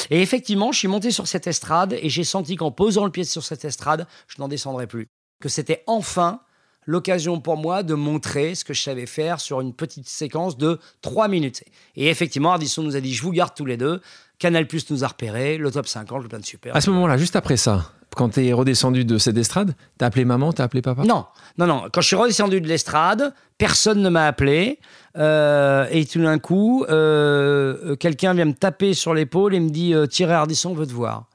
Et 0.09 0.21
effectivement, 0.21 0.71
je 0.71 0.79
suis 0.79 0.87
monté 0.87 1.11
sur 1.11 1.27
cette 1.27 1.47
estrade 1.47 1.97
et 2.01 2.09
j'ai 2.09 2.23
senti 2.23 2.55
qu'en 2.55 2.71
posant 2.71 3.05
le 3.05 3.11
pied 3.11 3.23
sur 3.23 3.43
cette 3.43 3.65
estrade, 3.65 4.07
je 4.27 4.41
n'en 4.41 4.47
descendrais 4.47 4.87
plus. 4.87 5.07
Que 5.39 5.49
c'était 5.49 5.83
enfin 5.87 6.41
l'occasion 6.85 7.39
pour 7.39 7.57
moi 7.57 7.83
de 7.83 7.93
montrer 7.93 8.55
ce 8.55 8.65
que 8.65 8.73
je 8.73 8.81
savais 8.81 9.05
faire 9.05 9.39
sur 9.39 9.61
une 9.61 9.73
petite 9.73 10.07
séquence 10.07 10.57
de 10.57 10.79
3 11.01 11.27
minutes. 11.27 11.63
Et 11.95 12.09
effectivement, 12.09 12.51
Ardisson 12.51 12.83
nous 12.83 12.95
a 12.95 13.01
dit, 13.01 13.13
je 13.13 13.21
vous 13.21 13.31
garde 13.31 13.53
tous 13.55 13.65
les 13.65 13.77
deux. 13.77 14.01
Canal 14.39 14.67
Plus 14.67 14.89
nous 14.89 15.03
a 15.03 15.07
repérés, 15.07 15.57
le 15.57 15.71
top 15.71 15.87
50, 15.87 16.23
le 16.23 16.29
plan 16.29 16.39
de 16.39 16.45
super. 16.45 16.75
À 16.75 16.81
ce 16.81 16.89
moment-là, 16.89 17.17
juste 17.17 17.35
après 17.35 17.57
ça, 17.57 17.91
quand 18.15 18.29
tu 18.29 18.45
es 18.45 18.53
redescendu 18.53 19.05
de 19.05 19.17
cette 19.17 19.37
estrade, 19.37 19.75
t'as 19.97 20.07
appelé 20.07 20.25
maman, 20.25 20.53
t'as 20.53 20.63
appelé 20.65 20.81
papa? 20.81 21.03
Non, 21.03 21.25
non, 21.57 21.67
non. 21.67 21.83
Quand 21.91 22.01
je 22.01 22.07
suis 22.07 22.15
redescendu 22.15 22.61
de 22.61 22.67
l'estrade, 22.67 23.33
personne 23.57 24.01
ne 24.01 24.09
m'a 24.09 24.25
appelé. 24.25 24.79
Euh, 25.17 25.87
et 25.91 26.05
tout 26.05 26.21
d'un 26.21 26.39
coup, 26.39 26.85
euh, 26.89 27.95
quelqu'un 27.95 28.33
vient 28.33 28.45
me 28.45 28.53
taper 28.53 28.93
sur 28.93 29.13
l'épaule 29.13 29.53
et 29.55 29.59
me 29.59 29.69
dit 29.69 29.93
euh, 29.93 30.05
Thierry 30.05 30.33
Ardisson 30.33 30.73
veut 30.73 30.87
te 30.87 30.93
voir. 30.93 31.25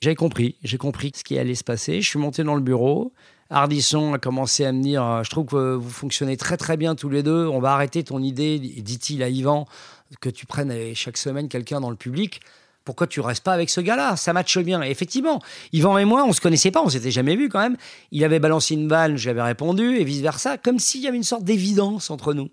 J'ai 0.00 0.14
compris, 0.14 0.56
j'ai 0.62 0.78
compris 0.78 1.12
ce 1.14 1.24
qui 1.24 1.38
allait 1.38 1.54
se 1.54 1.64
passer. 1.64 2.00
Je 2.00 2.08
suis 2.08 2.18
monté 2.18 2.44
dans 2.44 2.54
le 2.54 2.60
bureau. 2.60 3.12
Ardisson 3.50 4.14
a 4.14 4.18
commencé 4.18 4.64
à 4.64 4.72
me 4.72 4.82
dire 4.82 5.22
Je 5.22 5.30
trouve 5.30 5.46
que 5.46 5.74
vous 5.74 5.90
fonctionnez 5.90 6.36
très 6.36 6.56
très 6.56 6.76
bien 6.76 6.94
tous 6.94 7.08
les 7.08 7.22
deux. 7.22 7.46
On 7.46 7.60
va 7.60 7.72
arrêter 7.72 8.02
ton 8.02 8.22
idée, 8.22 8.58
dit-il 8.58 9.22
à 9.22 9.28
Yvan, 9.28 9.66
que 10.20 10.28
tu 10.28 10.46
prennes 10.46 10.94
chaque 10.94 11.16
semaine 11.16 11.48
quelqu'un 11.48 11.80
dans 11.80 11.90
le 11.90 11.96
public 11.96 12.40
pourquoi 12.84 13.06
tu 13.06 13.20
restes 13.20 13.42
pas 13.42 13.52
avec 13.52 13.70
ce 13.70 13.80
gars-là? 13.80 14.16
Ça 14.16 14.32
matche 14.32 14.58
bien. 14.58 14.82
Effectivement, 14.82 15.40
Yvan 15.72 15.98
et 15.98 16.04
moi, 16.04 16.24
on 16.24 16.32
se 16.32 16.40
connaissait 16.40 16.70
pas, 16.70 16.82
on 16.82 16.88
s'était 16.88 17.10
jamais 17.10 17.34
vu 17.34 17.48
quand 17.48 17.60
même. 17.60 17.76
Il 18.12 18.22
avait 18.24 18.38
balancé 18.38 18.74
une 18.74 18.88
balle, 18.88 19.16
j'avais 19.16 19.42
répondu, 19.42 19.96
et 19.96 20.04
vice-versa, 20.04 20.58
comme 20.58 20.78
s'il 20.78 21.00
y 21.00 21.08
avait 21.08 21.16
une 21.16 21.22
sorte 21.22 21.44
d'évidence 21.44 22.10
entre 22.10 22.34
nous. 22.34 22.50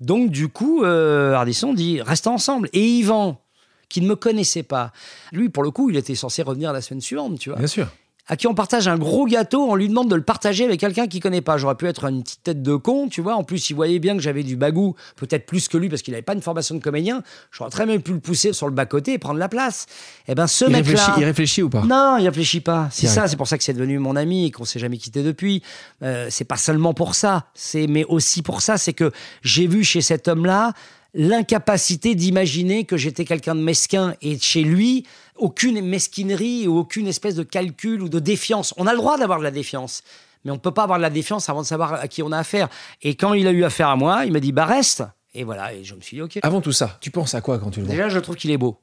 Donc, 0.00 0.30
du 0.30 0.48
coup, 0.48 0.84
euh, 0.84 1.34
Ardisson 1.34 1.74
dit 1.74 2.00
reste 2.00 2.26
ensemble. 2.26 2.68
Et 2.72 2.84
Yvan, 2.84 3.40
qui 3.88 4.00
ne 4.00 4.06
me 4.06 4.16
connaissait 4.16 4.62
pas, 4.62 4.92
lui, 5.32 5.48
pour 5.48 5.62
le 5.62 5.70
coup, 5.70 5.90
il 5.90 5.96
était 5.96 6.14
censé 6.14 6.42
revenir 6.42 6.72
la 6.72 6.80
semaine 6.80 7.00
suivante, 7.00 7.38
tu 7.38 7.50
vois. 7.50 7.58
Bien 7.58 7.66
sûr 7.66 7.88
à 8.28 8.36
qui 8.36 8.46
on 8.46 8.54
partage 8.54 8.86
un 8.86 8.96
gros 8.98 9.26
gâteau, 9.26 9.68
on 9.68 9.74
lui 9.74 9.88
demande 9.88 10.08
de 10.08 10.14
le 10.14 10.22
partager 10.22 10.64
avec 10.64 10.78
quelqu'un 10.78 11.08
qui 11.08 11.18
connaît 11.18 11.40
pas. 11.40 11.56
J'aurais 11.56 11.74
pu 11.74 11.86
être 11.86 12.04
une 12.04 12.22
petite 12.22 12.42
tête 12.44 12.62
de 12.62 12.76
con, 12.76 13.08
tu 13.08 13.20
vois. 13.20 13.34
En 13.34 13.42
plus, 13.42 13.70
il 13.70 13.74
voyait 13.74 13.98
bien 13.98 14.14
que 14.16 14.22
j'avais 14.22 14.44
du 14.44 14.56
bagou, 14.56 14.94
peut-être 15.16 15.44
plus 15.44 15.66
que 15.68 15.76
lui 15.76 15.88
parce 15.88 16.02
qu'il 16.02 16.12
n'avait 16.12 16.22
pas 16.22 16.34
une 16.34 16.42
formation 16.42 16.76
de 16.76 16.80
comédien. 16.80 17.22
J'aurais 17.50 17.70
très 17.70 17.84
bien 17.84 17.98
pu 17.98 18.12
le 18.12 18.20
pousser 18.20 18.52
sur 18.52 18.66
le 18.66 18.72
bas-côté 18.72 19.14
et 19.14 19.18
prendre 19.18 19.38
la 19.38 19.48
place. 19.48 19.86
Eh 20.28 20.34
ben, 20.34 20.46
ce 20.46 20.64
mec-là. 20.64 21.16
Il 21.18 21.24
réfléchit 21.24 21.62
ou 21.62 21.68
pas? 21.68 21.82
Non, 21.82 22.16
il 22.18 22.26
réfléchit 22.26 22.60
pas. 22.60 22.88
C'est 22.92 23.08
ça, 23.08 23.26
c'est 23.26 23.36
pour 23.36 23.48
ça 23.48 23.58
que 23.58 23.64
c'est 23.64 23.74
devenu 23.74 23.98
mon 23.98 24.14
ami 24.14 24.46
et 24.46 24.50
qu'on 24.52 24.64
s'est 24.64 24.78
jamais 24.78 24.98
quitté 24.98 25.22
depuis. 25.22 25.62
Euh, 26.02 26.28
c'est 26.30 26.44
pas 26.44 26.56
seulement 26.56 26.94
pour 26.94 27.14
ça, 27.14 27.46
c'est 27.54 27.86
mais 27.86 28.04
aussi 28.04 28.42
pour 28.42 28.62
ça, 28.62 28.78
c'est 28.78 28.92
que 28.92 29.10
j'ai 29.42 29.66
vu 29.66 29.82
chez 29.84 30.00
cet 30.00 30.28
homme-là 30.28 30.72
l'incapacité 31.14 32.14
d'imaginer 32.14 32.84
que 32.84 32.96
j'étais 32.96 33.24
quelqu'un 33.24 33.54
de 33.54 33.60
mesquin 33.60 34.14
et 34.22 34.38
chez 34.38 34.62
lui, 34.62 35.04
aucune 35.36 35.80
mesquinerie 35.80 36.68
ou 36.68 36.78
aucune 36.78 37.06
espèce 37.06 37.34
de 37.34 37.42
calcul 37.42 38.02
ou 38.02 38.08
de 38.08 38.18
défiance. 38.18 38.74
On 38.76 38.86
a 38.86 38.92
le 38.92 38.98
droit 38.98 39.18
d'avoir 39.18 39.38
de 39.38 39.44
la 39.44 39.50
défiance, 39.50 40.02
mais 40.44 40.50
on 40.50 40.54
ne 40.54 40.60
peut 40.60 40.72
pas 40.72 40.84
avoir 40.84 40.98
de 40.98 41.02
la 41.02 41.10
défiance 41.10 41.48
avant 41.48 41.62
de 41.62 41.66
savoir 41.66 41.94
à 41.94 42.08
qui 42.08 42.22
on 42.22 42.32
a 42.32 42.38
affaire. 42.38 42.68
Et 43.02 43.14
quand 43.14 43.34
il 43.34 43.46
a 43.46 43.50
eu 43.50 43.64
affaire 43.64 43.88
à 43.88 43.96
moi, 43.96 44.24
il 44.24 44.32
m'a 44.32 44.40
dit 44.40 44.52
bah 44.52 44.66
reste. 44.66 45.04
Et 45.34 45.44
voilà, 45.44 45.72
et 45.72 45.82
je 45.82 45.94
me 45.94 46.00
suis 46.00 46.16
dit 46.16 46.22
ok. 46.22 46.38
Avant 46.42 46.60
tout 46.60 46.72
ça, 46.72 46.98
tu 47.00 47.10
penses 47.10 47.34
à 47.34 47.40
quoi 47.40 47.58
quand 47.58 47.70
tu 47.70 47.80
le 47.80 47.86
vois? 47.86 47.94
Déjà, 47.94 48.08
je 48.08 48.18
trouve 48.18 48.36
qu'il 48.36 48.50
est 48.50 48.58
beau. 48.58 48.78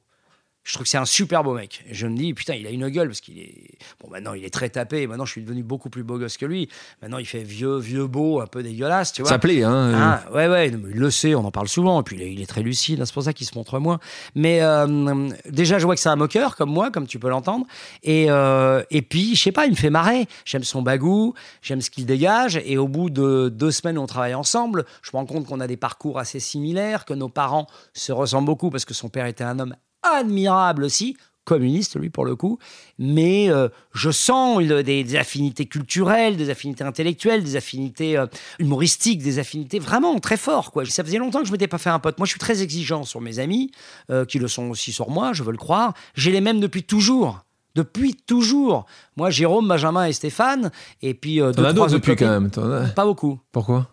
Je 0.70 0.76
trouve 0.76 0.84
que 0.84 0.88
c'est 0.88 0.98
un 0.98 1.04
super 1.04 1.42
beau 1.42 1.54
mec. 1.54 1.84
je 1.90 2.06
me 2.06 2.16
dis, 2.16 2.32
putain, 2.32 2.54
il 2.54 2.64
a 2.64 2.70
une 2.70 2.88
gueule 2.90 3.08
parce 3.08 3.20
qu'il 3.20 3.40
est. 3.40 3.72
Bon, 4.00 4.08
maintenant, 4.08 4.34
il 4.34 4.44
est 4.44 4.54
très 4.54 4.68
tapé. 4.68 5.08
Maintenant, 5.08 5.24
je 5.24 5.32
suis 5.32 5.42
devenu 5.42 5.64
beaucoup 5.64 5.90
plus 5.90 6.04
beau 6.04 6.16
gosse 6.16 6.36
que 6.36 6.46
lui. 6.46 6.68
Maintenant, 7.02 7.18
il 7.18 7.26
fait 7.26 7.42
vieux, 7.42 7.78
vieux 7.78 8.06
beau, 8.06 8.40
un 8.40 8.46
peu 8.46 8.62
dégueulasse, 8.62 9.12
tu 9.12 9.22
vois. 9.22 9.28
Ça 9.28 9.40
plaît, 9.40 9.64
hein 9.64 9.92
ah, 9.96 10.32
Ouais, 10.32 10.46
ouais, 10.46 10.68
il 10.68 10.76
le 10.76 11.10
sait, 11.10 11.34
on 11.34 11.44
en 11.44 11.50
parle 11.50 11.66
souvent. 11.66 12.00
Et 12.00 12.04
puis, 12.04 12.16
il 12.24 12.40
est, 12.40 12.46
très 12.46 12.62
lucide, 12.62 13.00
hein, 13.00 13.04
c'est 13.04 13.12
pour 13.12 13.24
ça 13.24 13.32
qu'il 13.32 13.48
se 13.48 13.56
montre 13.56 13.80
moins. 13.80 13.98
Mais 14.36 14.62
euh, 14.62 15.28
déjà, 15.48 15.80
je 15.80 15.86
vois 15.86 15.96
que 15.96 16.00
c'est 16.00 16.08
un 16.08 16.14
moqueur, 16.14 16.54
comme 16.54 16.70
moi, 16.70 16.92
comme 16.92 17.08
tu 17.08 17.18
peux 17.18 17.30
l'entendre. 17.30 17.66
Et, 18.04 18.26
euh, 18.28 18.84
et 18.92 19.02
puis, 19.02 19.34
je 19.34 19.42
sais 19.42 19.50
pas, 19.50 19.66
il 19.66 19.72
me 19.72 19.76
fait 19.76 19.90
marrer. 19.90 20.28
J'aime 20.44 20.62
son 20.62 20.82
bagou, 20.82 21.34
j'aime 21.62 21.80
ce 21.80 21.90
qu'il 21.90 22.06
dégage. 22.06 22.60
Et 22.64 22.78
au 22.78 22.86
bout 22.86 23.10
de 23.10 23.48
deux 23.48 23.72
semaines 23.72 23.98
où 23.98 24.02
on 24.02 24.06
travaille 24.06 24.36
ensemble, 24.36 24.84
je 25.02 25.10
me 25.12 25.16
rends 25.16 25.26
compte 25.26 25.48
qu'on 25.48 25.58
a 25.58 25.66
des 25.66 25.76
parcours 25.76 26.20
assez 26.20 26.38
similaires, 26.38 27.06
que 27.06 27.14
nos 27.14 27.28
parents 27.28 27.66
se 27.92 28.12
ressemblent 28.12 28.46
beaucoup 28.46 28.70
parce 28.70 28.84
que 28.84 28.94
son 28.94 29.08
père 29.08 29.26
était 29.26 29.42
un 29.42 29.58
homme 29.58 29.74
admirable 30.02 30.84
aussi, 30.84 31.16
communiste, 31.44 31.98
lui, 31.98 32.10
pour 32.10 32.24
le 32.24 32.36
coup. 32.36 32.58
Mais 32.98 33.50
euh, 33.50 33.68
je 33.92 34.10
sens 34.10 34.62
des, 34.62 35.16
affinités 35.16 35.66
culturelles, 35.66 36.36
des 36.36 36.50
affinités 36.50 36.84
intellectuelles, 36.84 37.42
des 37.42 37.56
affinités 37.56 38.16
euh, 38.16 38.26
humoristiques, 38.58 39.22
des 39.22 39.38
affinités 39.38 39.78
vraiment 39.78 40.18
très 40.20 40.36
fortes. 40.36 40.72
Quoi. 40.72 40.84
Ça 40.86 41.02
faisait 41.02 41.18
longtemps 41.18 41.40
que 41.40 41.46
je 41.46 41.50
ne 41.50 41.54
m'étais 41.54 41.68
pas 41.68 41.78
fait 41.78 41.90
un 41.90 41.98
pote. 41.98 42.18
Moi, 42.18 42.26
je 42.26 42.30
suis 42.30 42.40
très 42.40 42.62
exigeant 42.62 43.04
sur 43.04 43.20
mes 43.20 43.38
amis, 43.38 43.72
euh, 44.10 44.24
qui 44.24 44.38
le 44.38 44.48
sont 44.48 44.70
aussi 44.70 44.92
sur 44.92 45.10
moi, 45.10 45.32
je 45.32 45.42
veux 45.42 45.52
le 45.52 45.58
croire. 45.58 45.94
J'ai 46.14 46.30
les 46.30 46.40
mêmes 46.40 46.60
depuis 46.60 46.84
toujours. 46.84 47.40
Depuis 47.74 48.14
toujours. 48.14 48.86
Moi, 49.16 49.30
Jérôme, 49.30 49.66
Benjamin 49.66 50.06
et 50.06 50.12
Stéphane. 50.12 50.70
Et 51.02 51.14
puis. 51.14 51.38
T'en 51.38 51.64
as 51.64 51.72
d'autres 51.72 51.92
depuis 51.92 52.16
quand 52.16 52.28
même. 52.28 52.50
Pas 52.94 53.04
beaucoup. 53.04 53.40
Pourquoi? 53.52 53.88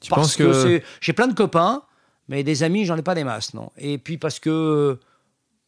Tu 0.00 0.10
Parce 0.10 0.22
penses 0.22 0.36
que, 0.36 0.78
que 0.78 0.84
j'ai 1.00 1.12
plein 1.12 1.28
de 1.28 1.34
copains, 1.34 1.82
mais 2.28 2.42
des 2.42 2.64
amis, 2.64 2.84
j'en 2.84 2.96
ai 2.96 3.02
pas 3.02 3.14
des 3.14 3.22
masses, 3.22 3.54
non. 3.54 3.70
Et 3.78 3.98
puis 3.98 4.18
parce 4.18 4.40
que 4.40 4.98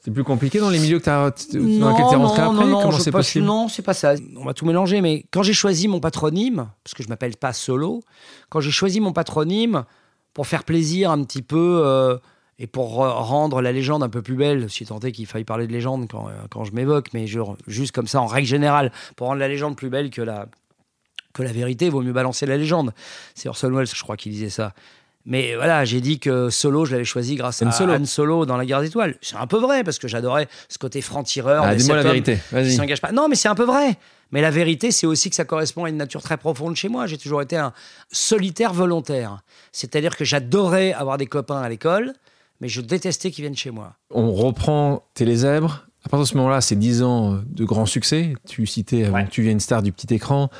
c'est 0.04 0.10
plus 0.10 0.24
compliqué 0.24 0.58
dans 0.58 0.68
les 0.68 0.78
milieux 0.78 0.98
que 0.98 1.08
as, 1.08 1.30
dans 1.54 1.90
lesquels 1.90 2.06
tu 2.08 2.12
es 2.12 2.16
rentré 2.16 2.42
après 2.42 2.66
Non, 2.66 2.82
Comment 2.82 2.98
c'est 2.98 3.10
possible 3.10 3.46
Non, 3.46 3.68
c'est 3.68 3.80
pas 3.80 3.94
ça. 3.94 4.14
On 4.36 4.44
va 4.44 4.52
tout 4.52 4.66
mélanger. 4.66 5.00
Mais 5.00 5.24
quand 5.30 5.42
j'ai 5.42 5.54
choisi 5.54 5.88
mon 5.88 5.98
patronyme, 5.98 6.68
parce 6.84 6.92
que 6.92 7.02
je 7.02 7.08
m'appelle 7.08 7.36
pas 7.38 7.54
Solo, 7.54 8.02
quand 8.50 8.60
j'ai 8.60 8.70
choisi 8.70 9.00
mon 9.00 9.14
patronyme 9.14 9.84
pour 10.34 10.46
faire 10.46 10.64
plaisir 10.64 11.10
un 11.10 11.24
petit 11.24 11.40
peu 11.40 11.80
euh, 11.86 12.18
et 12.58 12.66
pour 12.66 12.96
rendre 12.96 13.62
la 13.62 13.72
légende 13.72 14.02
un 14.02 14.10
peu 14.10 14.20
plus 14.20 14.36
belle, 14.36 14.68
si 14.68 14.84
tant 14.84 15.00
est 15.00 15.10
qu'il 15.10 15.24
faille 15.24 15.44
parler 15.44 15.66
de 15.66 15.72
légende 15.72 16.06
quand, 16.10 16.28
euh, 16.28 16.32
quand 16.50 16.64
je 16.64 16.72
m'évoque, 16.72 17.08
mais 17.14 17.26
juste 17.66 17.92
comme 17.92 18.06
ça 18.06 18.20
en 18.20 18.26
règle 18.26 18.46
générale, 18.46 18.92
pour 19.16 19.28
rendre 19.28 19.40
la 19.40 19.48
légende 19.48 19.74
plus 19.74 19.88
belle 19.88 20.10
que 20.10 20.20
la, 20.20 20.48
que 21.32 21.42
la 21.42 21.52
vérité, 21.52 21.86
il 21.86 21.90
vaut 21.90 22.02
mieux 22.02 22.12
balancer 22.12 22.44
la 22.44 22.58
légende. 22.58 22.92
C'est 23.34 23.48
Orson 23.48 23.70
Welles, 23.70 23.86
je 23.86 24.02
crois, 24.02 24.18
qui 24.18 24.28
disait 24.28 24.50
ça. 24.50 24.74
Mais 25.26 25.54
voilà, 25.54 25.84
j'ai 25.86 26.02
dit 26.02 26.18
que 26.18 26.50
Solo, 26.50 26.84
je 26.84 26.92
l'avais 26.92 27.04
choisi 27.04 27.34
grâce 27.36 27.62
à 27.62 27.70
Solo. 27.72 27.94
Han 27.94 28.04
Solo 28.04 28.44
dans 28.44 28.58
La 28.58 28.66
Guerre 28.66 28.82
des 28.82 28.88
Étoiles. 28.88 29.16
C'est 29.22 29.36
un 29.36 29.46
peu 29.46 29.58
vrai, 29.58 29.82
parce 29.82 29.98
que 29.98 30.06
j'adorais 30.06 30.48
ce 30.68 30.76
côté 30.76 31.00
franc-tireur. 31.00 31.64
Ah, 31.64 31.74
dis-moi 31.74 31.96
la 31.96 32.02
vérité, 32.02 32.38
vas-y. 32.52 32.72
s'engage 32.72 33.00
pas. 33.00 33.12
Non, 33.12 33.28
mais 33.28 33.34
c'est 33.34 33.48
un 33.48 33.54
peu 33.54 33.64
vrai. 33.64 33.96
Mais 34.32 34.42
la 34.42 34.50
vérité, 34.50 34.90
c'est 34.90 35.06
aussi 35.06 35.30
que 35.30 35.36
ça 35.36 35.44
correspond 35.44 35.84
à 35.84 35.88
une 35.88 35.96
nature 35.96 36.22
très 36.22 36.36
profonde 36.36 36.76
chez 36.76 36.88
moi. 36.88 37.06
J'ai 37.06 37.16
toujours 37.16 37.40
été 37.40 37.56
un 37.56 37.72
solitaire 38.12 38.74
volontaire. 38.74 39.42
C'est-à-dire 39.72 40.16
que 40.16 40.24
j'adorais 40.24 40.92
avoir 40.92 41.16
des 41.16 41.26
copains 41.26 41.60
à 41.62 41.68
l'école, 41.68 42.12
mais 42.60 42.68
je 42.68 42.80
détestais 42.80 43.30
qu'ils 43.30 43.44
viennent 43.44 43.56
chez 43.56 43.70
moi. 43.70 43.94
On 44.10 44.32
reprend 44.32 45.06
Télézèbre. 45.14 45.86
À 46.04 46.10
partir 46.10 46.24
de 46.24 46.28
ce 46.28 46.36
moment-là, 46.36 46.60
c'est 46.60 46.76
10 46.76 47.02
ans 47.02 47.40
de 47.46 47.64
grand 47.64 47.86
succès. 47.86 48.34
Tu 48.46 48.66
citais 48.66 49.04
avant 49.04 49.24
que 49.24 49.30
tu 49.30 49.40
viennes 49.40 49.60
star 49.60 49.82
du 49.82 49.90
petit 49.90 50.12
écran, 50.12 50.50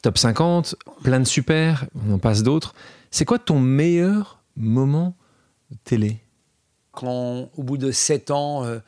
top 0.00 0.16
50, 0.16 0.74
plein 1.02 1.20
de 1.20 1.26
super, 1.26 1.84
on 2.08 2.14
en 2.14 2.18
passe 2.18 2.42
d'autres. 2.42 2.74
C'est 3.10 3.24
quoi 3.24 3.38
ton 3.38 3.60
meilleur 3.60 4.42
moment 4.56 5.16
télé? 5.84 6.20
Quand, 6.92 7.50
au 7.56 7.62
bout 7.62 7.78
de 7.78 7.90
sept 7.90 8.30
ans, 8.30 8.64
euh, 8.64 8.78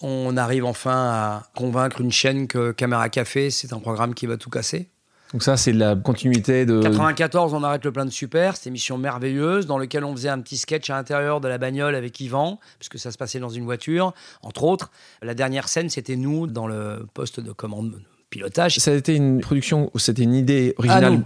on 0.00 0.36
arrive 0.36 0.64
enfin 0.64 1.10
à 1.10 1.42
convaincre 1.54 2.00
une 2.00 2.12
chaîne 2.12 2.46
que 2.46 2.72
Caméra 2.72 3.08
Café, 3.08 3.50
c'est 3.50 3.72
un 3.72 3.80
programme 3.80 4.14
qui 4.14 4.26
va 4.26 4.36
tout 4.36 4.50
casser. 4.50 4.88
Donc 5.32 5.44
ça, 5.44 5.56
c'est 5.56 5.72
la 5.72 5.94
continuité 5.94 6.66
de... 6.66 6.82
94, 6.82 7.54
on 7.54 7.62
arrête 7.62 7.84
le 7.84 7.92
plein 7.92 8.04
de 8.04 8.10
super, 8.10 8.56
cette 8.56 8.66
émission 8.66 8.98
merveilleuse 8.98 9.66
dans 9.66 9.78
laquelle 9.78 10.04
on 10.04 10.12
faisait 10.12 10.28
un 10.28 10.40
petit 10.40 10.56
sketch 10.56 10.90
à 10.90 10.94
l'intérieur 10.94 11.40
de 11.40 11.46
la 11.46 11.56
bagnole 11.56 11.94
avec 11.94 12.18
Yvan, 12.18 12.58
puisque 12.80 12.98
ça 12.98 13.12
se 13.12 13.18
passait 13.18 13.38
dans 13.38 13.48
une 13.48 13.64
voiture, 13.64 14.12
entre 14.42 14.64
autres. 14.64 14.90
La 15.22 15.34
dernière 15.34 15.68
scène, 15.68 15.88
c'était 15.88 16.16
nous 16.16 16.48
dans 16.48 16.66
le 16.66 17.06
poste 17.14 17.38
de 17.38 17.52
commande 17.52 18.00
pilotage. 18.30 18.76
Ça 18.76 18.92
a 18.92 18.94
été 18.94 19.14
une 19.14 19.40
production, 19.40 19.90
c'était 19.96 20.22
une 20.22 20.34
idée 20.34 20.74
originale. 20.78 21.20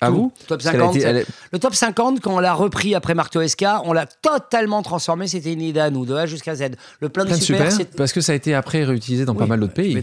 À, 0.00 0.10
vous 0.10 0.32
top 0.46 0.62
50, 0.62 0.96
Le 1.52 1.58
top 1.58 1.74
50, 1.74 2.20
quand 2.20 2.36
on 2.36 2.38
l'a 2.38 2.54
repris 2.54 2.94
après 2.94 3.14
Marteau 3.14 3.46
SK, 3.46 3.64
on 3.84 3.92
l'a 3.92 4.06
totalement 4.06 4.82
transformé. 4.82 5.26
C'était 5.26 5.52
une 5.52 5.60
idée 5.60 5.80
à 5.80 5.90
nous, 5.90 6.06
de 6.06 6.14
A 6.14 6.26
jusqu'à 6.26 6.54
Z. 6.54 6.70
Le 7.00 7.08
plein, 7.08 7.24
de 7.24 7.34
super, 7.34 7.70
parce 7.96 8.12
que 8.12 8.20
ça 8.20 8.32
a 8.32 8.34
été 8.34 8.54
après 8.54 8.84
réutilisé 8.84 9.24
dans 9.24 9.34
pas 9.34 9.46
mal 9.46 9.60
d'autres 9.60 9.74
pays. 9.74 9.96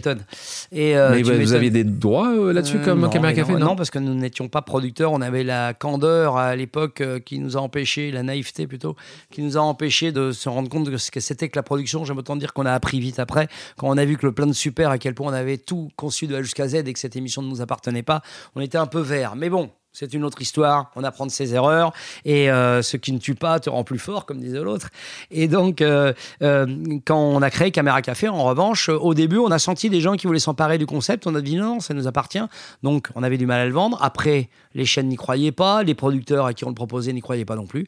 Et 0.71 0.97
euh, 0.97 1.11
Mais 1.11 1.21
vous, 1.21 1.53
aviez 1.53 1.69
des 1.69 1.83
droits 1.83 2.33
euh, 2.33 2.51
là-dessus 2.51 2.77
euh, 2.77 2.85
comme 2.85 3.09
Caméra 3.09 3.33
Café 3.33 3.53
non, 3.53 3.75
parce 3.75 3.89
que 3.89 3.99
nous 3.99 4.13
n'étions 4.13 4.49
pas 4.49 4.61
producteurs. 4.61 5.11
On 5.13 5.21
avait 5.21 5.43
la 5.43 5.73
candeur 5.73 6.37
à 6.37 6.55
l'époque 6.55 7.01
qui 7.25 7.39
nous 7.39 7.55
a 7.55 7.61
empêché, 7.61 8.11
la 8.11 8.23
naïveté 8.23 8.67
plutôt, 8.67 8.95
qui 9.31 9.41
nous 9.41 9.57
a 9.57 9.61
empêché 9.61 10.11
de 10.11 10.31
se 10.31 10.49
rendre 10.49 10.69
compte 10.69 10.89
de 10.89 10.97
ce 10.97 11.11
que 11.11 11.19
c'était 11.19 11.47
que 11.47 11.57
la 11.57 11.63
production. 11.63 12.03
J'aime 12.03 12.17
autant 12.17 12.35
dire 12.35 12.53
qu'on 12.53 12.65
a 12.65 12.73
appris 12.73 12.99
vite 12.99 13.19
après, 13.19 13.47
quand 13.77 13.87
on 13.87 13.97
a 13.97 14.03
vu 14.03 14.17
que 14.17 14.25
le 14.25 14.33
plein 14.33 14.47
de 14.47 14.53
super, 14.53 14.89
à 14.89 14.97
quel 14.97 15.13
point 15.13 15.31
on 15.31 15.33
avait 15.33 15.57
tout 15.57 15.89
conçu 15.95 16.27
de 16.27 16.40
jusqu'à 16.41 16.67
Z 16.67 16.75
et 16.75 16.93
que 16.93 16.99
cette 16.99 17.15
émission 17.15 17.41
ne 17.41 17.47
nous 17.47 17.61
appartenait 17.61 18.03
pas, 18.03 18.21
on 18.55 18.61
était 18.61 18.77
un 18.77 18.87
peu 18.87 18.99
vert. 18.99 19.35
Mais 19.35 19.49
bon, 19.49 19.69
c'est 19.93 20.13
une 20.13 20.23
autre 20.23 20.41
histoire. 20.41 20.91
On 20.95 21.03
apprend 21.03 21.25
de 21.25 21.31
ses 21.31 21.53
erreurs 21.53 21.93
et 22.23 22.49
euh, 22.49 22.81
ce 22.81 22.97
qui 22.97 23.11
ne 23.11 23.17
tue 23.17 23.35
pas 23.35 23.59
te 23.59 23.69
rend 23.69 23.83
plus 23.83 23.99
fort, 23.99 24.25
comme 24.25 24.39
disait 24.39 24.61
l'autre. 24.61 24.89
Et 25.31 25.47
donc, 25.47 25.81
euh, 25.81 26.13
euh, 26.41 26.65
quand 27.05 27.19
on 27.19 27.41
a 27.41 27.49
créé 27.49 27.71
Caméra 27.71 28.01
Café, 28.01 28.29
en 28.29 28.43
revanche, 28.43 28.89
au 28.89 29.13
début, 29.13 29.37
on 29.37 29.51
a 29.51 29.59
senti 29.59 29.89
des 29.89 30.01
gens 30.01 30.15
qui 30.15 30.27
voulaient 30.27 30.39
s'emparer 30.39 30.77
du 30.77 30.85
concept. 30.85 31.27
On 31.27 31.35
a 31.35 31.41
dit 31.41 31.57
non, 31.57 31.79
ça 31.79 31.93
nous 31.93 32.07
appartient. 32.07 32.43
Donc, 32.83 33.09
on 33.15 33.23
avait 33.23 33.37
du 33.37 33.45
mal 33.45 33.59
à 33.59 33.65
le 33.65 33.73
vendre. 33.73 33.97
Après, 34.01 34.49
les 34.73 34.85
chaînes 34.85 35.07
n'y 35.07 35.17
croyaient 35.17 35.51
pas, 35.51 35.83
les 35.83 35.93
producteurs 35.93 36.45
à 36.45 36.53
qui 36.53 36.63
on 36.63 36.69
le 36.69 36.75
proposait 36.75 37.13
n'y 37.13 37.21
croyaient 37.21 37.45
pas 37.45 37.55
non 37.55 37.65
plus. 37.65 37.87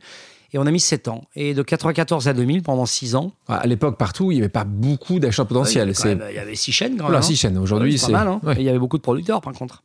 Et 0.53 0.59
on 0.59 0.65
a 0.65 0.71
mis 0.71 0.79
7 0.79 1.07
ans. 1.07 1.23
Et 1.35 1.53
de 1.53 1.63
94 1.63 2.27
à 2.27 2.33
2000, 2.33 2.61
pendant 2.61 2.85
6 2.85 3.15
ans. 3.15 3.31
À 3.47 3.65
l'époque, 3.65 3.97
partout, 3.97 4.31
il 4.31 4.35
n'y 4.35 4.41
avait 4.41 4.49
pas 4.49 4.63
beaucoup 4.63 5.19
d'achats 5.19 5.45
potentiels. 5.45 5.93
il, 6.05 6.35
y 6.35 6.39
avait 6.39 6.55
6 6.55 6.71
chaînes 6.71 6.97
quand 6.97 7.09
même. 7.09 7.21
6 7.21 7.31
hein. 7.31 7.35
chaînes. 7.35 7.57
Aujourd'hui, 7.57 7.97
c'est. 7.97 8.11
pas 8.11 8.23
mal. 8.23 8.39
Hein. 8.43 8.53
il 8.57 8.63
y 8.63 8.69
avait 8.69 8.79
beaucoup 8.79 8.97
de 8.97 9.03
producteurs, 9.03 9.41
par 9.41 9.53
contre. 9.53 9.83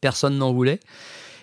Personne 0.00 0.36
n'en 0.36 0.52
voulait. 0.52 0.80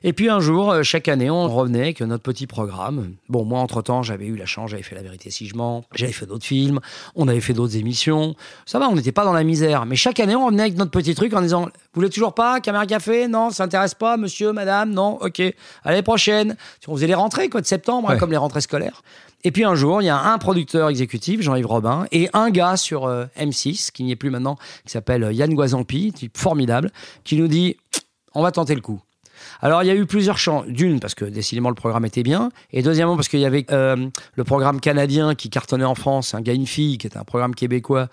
Et 0.03 0.13
puis 0.13 0.29
un 0.29 0.39
jour, 0.39 0.71
euh, 0.71 0.83
chaque 0.83 1.07
année, 1.07 1.29
on 1.29 1.47
revenait 1.47 1.81
avec 1.81 2.01
notre 2.01 2.23
petit 2.23 2.47
programme. 2.47 3.13
Bon, 3.29 3.45
moi, 3.45 3.59
entre-temps, 3.59 4.03
j'avais 4.03 4.25
eu 4.25 4.35
la 4.35 4.45
chance, 4.45 4.71
j'avais 4.71 4.83
fait 4.83 4.95
La 4.95 5.01
vérité 5.01 5.29
si 5.29 5.47
je 5.47 5.55
mens, 5.55 5.83
j'avais 5.95 6.11
fait 6.11 6.25
d'autres 6.25 6.45
films, 6.45 6.79
on 7.15 7.27
avait 7.27 7.41
fait 7.41 7.53
d'autres 7.53 7.77
émissions. 7.77 8.35
Ça 8.65 8.79
va, 8.79 8.89
on 8.89 8.95
n'était 8.95 9.11
pas 9.11 9.25
dans 9.25 9.33
la 9.33 9.43
misère. 9.43 9.85
Mais 9.85 9.95
chaque 9.95 10.19
année, 10.19 10.35
on 10.35 10.45
revenait 10.45 10.63
avec 10.63 10.77
notre 10.77 10.91
petit 10.91 11.15
truc 11.15 11.33
en 11.33 11.41
disant 11.41 11.63
Vous 11.63 11.71
voulez 11.95 12.09
toujours 12.09 12.33
pas 12.33 12.59
Caméra 12.59 12.85
Café? 12.85 13.27
Non, 13.27 13.49
ça 13.49 13.63
intéresse 13.63 13.95
pas, 13.95 14.17
monsieur, 14.17 14.51
madame 14.51 14.91
Non, 14.91 15.17
ok. 15.21 15.41
Allez, 15.83 16.01
prochaine. 16.01 16.55
On 16.87 16.95
faisait 16.95 17.07
les 17.07 17.15
rentrées, 17.15 17.49
quoi, 17.49 17.61
de 17.61 17.65
septembre, 17.65 18.09
hein, 18.09 18.17
comme 18.17 18.31
les 18.31 18.37
rentrées 18.37 18.61
scolaires. 18.61 19.01
Et 19.43 19.51
puis 19.51 19.63
un 19.63 19.75
jour, 19.75 20.01
il 20.01 20.05
y 20.05 20.09
a 20.09 20.19
un 20.19 20.37
producteur 20.37 20.89
exécutif, 20.89 21.41
Jean-Yves 21.41 21.67
Robin, 21.67 22.05
et 22.11 22.29
un 22.33 22.49
gars 22.49 22.75
sur 22.75 23.05
euh, 23.05 23.25
M6, 23.39 23.91
qui 23.91 24.03
n'y 24.03 24.11
est 24.11 24.15
plus 24.15 24.29
maintenant, 24.29 24.57
qui 24.85 24.91
s'appelle 24.91 25.23
euh, 25.23 25.31
Yann 25.31 25.53
Guazampi, 25.53 26.11
type 26.11 26.37
formidable, 26.37 26.91
qui 27.23 27.37
nous 27.37 27.47
dit 27.47 27.77
On 28.33 28.41
va 28.41 28.51
tenter 28.51 28.75
le 28.75 28.81
coup. 28.81 29.01
Alors, 29.61 29.83
il 29.83 29.87
y 29.87 29.89
a 29.89 29.95
eu 29.95 30.05
plusieurs 30.05 30.37
champs. 30.37 30.63
D'une, 30.67 30.99
parce 30.99 31.15
que 31.15 31.25
décidément, 31.25 31.69
le 31.69 31.75
programme 31.75 32.05
était 32.05 32.23
bien. 32.23 32.49
Et 32.71 32.81
deuxièmement, 32.81 33.15
parce 33.15 33.27
qu'il 33.27 33.39
y 33.39 33.45
avait 33.45 33.65
euh, 33.71 34.09
le 34.35 34.43
programme 34.43 34.79
canadien 34.79 35.35
qui 35.35 35.49
cartonnait 35.49 35.85
en 35.85 35.95
France, 35.95 36.33
Un 36.33 36.41
gars, 36.41 36.53
une 36.53 36.67
fille, 36.67 36.97
qui 36.97 37.07
était 37.07 37.17
un 37.17 37.23
programme 37.23 37.55
québécois. 37.55 38.07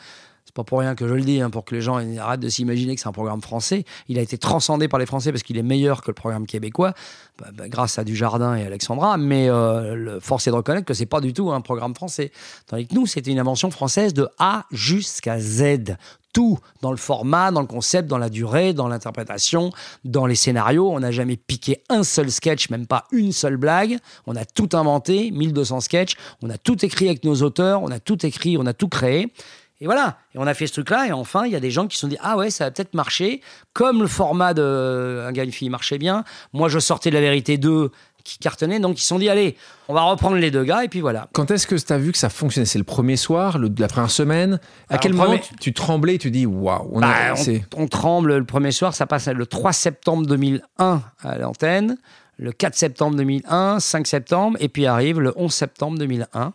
Pas 0.54 0.64
pour 0.64 0.78
rien 0.78 0.94
que 0.94 1.08
je 1.08 1.14
le 1.14 1.22
dis, 1.22 1.40
hein, 1.40 1.50
pour 1.50 1.64
que 1.64 1.74
les 1.74 1.80
gens 1.80 1.96
arrêtent 2.18 2.40
de 2.40 2.48
s'imaginer 2.48 2.94
que 2.94 3.00
c'est 3.00 3.08
un 3.08 3.12
programme 3.12 3.42
français. 3.42 3.84
Il 4.08 4.18
a 4.18 4.22
été 4.22 4.38
transcendé 4.38 4.86
par 4.86 5.00
les 5.00 5.06
Français 5.06 5.32
parce 5.32 5.42
qu'il 5.42 5.58
est 5.58 5.62
meilleur 5.62 6.00
que 6.00 6.10
le 6.10 6.14
programme 6.14 6.46
québécois, 6.46 6.94
bah, 7.38 7.48
bah, 7.52 7.68
grâce 7.68 7.98
à 7.98 8.04
Dujardin 8.04 8.54
et 8.54 8.64
Alexandra. 8.64 9.16
Mais 9.16 9.48
euh, 9.48 10.20
force 10.20 10.46
est 10.46 10.50
de 10.50 10.56
reconnaître 10.56 10.86
que 10.86 10.94
c'est 10.94 11.06
pas 11.06 11.20
du 11.20 11.32
tout 11.32 11.50
un 11.50 11.60
programme 11.60 11.94
français. 11.94 12.30
Tandis 12.68 12.86
que 12.86 12.94
nous, 12.94 13.06
c'était 13.06 13.32
une 13.32 13.40
invention 13.40 13.70
française 13.70 14.14
de 14.14 14.28
A 14.38 14.64
jusqu'à 14.70 15.38
Z 15.40 15.96
tout 16.34 16.58
dans 16.82 16.90
le 16.90 16.98
format, 16.98 17.50
dans 17.50 17.62
le 17.62 17.66
concept, 17.66 18.08
dans 18.08 18.18
la 18.18 18.28
durée, 18.28 18.74
dans 18.74 18.88
l'interprétation, 18.88 19.70
dans 20.04 20.26
les 20.26 20.34
scénarios. 20.34 20.90
On 20.90 21.00
n'a 21.00 21.12
jamais 21.12 21.36
piqué 21.36 21.82
un 21.88 22.02
seul 22.02 22.30
sketch, 22.30 22.68
même 22.68 22.86
pas 22.86 23.04
une 23.12 23.32
seule 23.32 23.56
blague. 23.56 23.98
On 24.26 24.36
a 24.36 24.44
tout 24.44 24.68
inventé, 24.74 25.30
1200 25.30 25.80
sketchs. 25.80 26.16
On 26.42 26.50
a 26.50 26.58
tout 26.58 26.84
écrit 26.84 27.06
avec 27.06 27.24
nos 27.24 27.36
auteurs, 27.42 27.82
on 27.82 27.90
a 27.90 28.00
tout 28.00 28.26
écrit, 28.26 28.58
on 28.58 28.66
a 28.66 28.74
tout 28.74 28.88
créé. 28.88 29.32
Et 29.80 29.86
voilà, 29.86 30.18
et 30.34 30.38
on 30.38 30.46
a 30.46 30.54
fait 30.54 30.66
ce 30.66 30.72
truc-là, 30.74 31.08
et 31.08 31.12
enfin, 31.12 31.46
il 31.46 31.52
y 31.52 31.56
a 31.56 31.60
des 31.60 31.70
gens 31.70 31.86
qui 31.88 31.96
se 31.96 32.02
sont 32.02 32.08
dit 32.08 32.16
Ah 32.20 32.36
ouais, 32.36 32.50
ça 32.50 32.64
va 32.64 32.70
peut-être 32.70 32.94
marcher. 32.94 33.40
Comme 33.72 34.00
le 34.02 34.06
format 34.08 34.54
de 34.54 35.24
Un 35.26 35.32
gars, 35.32 35.44
une 35.44 35.52
fille 35.52 35.68
marchait 35.68 35.98
bien, 35.98 36.24
moi 36.52 36.68
je 36.68 36.78
sortais 36.78 37.10
de 37.10 37.14
la 37.14 37.20
vérité 37.20 37.58
2 37.58 37.90
qui 38.22 38.38
cartonnait, 38.38 38.80
donc 38.80 38.98
ils 38.98 39.02
se 39.02 39.08
sont 39.08 39.18
dit 39.18 39.28
Allez, 39.28 39.56
on 39.88 39.94
va 39.94 40.02
reprendre 40.02 40.36
les 40.36 40.50
deux 40.50 40.64
gars, 40.64 40.84
et 40.84 40.88
puis 40.88 41.00
voilà. 41.00 41.28
Quand 41.32 41.50
est-ce 41.50 41.66
que 41.66 41.74
tu 41.74 41.92
as 41.92 41.98
vu 41.98 42.12
que 42.12 42.16
ça 42.18 42.30
fonctionnait? 42.30 42.64
C'est 42.66 42.78
le 42.78 42.84
premier 42.84 43.16
soir, 43.16 43.58
le- 43.58 43.70
la 43.78 43.88
première 43.88 44.10
semaine? 44.10 44.54
À 44.88 44.94
Alors, 44.94 45.00
quel 45.02 45.12
moment 45.12 45.24
premier- 45.26 45.40
tu, 45.42 45.56
tu 45.56 45.72
tremblais 45.74 46.14
et 46.14 46.18
tu 46.18 46.30
dis 46.30 46.46
waouh 46.46 46.88
on, 46.92 47.02
a- 47.02 47.34
Bah, 47.34 47.40
on- 47.76 47.82
on, 47.82 47.86
tremble 47.88 48.36
le 48.36 48.44
premier 48.44 48.70
soir, 48.70 48.94
ça 48.94 49.06
passe 49.06 49.26
le 49.28 49.44
3 49.44 49.72
septembre 49.72 50.24
2001 50.26 51.02
à 51.22 51.36
l'antenne, 51.38 51.98
le 52.38 52.52
4 52.52 52.76
septembre 52.76 53.16
2001, 53.16 53.80
5 53.80 54.06
septembre, 54.06 54.56
et 54.60 54.68
puis 54.68 54.86
arrive 54.86 55.20
le 55.20 55.32
11 55.36 55.52
septembre 55.52 55.98
2001. 55.98 56.54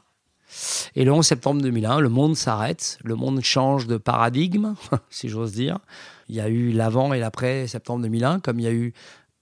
Et 0.95 1.05
le 1.05 1.11
11 1.11 1.25
septembre 1.25 1.61
2001, 1.61 1.99
le 1.99 2.09
monde 2.09 2.35
s'arrête, 2.35 2.97
le 3.03 3.15
monde 3.15 3.41
change 3.41 3.87
de 3.87 3.97
paradigme, 3.97 4.75
si 5.09 5.29
j'ose 5.29 5.51
dire. 5.51 5.79
Il 6.27 6.35
y 6.35 6.41
a 6.41 6.47
eu 6.47 6.71
l'avant 6.71 7.13
et 7.13 7.19
l'après 7.19 7.67
septembre 7.67 8.03
2001, 8.03 8.39
comme 8.39 8.59
il 8.59 8.63
y 8.63 8.67
a 8.67 8.71
eu 8.71 8.93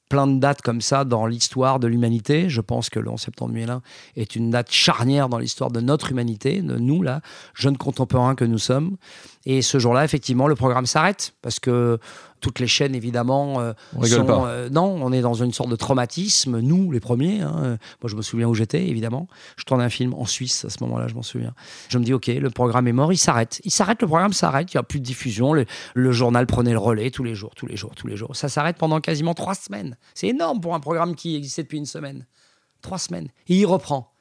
plein 0.09 0.27
de 0.27 0.39
dates 0.39 0.61
comme 0.61 0.81
ça 0.81 1.03
dans 1.03 1.25
l'histoire 1.25 1.79
de 1.79 1.87
l'humanité. 1.87 2.49
Je 2.49 2.61
pense 2.61 2.89
que 2.89 2.99
le 2.99 3.09
11 3.09 3.19
septembre 3.19 3.51
2001 3.51 3.81
est 4.15 4.35
une 4.35 4.49
date 4.49 4.71
charnière 4.71 5.29
dans 5.29 5.37
l'histoire 5.37 5.71
de 5.71 5.81
notre 5.81 6.11
humanité, 6.11 6.61
de 6.61 6.77
nous, 6.77 7.01
là, 7.01 7.21
jeunes 7.53 7.77
contemporains 7.77 8.35
que 8.35 8.45
nous 8.45 8.57
sommes. 8.57 8.97
Et 9.49 9.61
ce 9.61 9.79
jour-là, 9.79 10.03
effectivement, 10.03 10.49
le 10.49 10.55
programme 10.55 10.85
s'arrête 10.85 11.33
parce 11.41 11.61
que 11.61 11.99
toutes 12.41 12.59
les 12.59 12.67
chaînes, 12.67 12.93
évidemment, 12.93 13.61
euh, 13.61 13.71
On 13.95 14.03
sont, 14.03 14.25
pas. 14.25 14.45
euh, 14.49 14.69
non, 14.69 14.83
on 15.01 15.13
est 15.13 15.21
dans 15.21 15.35
une 15.35 15.53
sorte 15.53 15.69
de 15.69 15.77
traumatisme, 15.77 16.59
nous, 16.59 16.91
les 16.91 16.99
premiers. 16.99 17.39
hein. 17.39 17.77
Moi, 18.01 18.09
je 18.09 18.15
me 18.17 18.21
souviens 18.21 18.49
où 18.49 18.53
j'étais, 18.53 18.85
évidemment. 18.89 19.29
Je 19.55 19.63
tournais 19.63 19.85
un 19.85 19.89
film 19.89 20.13
en 20.15 20.25
Suisse 20.25 20.65
à 20.65 20.69
ce 20.69 20.83
moment-là, 20.83 21.07
je 21.07 21.15
m'en 21.15 21.21
souviens. 21.23 21.53
Je 21.87 21.97
me 21.97 22.03
dis, 22.03 22.13
OK, 22.13 22.27
le 22.27 22.49
programme 22.49 22.89
est 22.89 22.91
mort, 22.91 23.13
il 23.13 23.17
s'arrête. 23.17 23.61
Il 23.63 23.71
s'arrête, 23.71 24.01
le 24.01 24.07
programme 24.09 24.33
s'arrête, 24.33 24.73
il 24.73 24.75
n'y 24.75 24.79
a 24.79 24.83
plus 24.83 24.99
de 24.99 25.05
diffusion. 25.05 25.53
Le, 25.53 25.65
le 25.93 26.11
journal 26.11 26.45
prenait 26.45 26.73
le 26.73 26.77
relais 26.79 27.09
tous 27.09 27.23
les 27.23 27.33
jours, 27.33 27.55
tous 27.55 27.67
les 27.67 27.77
jours, 27.77 27.95
tous 27.95 28.07
les 28.07 28.17
jours. 28.17 28.35
Ça 28.35 28.49
s'arrête 28.49 28.75
pendant 28.75 28.99
quasiment 28.99 29.33
trois 29.33 29.55
semaines. 29.55 29.95
C'est 30.13 30.27
énorme 30.27 30.59
pour 30.59 30.75
un 30.75 30.81
programme 30.81 31.15
qui 31.15 31.37
existait 31.37 31.63
depuis 31.63 31.77
une 31.77 31.85
semaine. 31.85 32.25
Trois 32.81 32.97
semaines. 32.97 33.29
Et 33.47 33.55
il 33.55 33.65
reprend. 33.65 34.11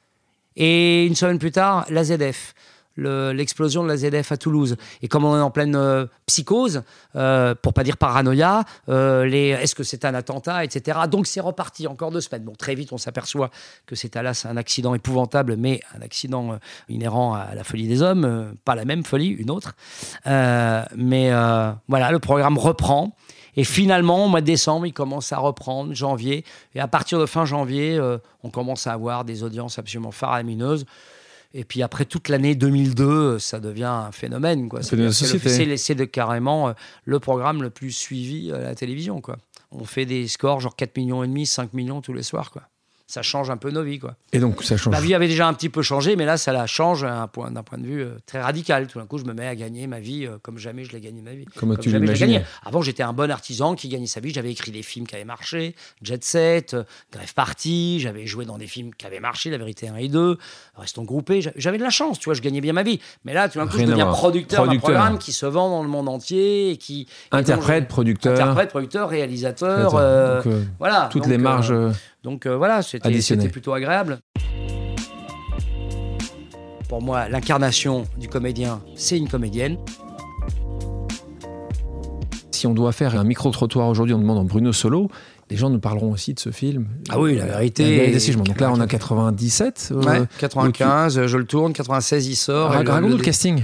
Et 0.55 1.05
une 1.05 1.15
semaine 1.15 1.37
plus 1.37 1.51
tard, 1.51 1.85
la 1.89 2.05
ZF. 2.05 2.53
Le- 2.97 3.31
L'explosion 3.31 3.83
de 3.83 3.87
la 3.87 3.95
ZF 3.95 4.31
à 4.33 4.37
Toulouse. 4.37 4.75
Et 5.01 5.07
comme 5.07 5.23
on 5.23 5.37
est 5.37 5.41
en 5.41 5.49
pleine 5.51 5.75
euh, 5.75 6.05
psychose, 6.25 6.83
euh, 7.15 7.55
pour 7.55 7.73
pas 7.73 7.83
dire 7.83 7.95
paranoïa, 7.95 8.65
euh, 8.89 9.23
est-ce 9.23 9.75
que 9.75 9.83
c'est 9.83 10.03
un 10.03 10.13
attentat, 10.13 10.65
etc. 10.65 10.99
Donc 11.09 11.25
c'est 11.27 11.39
reparti 11.39 11.87
encore 11.87 12.11
deux 12.11 12.19
semaines. 12.21 12.43
Bon, 12.43 12.53
très 12.53 12.75
vite, 12.75 12.91
on 12.91 12.97
s'aperçoit 12.97 13.49
que 13.85 13.95
c'est 13.95 14.17
un 14.17 14.57
accident 14.57 14.93
épouvantable, 14.93 15.55
mais 15.57 15.79
un 15.97 16.01
accident 16.01 16.53
euh, 16.53 16.57
inhérent 16.89 17.33
à 17.35 17.55
la 17.55 17.63
folie 17.63 17.87
des 17.87 18.01
hommes, 18.01 18.25
euh, 18.25 18.51
pas 18.65 18.75
la 18.75 18.83
même 18.83 19.03
folie, 19.05 19.27
une 19.29 19.51
autre. 19.51 19.75
Mais 20.25 21.29
voilà, 21.87 22.11
le 22.11 22.19
programme 22.19 22.57
reprend. 22.57 23.15
Et 23.55 23.63
finalement, 23.63 24.25
au 24.25 24.27
mois 24.27 24.41
de 24.41 24.45
décembre, 24.45 24.85
il 24.85 24.93
commence 24.93 25.31
à 25.33 25.37
reprendre, 25.37 25.93
janvier. 25.95 26.43
Et 26.75 26.79
à 26.79 26.87
partir 26.87 27.19
de 27.19 27.25
fin 27.25 27.43
janvier, 27.45 27.99
on 28.43 28.49
commence 28.49 28.85
à 28.87 28.93
avoir 28.93 29.25
des 29.25 29.41
audiences 29.43 29.79
absolument 29.79 30.11
faramineuses. 30.11 30.85
Et 31.53 31.63
puis 31.63 31.81
après 31.81 32.05
toute 32.05 32.29
l'année 32.29 32.55
2002, 32.55 33.05
euh, 33.05 33.39
ça 33.39 33.59
devient 33.59 33.85
un 33.85 34.11
phénomène. 34.11 34.69
Quoi. 34.69 34.83
C'est 34.83 34.97
carrément 36.03 36.69
euh, 36.69 36.73
le 37.05 37.19
programme 37.19 37.61
le 37.61 37.69
plus 37.69 37.91
suivi 37.91 38.51
à 38.51 38.59
la 38.59 38.75
télévision. 38.75 39.21
Quoi. 39.21 39.37
On 39.71 39.85
fait 39.85 40.05
des 40.05 40.27
scores 40.27 40.59
genre 40.59 40.75
4 40.75 40.97
millions 40.97 41.23
et 41.23 41.27
demi, 41.27 41.45
5 41.45 41.73
millions 41.73 42.01
tous 42.01 42.13
les 42.13 42.23
soirs. 42.23 42.51
Quoi. 42.51 42.63
Ça 43.09 43.21
change 43.21 43.49
un 43.49 43.55
peu 43.55 43.71
nos 43.71 43.83
vies. 43.83 43.99
Quoi. 43.99 44.15
Et 44.33 44.39
donc, 44.39 44.61
ça 44.63 44.75
change. 44.75 44.91
Ma 44.93 44.99
vie 44.99 45.13
avait 45.15 45.29
déjà 45.29 45.47
un 45.47 45.53
petit 45.53 45.69
peu 45.69 45.81
changé, 45.81 46.17
mais 46.17 46.25
là, 46.25 46.35
ça 46.37 46.51
la 46.51 46.67
change 46.67 47.05
à 47.05 47.21
un 47.21 47.27
point- 47.27 47.49
d'un 47.51 47.63
point 47.63 47.77
de 47.77 47.85
vue 47.85 48.01
euh, 48.01 48.17
très 48.25 48.41
radical. 48.41 48.87
Tout 48.87 48.99
d'un 48.99 49.05
coup, 49.05 49.17
je 49.17 49.23
me 49.23 49.33
mets 49.33 49.47
à 49.47 49.55
gagner 49.55 49.87
ma 49.87 50.01
vie 50.01 50.25
euh, 50.25 50.37
comme 50.41 50.57
jamais 50.57 50.83
je 50.83 50.91
l'ai 50.91 50.99
gagné 50.99 51.21
ma 51.21 51.31
vie. 51.31 51.45
Comme 51.55 51.77
tu 51.77 51.89
jamais 51.89 52.05
je 52.05 52.11
l'ai 52.11 52.17
l'imaginais. 52.17 52.33
gagné. 52.39 52.45
Avant, 52.65 52.81
j'étais 52.81 53.03
un 53.03 53.13
bon 53.13 53.31
artisan 53.31 53.75
qui 53.75 53.87
gagnait 53.87 54.07
sa 54.07 54.19
vie. 54.19 54.33
J'avais 54.33 54.51
écrit 54.51 54.71
des 54.73 54.83
films 54.83 55.07
qui 55.07 55.15
avaient 55.15 55.23
marché, 55.23 55.73
Jet 56.01 56.21
Set, 56.21 56.73
euh, 56.73 56.83
Grève 57.13 57.33
Party. 57.33 58.01
J'avais 58.01 58.27
joué 58.27 58.43
dans 58.43 58.57
des 58.57 58.67
films 58.67 58.93
qui 58.93 59.05
avaient 59.05 59.21
marché, 59.21 59.49
La 59.51 59.57
Vérité 59.57 59.87
1 59.87 59.95
et 59.95 60.09
2, 60.09 60.37
Restons 60.75 61.03
groupés. 61.05 61.41
J'a- 61.41 61.51
J'avais 61.55 61.77
de 61.77 61.83
la 61.83 61.89
chance, 61.89 62.19
tu 62.19 62.25
vois, 62.25 62.33
je 62.33 62.41
gagnais 62.41 62.59
bien 62.59 62.73
ma 62.73 62.83
vie. 62.83 62.99
Mais 63.23 63.33
là, 63.33 63.47
tout 63.47 63.57
d'un 63.57 63.67
coup, 63.67 63.77
je 63.79 63.85
deviens 63.85 64.07
producteur 64.07 64.67
d'un 64.67 64.77
programme 64.79 65.17
qui 65.17 65.31
se 65.31 65.45
vend 65.45 65.69
dans 65.69 65.81
le 65.81 65.87
monde 65.89 66.09
entier 66.09 66.71
et 66.71 66.77
qui. 66.77 67.03
et 67.03 67.35
Interprète, 67.37 67.87
producteur. 67.87 68.33
Interprète, 68.33 68.69
producteur, 68.69 69.07
réalisateur. 69.09 69.93
Euh, 69.95 70.43
donc, 70.43 70.53
voilà. 70.77 71.07
toutes 71.09 71.23
Donc, 71.23 71.31
les 71.31 71.37
marges. 71.37 71.73
Euh, 72.27 72.31
donc 72.31 72.45
euh, 72.45 72.57
voilà, 72.57 72.81
c'était 72.81 73.09
plutôt 73.49 73.73
agréable. 73.73 74.19
Pour 76.89 77.01
moi, 77.01 77.27
l'incarnation 77.27 78.05
du 78.17 78.27
comédien, 78.29 78.81
c'est 78.95 79.17
une 79.17 79.27
comédienne. 79.27 79.77
Si 82.51 82.65
on 82.65 82.73
doit 82.73 82.91
faire 82.91 83.15
un 83.19 83.23
micro-trottoir 83.23 83.87
aujourd'hui 83.87 84.15
en 84.15 84.19
demandant 84.19 84.43
Bruno 84.43 84.73
Solo, 84.73 85.09
les 85.51 85.57
gens 85.57 85.69
nous 85.69 85.79
parleront 85.79 86.11
aussi 86.11 86.33
de 86.33 86.39
ce 86.39 86.49
film. 86.49 86.87
Ah 87.09 87.19
oui, 87.19 87.35
la 87.35 87.45
vérité. 87.45 88.11
La. 88.11 88.43
Donc 88.43 88.59
là, 88.59 88.71
on 88.73 88.79
a 88.79 88.87
97. 88.87 89.89
euh, 89.91 90.01
Ouais, 90.01 90.21
95, 90.39 91.27
je 91.27 91.37
le 91.37 91.45
tourne, 91.45 91.73
96 91.73 92.27
il 92.27 92.35
sort. 92.35 92.71
Raconte-nous 92.71 93.09
le- 93.09 93.17
le 93.17 93.21
casting. 93.23 93.63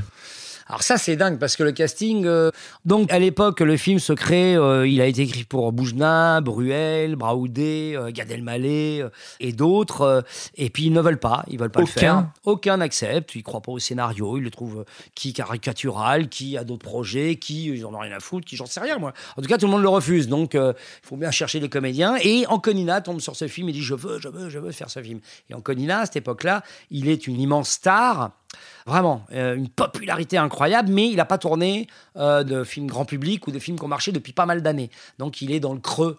Alors 0.67 0.83
ça 0.83 0.97
c'est 0.97 1.15
dingue 1.15 1.39
parce 1.39 1.55
que 1.55 1.63
le 1.63 1.71
casting, 1.71 2.25
euh, 2.25 2.49
donc 2.85 3.11
à 3.11 3.19
l'époque 3.19 3.59
le 3.59 3.75
film 3.75 3.99
se 3.99 4.13
crée, 4.13 4.55
euh, 4.55 4.87
il 4.87 5.01
a 5.01 5.05
été 5.07 5.23
écrit 5.23 5.43
pour 5.43 5.71
Boujna, 5.73 6.41
Bruel, 6.41 7.15
Braoudé, 7.15 7.93
euh, 7.95 8.11
Gad 8.11 8.31
Elmaleh 8.31 9.01
euh, 9.01 9.09
et 9.39 9.51
d'autres, 9.51 10.23
et 10.55 10.69
puis 10.69 10.85
ils 10.85 10.93
ne 10.93 11.01
veulent 11.01 11.19
pas, 11.19 11.43
ils 11.49 11.59
veulent 11.59 11.69
pas 11.69 11.81
Aucun. 11.81 11.91
le 11.93 11.99
faire. 11.99 12.27
Aucun 12.45 12.77
n'accepte, 12.77 13.35
ils 13.35 13.43
croient 13.43 13.61
pas 13.61 13.73
au 13.73 13.79
scénario, 13.79 14.37
ils 14.37 14.43
le 14.43 14.51
trouvent 14.51 14.85
qui 15.15 15.33
caricatural, 15.33 16.29
qui 16.29 16.57
a 16.57 16.63
d'autres 16.63 16.85
projets, 16.85 17.35
qui 17.35 17.65
ils 17.65 17.85
en 17.85 17.93
ont 17.93 17.99
rien 17.99 18.15
à 18.15 18.19
foutre, 18.19 18.45
qui 18.45 18.55
j'en 18.55 18.65
sais 18.65 18.79
rien 18.79 18.97
moi. 18.97 19.13
En 19.35 19.41
tout 19.41 19.47
cas 19.47 19.57
tout 19.57 19.65
le 19.65 19.71
monde 19.71 19.83
le 19.83 19.89
refuse, 19.89 20.27
donc 20.27 20.53
il 20.53 20.73
faut 21.01 21.17
bien 21.17 21.31
chercher 21.31 21.59
des 21.59 21.69
comédiens. 21.69 22.15
Et 22.21 22.45
Anconina 22.47 23.01
tombe 23.01 23.19
sur 23.19 23.35
ce 23.35 23.47
film 23.47 23.67
et 23.69 23.73
dit 23.73 23.81
je 23.81 23.95
veux, 23.95 24.19
je 24.19 24.29
veux, 24.29 24.49
je 24.49 24.59
veux 24.59 24.71
faire 24.71 24.89
ce 24.89 25.01
film. 25.01 25.19
Et 25.49 25.53
Anconina 25.53 25.99
à 25.99 26.05
cette 26.05 26.17
époque-là, 26.17 26.63
il 26.89 27.09
est 27.09 27.27
une 27.27 27.39
immense 27.39 27.69
star. 27.69 28.31
Vraiment, 28.85 29.25
euh, 29.33 29.55
une 29.55 29.69
popularité 29.69 30.37
incroyable, 30.37 30.89
mais 30.91 31.07
il 31.09 31.15
n'a 31.15 31.25
pas 31.25 31.37
tourné 31.37 31.87
euh, 32.17 32.43
de 32.43 32.63
films 32.63 32.87
grand 32.87 33.05
public 33.05 33.47
ou 33.47 33.51
de 33.51 33.59
films 33.59 33.77
qui 33.77 33.85
ont 33.85 33.89
marché 33.89 34.11
depuis 34.11 34.33
pas 34.33 34.45
mal 34.45 34.61
d'années. 34.61 34.89
Donc 35.19 35.41
il 35.41 35.51
est 35.51 35.59
dans 35.59 35.73
le 35.73 35.79
creux. 35.79 36.17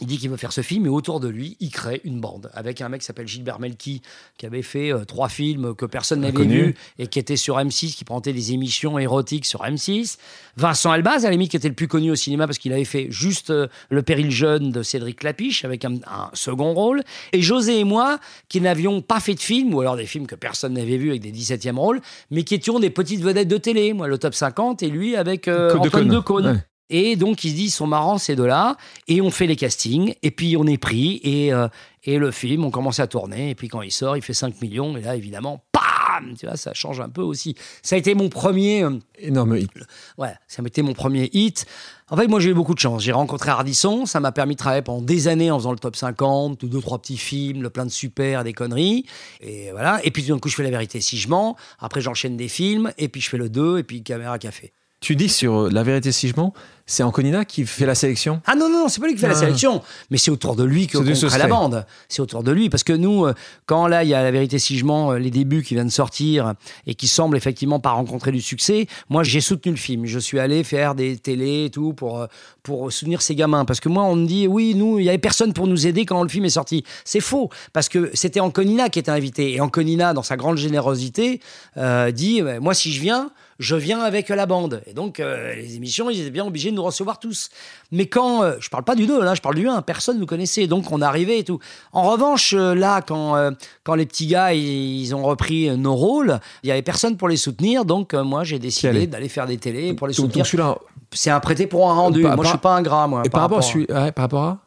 Il 0.00 0.06
dit 0.06 0.18
qu'il 0.18 0.30
veut 0.30 0.36
faire 0.36 0.52
ce 0.52 0.60
film, 0.60 0.86
et 0.86 0.88
autour 0.88 1.20
de 1.20 1.28
lui, 1.28 1.56
il 1.60 1.70
crée 1.70 2.00
une 2.04 2.20
bande 2.20 2.50
avec 2.54 2.80
un 2.80 2.88
mec 2.88 3.00
qui 3.00 3.06
s'appelle 3.06 3.28
Gilbert 3.28 3.60
Melki, 3.60 4.02
qui 4.36 4.46
avait 4.46 4.62
fait 4.62 4.92
euh, 4.92 5.04
trois 5.04 5.28
films 5.28 5.74
que 5.74 5.86
personne 5.86 6.20
n'avait 6.20 6.44
vus 6.44 6.74
et 6.98 7.06
qui 7.06 7.18
était 7.18 7.36
sur 7.36 7.56
M6, 7.56 7.94
qui 7.94 8.04
présentait 8.04 8.32
des 8.32 8.52
émissions 8.52 8.98
érotiques 8.98 9.46
sur 9.46 9.62
M6. 9.62 10.18
Vincent 10.56 10.92
Elbaz, 10.92 11.24
à 11.24 11.28
la 11.28 11.32
limite, 11.32 11.50
qui 11.50 11.56
était 11.56 11.68
le 11.68 11.74
plus 11.74 11.88
connu 11.88 12.10
au 12.10 12.14
cinéma 12.14 12.46
parce 12.46 12.58
qu'il 12.58 12.72
avait 12.72 12.84
fait 12.84 13.06
juste 13.10 13.50
euh, 13.50 13.68
Le 13.88 14.02
péril 14.02 14.30
jeune 14.30 14.70
de 14.70 14.82
Cédric 14.82 15.22
Lapiche 15.22 15.64
avec 15.64 15.84
un, 15.84 15.94
un 16.06 16.30
second 16.34 16.74
rôle. 16.74 17.02
Et 17.32 17.42
José 17.42 17.80
et 17.80 17.84
moi, 17.84 18.18
qui 18.48 18.60
n'avions 18.60 19.00
pas 19.00 19.20
fait 19.20 19.34
de 19.34 19.40
film, 19.40 19.74
ou 19.74 19.80
alors 19.80 19.96
des 19.96 20.06
films 20.06 20.26
que 20.26 20.34
personne 20.34 20.74
n'avait 20.74 20.96
vus 20.96 21.10
avec 21.10 21.22
des 21.22 21.32
17e 21.32 21.76
rôles, 21.76 22.00
mais 22.30 22.44
qui 22.44 22.54
étions 22.54 22.78
des 22.78 22.90
petites 22.90 23.22
vedettes 23.22 23.48
de 23.48 23.58
télé. 23.58 23.92
Moi, 23.92 24.08
le 24.08 24.18
top 24.18 24.34
50, 24.34 24.82
et 24.82 24.88
lui 24.88 25.16
avec 25.16 25.48
euh, 25.48 25.72
de 25.72 25.78
Antoine 25.78 25.90
Cône. 25.90 26.08
Decaune. 26.08 26.46
Ouais. 26.46 26.64
Et 26.90 27.16
donc, 27.16 27.42
ils 27.44 27.50
se 27.50 27.54
disent, 27.56 27.68
ils 27.68 27.76
sont 27.76 27.86
marrants 27.86 28.18
ces 28.18 28.36
deux-là. 28.36 28.76
Et 29.08 29.20
on 29.20 29.30
fait 29.30 29.46
les 29.46 29.56
castings. 29.56 30.14
Et 30.22 30.30
puis, 30.30 30.56
on 30.56 30.66
est 30.66 30.78
pris. 30.78 31.20
Et, 31.24 31.52
euh, 31.52 31.68
et 32.04 32.18
le 32.18 32.30
film, 32.30 32.64
on 32.64 32.70
commence 32.70 33.00
à 33.00 33.06
tourner. 33.06 33.50
Et 33.50 33.54
puis, 33.54 33.68
quand 33.68 33.82
il 33.82 33.90
sort, 33.90 34.16
il 34.16 34.22
fait 34.22 34.34
5 34.34 34.60
millions. 34.62 34.96
Et 34.96 35.00
là, 35.02 35.16
évidemment, 35.16 35.64
PAM 35.72 36.34
Tu 36.38 36.46
vois, 36.46 36.56
ça 36.56 36.72
change 36.74 37.00
un 37.00 37.08
peu 37.08 37.22
aussi. 37.22 37.56
Ça 37.82 37.96
a 37.96 37.98
été 37.98 38.14
mon 38.14 38.28
premier. 38.28 38.84
euh, 38.84 38.98
Énorme 39.18 39.56
hit. 39.56 39.70
Ouais, 40.16 40.34
ça 40.46 40.62
m'a 40.62 40.68
été 40.68 40.82
mon 40.82 40.92
premier 40.92 41.28
hit. 41.32 41.66
En 42.08 42.16
fait, 42.16 42.28
moi, 42.28 42.38
j'ai 42.38 42.50
eu 42.50 42.54
beaucoup 42.54 42.74
de 42.74 42.78
chance. 42.78 43.02
J'ai 43.02 43.10
rencontré 43.10 43.50
Ardisson, 43.50 44.06
ça 44.06 44.20
m'a 44.20 44.30
permis 44.30 44.54
de 44.54 44.58
travailler 44.60 44.82
pendant 44.82 45.02
des 45.02 45.26
années 45.26 45.50
en 45.50 45.58
faisant 45.58 45.72
le 45.72 45.78
top 45.78 45.96
50, 45.96 46.64
deux, 46.64 46.80
trois 46.80 47.00
petits 47.00 47.16
films, 47.16 47.62
le 47.62 47.70
plein 47.70 47.84
de 47.84 47.90
super, 47.90 48.44
des 48.44 48.52
conneries. 48.52 49.06
Et 49.40 49.72
voilà. 49.72 50.00
Et 50.04 50.12
puis, 50.12 50.22
d'un 50.22 50.38
coup, 50.38 50.48
je 50.48 50.54
fais 50.54 50.62
La 50.62 50.70
vérité 50.70 51.00
si 51.00 51.16
je 51.18 51.28
mens. 51.28 51.56
Après, 51.80 52.00
j'enchaîne 52.00 52.36
des 52.36 52.46
films. 52.48 52.92
Et 52.96 53.08
puis, 53.08 53.20
je 53.20 53.28
fais 53.28 53.38
le 53.38 53.48
2. 53.48 53.78
Et 53.78 53.82
puis, 53.82 54.04
Caméra 54.04 54.38
Café. 54.38 54.72
Tu 55.00 55.14
dis 55.16 55.28
sur 55.28 55.64
euh, 55.64 55.70
La 55.70 55.82
vérité 55.82 56.10
si 56.12 56.28
je 56.28 56.34
mens, 56.36 56.54
c'est 56.86 57.02
Anconina 57.02 57.44
qui 57.44 57.66
fait 57.66 57.84
la 57.84 57.94
sélection? 57.96 58.40
Ah 58.46 58.54
non, 58.54 58.68
non, 58.70 58.80
non, 58.82 58.88
c'est 58.88 59.00
pas 59.00 59.06
lui 59.08 59.14
qui 59.14 59.20
fait 59.20 59.26
la 59.28 59.34
Ah. 59.36 59.40
sélection, 59.40 59.82
mais 60.10 60.18
c'est 60.18 60.30
autour 60.30 60.54
de 60.56 60.62
lui 60.64 60.86
que 60.86 60.98
crée 60.98 61.38
la 61.38 61.46
bande. 61.48 61.84
C'est 62.08 62.22
autour 62.22 62.42
de 62.44 62.52
lui, 62.52 62.70
parce 62.70 62.84
que 62.84 62.92
nous, 62.92 63.26
euh, 63.26 63.34
quand 63.66 63.88
là, 63.88 64.04
il 64.04 64.08
y 64.08 64.14
a 64.14 64.22
La 64.22 64.30
vérité 64.30 64.58
si 64.58 64.78
je 64.78 64.84
mens, 64.84 65.12
euh, 65.12 65.18
les 65.18 65.30
débuts 65.30 65.62
qui 65.62 65.74
viennent 65.74 65.88
de 65.88 65.92
sortir 65.92 66.54
et 66.86 66.94
qui 66.94 67.08
semblent 67.08 67.36
effectivement 67.36 67.80
pas 67.80 67.90
rencontrer 67.90 68.30
du 68.32 68.40
succès, 68.40 68.86
moi, 69.08 69.22
j'ai 69.24 69.40
soutenu 69.40 69.72
le 69.72 69.78
film. 69.78 70.06
Je 70.06 70.18
suis 70.18 70.38
allé 70.38 70.62
faire 70.64 70.94
des 70.94 71.16
télés 71.18 71.64
et 71.66 71.70
tout 71.70 71.92
pour, 71.92 72.20
euh, 72.20 72.26
pour 72.62 72.92
soutenir 72.92 73.20
ces 73.22 73.34
gamins. 73.34 73.64
Parce 73.64 73.80
que 73.80 73.88
moi, 73.88 74.04
on 74.04 74.14
me 74.16 74.26
dit, 74.26 74.46
oui, 74.46 74.74
nous, 74.74 74.98
il 74.98 75.04
y 75.04 75.08
avait 75.08 75.18
personne 75.18 75.52
pour 75.52 75.66
nous 75.66 75.86
aider 75.86 76.06
quand 76.06 76.22
le 76.22 76.28
film 76.28 76.44
est 76.44 76.50
sorti. 76.50 76.84
C'est 77.04 77.20
faux, 77.20 77.50
parce 77.72 77.88
que 77.88 78.10
c'était 78.14 78.40
Anconina 78.40 78.88
qui 78.88 78.98
était 79.00 79.10
invité. 79.10 79.52
Et 79.54 79.60
Anconina, 79.60 80.14
dans 80.14 80.22
sa 80.22 80.36
grande 80.36 80.56
générosité, 80.56 81.40
euh, 81.76 82.10
dit, 82.12 82.42
moi, 82.60 82.74
si 82.74 82.92
je 82.92 83.00
viens, 83.00 83.30
je 83.58 83.74
viens 83.74 84.00
avec 84.00 84.28
la 84.28 84.44
bande. 84.46 84.82
Et 84.86 84.92
donc, 84.92 85.18
euh, 85.18 85.54
les 85.54 85.76
émissions, 85.76 86.10
ils 86.10 86.20
étaient 86.20 86.30
bien 86.30 86.44
obligés 86.46 86.70
de 86.70 86.75
nous 86.76 86.82
recevoir 86.84 87.18
tous. 87.18 87.48
Mais 87.90 88.06
quand, 88.06 88.42
euh, 88.44 88.54
je 88.60 88.68
parle 88.70 88.84
pas 88.84 88.94
du 88.94 89.06
2, 89.06 89.22
là, 89.24 89.34
je 89.34 89.40
parle 89.40 89.56
du 89.56 89.68
1, 89.68 89.82
personne 89.82 90.16
ne 90.16 90.20
nous 90.20 90.26
connaissait, 90.26 90.66
donc 90.68 90.92
on 90.92 91.02
arrivait 91.02 91.40
et 91.40 91.44
tout. 91.44 91.58
En 91.92 92.02
revanche, 92.10 92.54
euh, 92.56 92.74
là, 92.74 93.00
quand, 93.02 93.34
euh, 93.36 93.50
quand 93.82 93.94
les 93.94 94.06
petits 94.06 94.26
gars, 94.28 94.52
ils, 94.54 95.00
ils 95.02 95.14
ont 95.14 95.22
repris 95.24 95.68
euh, 95.68 95.76
nos 95.76 95.94
rôles, 95.96 96.38
il 96.62 96.68
y 96.68 96.72
avait 96.72 96.82
personne 96.82 97.16
pour 97.16 97.28
les 97.28 97.36
soutenir, 97.36 97.84
donc 97.84 98.14
euh, 98.14 98.22
moi, 98.22 98.44
j'ai 98.44 98.58
décidé 98.58 99.06
d'aller 99.06 99.28
faire 99.28 99.46
des 99.46 99.58
télés 99.58 99.92
pour 99.94 100.06
les 100.06 100.12
soutenir. 100.12 100.36
donc 100.44 100.46
celui-là, 100.46 100.76
C'est 101.12 101.30
un 101.30 101.40
prêté 101.40 101.66
pour 101.66 101.90
un 101.90 101.94
rendu. 101.94 102.22
Par- 102.22 102.36
moi, 102.36 102.44
je 102.44 102.50
suis 102.50 102.58
par- 102.58 102.72
pas 102.72 102.78
un 102.78 102.82
gras, 102.82 103.06
moi. 103.06 103.22
et 103.24 103.30
par 103.30 103.40
rapport, 103.42 103.58
à 103.58 103.62
celui, 103.62 103.86
ouais, 103.90 104.12
par 104.12 104.22
rapport 104.24 104.42
à 104.44 104.58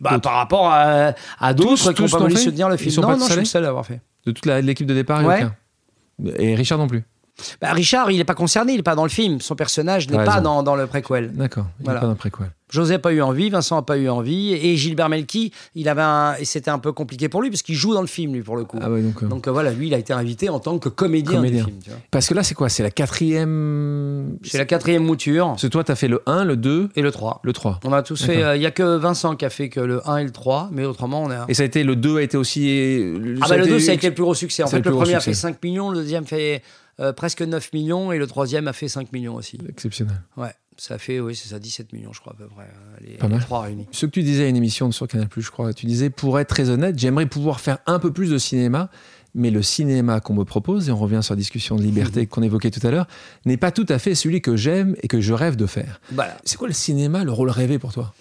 bah, 0.00 0.18
par 0.20 0.34
rapport 0.34 0.68
à, 0.68 1.12
à 1.40 1.54
d'autres 1.54 1.70
Tous- 1.70 1.82
qui 1.82 1.88
ont 2.02 2.04
tous 2.06 2.12
pas 2.12 2.18
voulu 2.18 2.36
soutenir 2.36 2.68
le 2.68 2.76
Ils 2.76 2.78
film. 2.78 2.90
sont 2.92 3.00
Non, 3.00 3.08
pas 3.08 3.16
non, 3.16 3.26
je 3.26 3.32
suis 3.32 3.40
le 3.40 3.44
seul 3.46 3.64
à 3.64 3.66
l'avoir 3.66 3.84
fait. 3.84 4.00
de 4.26 4.30
toute 4.30 4.46
l'équipe 4.46 4.86
de 4.86 4.94
départ, 4.94 5.24
Ouais. 5.24 5.44
aucun. 5.44 5.54
Et 6.38 6.54
Richard 6.54 6.78
non 6.78 6.86
plus. 6.86 7.02
Bah, 7.60 7.72
Richard, 7.72 8.10
il 8.10 8.18
n'est 8.18 8.24
pas 8.24 8.34
concerné, 8.34 8.72
il 8.72 8.76
n'est 8.76 8.82
pas 8.82 8.94
dans 8.96 9.04
le 9.04 9.08
film. 9.10 9.40
Son 9.40 9.54
personnage 9.54 10.08
n'est 10.08 10.16
T'as 10.16 10.24
pas 10.24 10.40
dans, 10.40 10.62
dans 10.62 10.74
le 10.76 10.86
préquel. 10.86 11.32
D'accord. 11.32 11.66
Il 11.80 11.84
Voilà. 11.84 12.00
n'est 12.00 12.06
pas 12.06 12.10
d'un 12.10 12.16
préquel. 12.16 12.50
José 12.70 12.94
n'a 12.94 12.98
pas 12.98 13.12
eu 13.14 13.22
envie, 13.22 13.48
Vincent 13.48 13.76
n'a 13.76 13.82
pas 13.82 13.96
eu 13.96 14.10
envie, 14.10 14.52
et 14.52 14.76
Gilbert 14.76 15.08
Melki, 15.08 15.52
il 15.74 15.88
avait 15.88 16.02
un, 16.02 16.34
et 16.38 16.44
c'était 16.44 16.70
un 16.70 16.78
peu 16.78 16.92
compliqué 16.92 17.30
pour 17.30 17.40
lui 17.40 17.48
parce 17.48 17.62
qu'il 17.62 17.74
joue 17.74 17.94
dans 17.94 18.02
le 18.02 18.06
film 18.06 18.34
lui 18.34 18.42
pour 18.42 18.58
le 18.58 18.64
coup. 18.64 18.78
Ah 18.82 18.90
ouais, 18.90 19.00
donc, 19.00 19.22
euh, 19.22 19.26
Donc 19.26 19.48
euh, 19.48 19.50
voilà, 19.50 19.70
lui 19.72 19.86
il 19.86 19.94
a 19.94 19.98
été 19.98 20.12
invité 20.12 20.50
en 20.50 20.60
tant 20.60 20.78
que 20.78 20.90
comédien, 20.90 21.36
Comédien. 21.36 21.64
du 21.64 21.70
film. 21.70 21.78
tu 21.82 21.88
vois. 21.88 21.98
Parce 22.10 22.28
que 22.28 22.34
là, 22.34 22.42
c'est 22.42 22.54
quoi? 22.54 22.68
C'est 22.68 22.82
la 22.82 22.90
quatrième. 22.90 24.36
C'est 24.42 24.58
la 24.58 24.66
quatrième 24.66 25.04
mouture 25.04 25.46
Parce 25.48 25.62
que 25.62 25.66
toi, 25.68 25.82
tu 25.84 25.92
as 25.92 25.96
fait 25.96 26.08
le 26.08 26.20
1, 26.26 26.44
le 26.44 26.56
2, 26.56 26.90
et 26.94 27.00
le 27.00 27.10
3. 27.10 27.40
le 27.42 27.52
3. 27.54 27.80
On 27.84 27.92
a 27.94 28.02
tous 28.02 28.22
fait. 28.22 28.42
euh, 28.42 28.56
Il 28.56 28.60
y 28.62 28.66
a 28.66 28.70
que 28.70 28.96
Vincent 28.96 29.34
qui 29.36 29.46
a 29.46 29.50
fait 29.50 29.70
que 29.70 29.80
le 29.80 30.06
1 30.08 30.18
et 30.18 30.24
le 30.24 30.30
3, 30.30 30.68
mais 30.72 30.84
autrement 30.84 31.22
on 31.22 31.30
est. 31.30 31.36
Et 31.48 31.54
ça 31.54 31.62
a 31.62 31.66
été, 31.66 31.84
le 31.84 31.96
2 31.96 32.18
a 32.18 32.22
été 32.22 32.36
aussi. 32.36 33.00
Ah 33.42 33.46
bah 33.48 33.56
le 33.56 33.66
2 33.66 33.78
ça 33.78 33.92
a 33.92 33.94
été 33.94 34.08
le 34.08 34.14
plus 34.14 34.24
gros 34.24 34.34
succès. 34.34 34.62
En 34.62 34.66
fait 34.66 34.78
le 34.84 34.90
le 34.90 34.96
premier 34.96 35.14
a 35.14 35.20
fait 35.20 35.32
5 35.34 35.62
millions, 35.62 35.90
le 35.90 35.96
deuxième 35.98 36.26
fait 36.26 36.62
euh, 37.00 37.12
presque 37.12 37.42
9 37.42 37.72
millions 37.72 38.12
et 38.12 38.18
le 38.18 38.26
troisième 38.26 38.68
a 38.68 38.72
fait 38.72 38.88
5 38.88 39.12
millions 39.12 39.34
aussi. 39.36 39.58
exceptionnel. 39.68 40.20
Ouais, 40.36 40.52
ça 40.76 40.98
fait 40.98 41.20
oui 41.20 41.34
c'est 41.36 41.48
ça 41.48 41.58
17 41.58 41.92
millions 41.92 42.12
je 42.12 42.20
crois 42.20 42.32
à 42.32 42.36
peu 42.36 42.46
près 42.48 42.64
euh, 42.64 42.96
les, 43.06 43.16
Pas 43.16 43.26
les 43.28 43.34
mal. 43.34 43.40
trois 43.42 43.62
réunis. 43.62 43.86
Ce 43.92 44.06
que 44.06 44.10
tu 44.10 44.22
disais 44.22 44.44
à 44.44 44.48
une 44.48 44.56
émission 44.56 44.90
sur 44.92 45.06
Canal, 45.08 45.28
je 45.36 45.50
crois, 45.50 45.72
tu 45.72 45.86
disais, 45.86 46.10
pour 46.10 46.38
être 46.40 46.48
très 46.48 46.70
honnête, 46.70 46.98
j'aimerais 46.98 47.26
pouvoir 47.26 47.60
faire 47.60 47.78
un 47.86 47.98
peu 47.98 48.12
plus 48.12 48.30
de 48.30 48.38
cinéma, 48.38 48.90
mais 49.34 49.50
le 49.50 49.62
cinéma 49.62 50.20
qu'on 50.20 50.34
me 50.34 50.44
propose, 50.44 50.88
et 50.88 50.92
on 50.92 50.96
revient 50.96 51.20
sur 51.22 51.34
la 51.34 51.38
discussion 51.38 51.76
de 51.76 51.82
liberté 51.82 52.26
qu'on 52.26 52.42
évoquait 52.42 52.70
tout 52.70 52.84
à 52.86 52.90
l'heure, 52.90 53.06
n'est 53.44 53.56
pas 53.58 53.70
tout 53.70 53.86
à 53.88 53.98
fait 53.98 54.14
celui 54.14 54.40
que 54.40 54.56
j'aime 54.56 54.96
et 55.02 55.08
que 55.08 55.20
je 55.20 55.32
rêve 55.34 55.54
de 55.56 55.66
faire. 55.66 56.00
Voilà. 56.12 56.36
C'est 56.44 56.56
quoi 56.56 56.66
le 56.68 56.74
cinéma, 56.74 57.22
le 57.24 57.30
rôle 57.32 57.50
rêvé 57.50 57.78
pour 57.78 57.92
toi? 57.92 58.14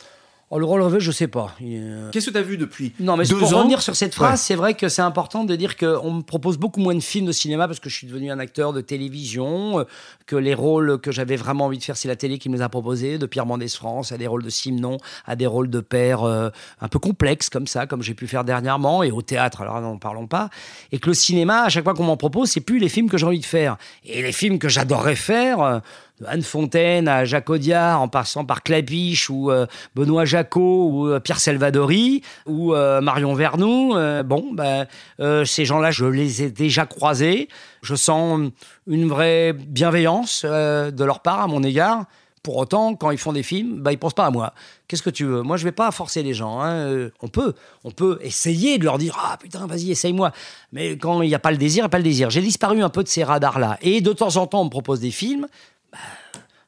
Oh, 0.49 0.59
le 0.59 0.65
rôle 0.65 0.81
relevé 0.81 1.01
je 1.01 1.11
sais 1.11 1.27
pas. 1.27 1.53
Euh, 1.61 2.09
Qu'est-ce 2.11 2.27
que 2.27 2.31
tu 2.31 2.37
as 2.37 2.41
vu 2.41 2.57
depuis 2.57 2.93
Non, 3.01 3.17
mais 3.17 3.25
deux 3.25 3.37
pour 3.37 3.53
ans 3.53 3.57
revenir 3.57 3.81
sur 3.81 3.97
cette 3.97 4.15
phrase, 4.15 4.31
Ouais. 4.31 4.37
c'est 4.37 4.55
vrai 4.55 4.75
que 4.75 4.87
c'est 4.87 5.01
important 5.01 5.43
de 5.43 5.53
dire 5.57 5.75
qu'on 5.75 6.09
me 6.13 6.21
propose 6.21 6.57
beaucoup 6.57 6.79
moins 6.79 6.95
de 6.95 7.01
films 7.01 7.25
de 7.25 7.33
cinéma 7.33 7.67
parce 7.67 7.81
que 7.81 7.89
je 7.89 7.95
suis 7.95 8.07
devenu 8.07 8.31
un 8.31 8.39
acteur 8.39 8.71
de 8.71 8.79
télévision, 8.79 9.79
euh, 9.79 9.83
que 10.25 10.37
les 10.37 10.53
rôles 10.53 10.99
que 11.01 11.11
j'avais 11.11 11.35
vraiment 11.35 11.65
envie 11.65 11.79
de 11.79 11.83
faire, 11.83 11.97
c'est 11.97 12.07
la 12.07 12.15
télé 12.15 12.37
qui 12.37 12.47
me 12.47 12.55
les 12.55 12.61
a 12.61 12.69
proposés, 12.69 13.17
de 13.17 13.25
Pierre 13.25 13.45
Mendès 13.45 13.67
France 13.67 14.13
à 14.13 14.17
des 14.17 14.27
rôles 14.27 14.43
de 14.43 14.49
Simon, 14.49 14.97
à 15.25 15.35
des 15.35 15.47
rôles 15.47 15.69
de 15.69 15.81
père 15.81 16.23
euh, 16.23 16.49
un 16.79 16.87
peu 16.87 16.99
complexes 16.99 17.49
comme 17.49 17.67
ça, 17.67 17.85
comme 17.85 18.01
j'ai 18.01 18.13
pu 18.13 18.25
faire 18.25 18.45
dernièrement, 18.45 19.03
et 19.03 19.11
au 19.11 19.21
théâtre, 19.21 19.59
alors 19.63 19.81
n'en 19.81 19.97
parlons 19.97 20.27
pas. 20.27 20.49
Et 20.93 20.99
que 20.99 21.07
le 21.09 21.13
cinéma, 21.13 21.63
à 21.63 21.69
chaque 21.69 21.83
fois 21.83 21.93
qu'on 21.93 22.05
m'en 22.05 22.15
propose, 22.15 22.49
c'est 22.49 22.61
plus 22.61 22.79
les 22.79 22.87
films 22.87 23.09
que 23.09 23.17
j'ai 23.17 23.25
envie 23.25 23.39
de 23.39 23.45
faire. 23.45 23.75
Et 24.05 24.21
les 24.21 24.31
films 24.31 24.59
que 24.59 24.69
j'adorerais 24.69 25.17
faire, 25.17 25.59
euh, 25.61 25.79
de 26.19 26.25
Anne 26.25 26.41
Fontaine 26.41 27.07
à 27.07 27.25
Jacques 27.25 27.49
Audiard, 27.49 28.01
en 28.01 28.07
passant 28.07 28.45
par 28.45 28.63
Clapiche 28.63 29.29
ou 29.29 29.51
euh, 29.51 29.65
Benoît 29.95 30.25
Jacot 30.25 30.89
ou 30.89 31.07
euh, 31.07 31.19
Pierre 31.19 31.39
Salvadori 31.39 32.23
ou 32.45 32.73
euh, 32.73 33.01
Marion 33.01 33.33
Vernou. 33.33 33.93
bon, 34.25 34.53
ben, 34.53 34.87
ces 35.45 35.65
gens-là, 35.65 35.91
je 35.91 36.05
les 36.05 36.43
ai 36.43 36.51
déjà 36.51 36.85
croisés. 36.85 37.47
Je 37.81 37.95
sens 37.95 38.49
une 38.87 39.07
vraie 39.07 39.53
bienveillance 39.53 40.43
de 40.45 41.03
leur 41.03 41.21
part 41.21 41.41
à 41.41 41.47
mon 41.47 41.63
égard. 41.63 42.05
Pour 42.43 42.57
autant, 42.57 42.95
quand 42.95 43.11
ils 43.11 43.17
font 43.17 43.33
des 43.33 43.43
films, 43.43 43.81
bah, 43.81 43.91
ils 43.91 43.97
pensent 43.97 44.13
pas 44.13 44.25
à 44.25 44.31
moi. 44.31 44.53
Qu'est-ce 44.87 45.03
que 45.03 45.09
tu 45.09 45.25
veux? 45.25 45.41
Moi, 45.41 45.57
je 45.57 45.65
vais 45.65 45.73
pas 45.73 45.91
forcer 45.91 46.23
les 46.23 46.33
gens. 46.33 46.61
hein. 46.61 47.09
On 47.21 47.27
peut, 47.27 47.53
on 47.83 47.91
peut 47.91 48.19
essayer 48.21 48.77
de 48.77 48.85
leur 48.85 48.97
dire 48.97 49.17
ah 49.21 49.37
putain, 49.37 49.67
vas-y, 49.67 49.91
essaye-moi. 49.91 50.31
Mais 50.71 50.97
quand 50.97 51.21
il 51.21 51.27
n'y 51.27 51.35
a 51.35 51.39
pas 51.39 51.51
le 51.51 51.57
désir, 51.57 51.81
il 51.81 51.83
n'y 51.83 51.87
a 51.87 51.89
pas 51.89 51.97
le 51.97 52.03
désir. 52.05 52.29
J'ai 52.29 52.41
disparu 52.41 52.81
un 52.81 52.89
peu 52.89 53.03
de 53.03 53.09
ces 53.09 53.23
radars-là. 53.23 53.77
Et 53.81 53.99
de 53.99 54.13
temps 54.13 54.37
en 54.37 54.47
temps, 54.47 54.61
on 54.61 54.65
me 54.65 54.69
propose 54.69 55.01
des 55.01 55.11
films. 55.11 55.47